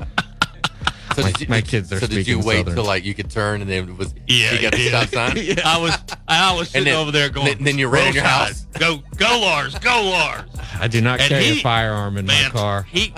[1.16, 2.74] So my, did you, my kids are so did speaking you wait Southern.
[2.76, 5.04] till like you could turn and then it was Yeah, you got the yeah.
[5.04, 5.36] stop sign?
[5.44, 5.62] Yeah.
[5.64, 5.98] I was
[6.28, 7.46] I was And sitting then- over there going.
[7.46, 10.48] then- then you ran in your "Roll house." Go go Lars, go Lars.
[10.78, 12.82] I do not And carry he- a firearm in man, my car.
[12.84, 13.12] He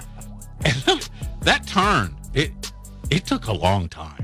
[1.43, 2.73] that turn it
[3.11, 4.20] it took a long time.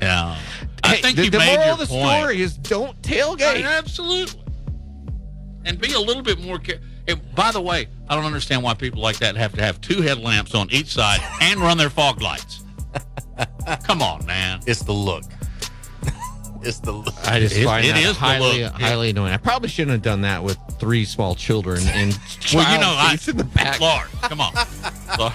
[0.00, 0.36] Yeah,
[0.82, 2.18] I Hey, think the, you the made moral your of the point.
[2.18, 3.64] story is don't tailgate.
[3.64, 4.42] Uh, absolutely,
[5.64, 6.58] and be a little bit more.
[6.58, 9.80] Care- and by the way, I don't understand why people like that have to have
[9.80, 12.62] two headlamps on each side and run their fog lights.
[13.84, 14.60] Come on, man.
[14.66, 15.24] It's the look.
[16.62, 17.14] it's the look.
[17.28, 18.74] I just It- find it that is the highly, look.
[18.74, 19.32] Uh, highly annoying.
[19.32, 22.18] I probably shouldn't have done that with three small children and
[22.54, 23.80] Well, you know, I, seats in the back.
[23.80, 24.54] Lord, come on.
[25.18, 25.32] Lord.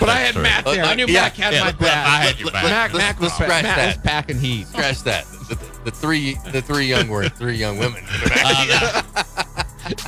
[0.00, 0.42] But I had true.
[0.42, 0.84] Matt there.
[0.84, 2.06] I knew Yeah, Mac had yeah, my back.
[2.06, 2.64] I had your back.
[2.64, 3.96] Mac, Let's- Mac, was, scratch Mac that.
[3.96, 4.66] was packing heat.
[4.68, 5.24] Scratch that.
[5.48, 8.04] The, the three the three young were three young women.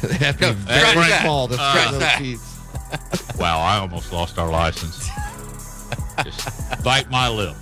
[0.03, 2.57] they have to be very small to fit those seats.
[3.39, 5.09] Wow, I almost lost our license.
[6.25, 7.55] Just bite my lip.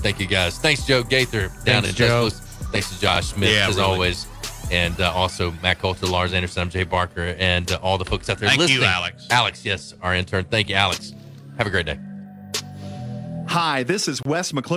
[0.00, 0.56] Thank you guys.
[0.58, 2.30] Thanks, Joe Gaither down Thanks, in Joe.
[2.30, 3.86] Thanks to Josh Smith Yeah, as really.
[3.88, 4.26] always,
[4.70, 8.30] and uh, also Matt Coulter, Lars Anderson, I'm Jay Barker, and uh, all the folks
[8.30, 8.88] out there Thank you, listening.
[8.88, 9.26] Alex.
[9.30, 10.44] Alex, yes, our intern.
[10.44, 11.12] Thank you, Alex.
[11.58, 11.98] Have a great day.
[13.48, 14.74] Hi, this is Wes McClure.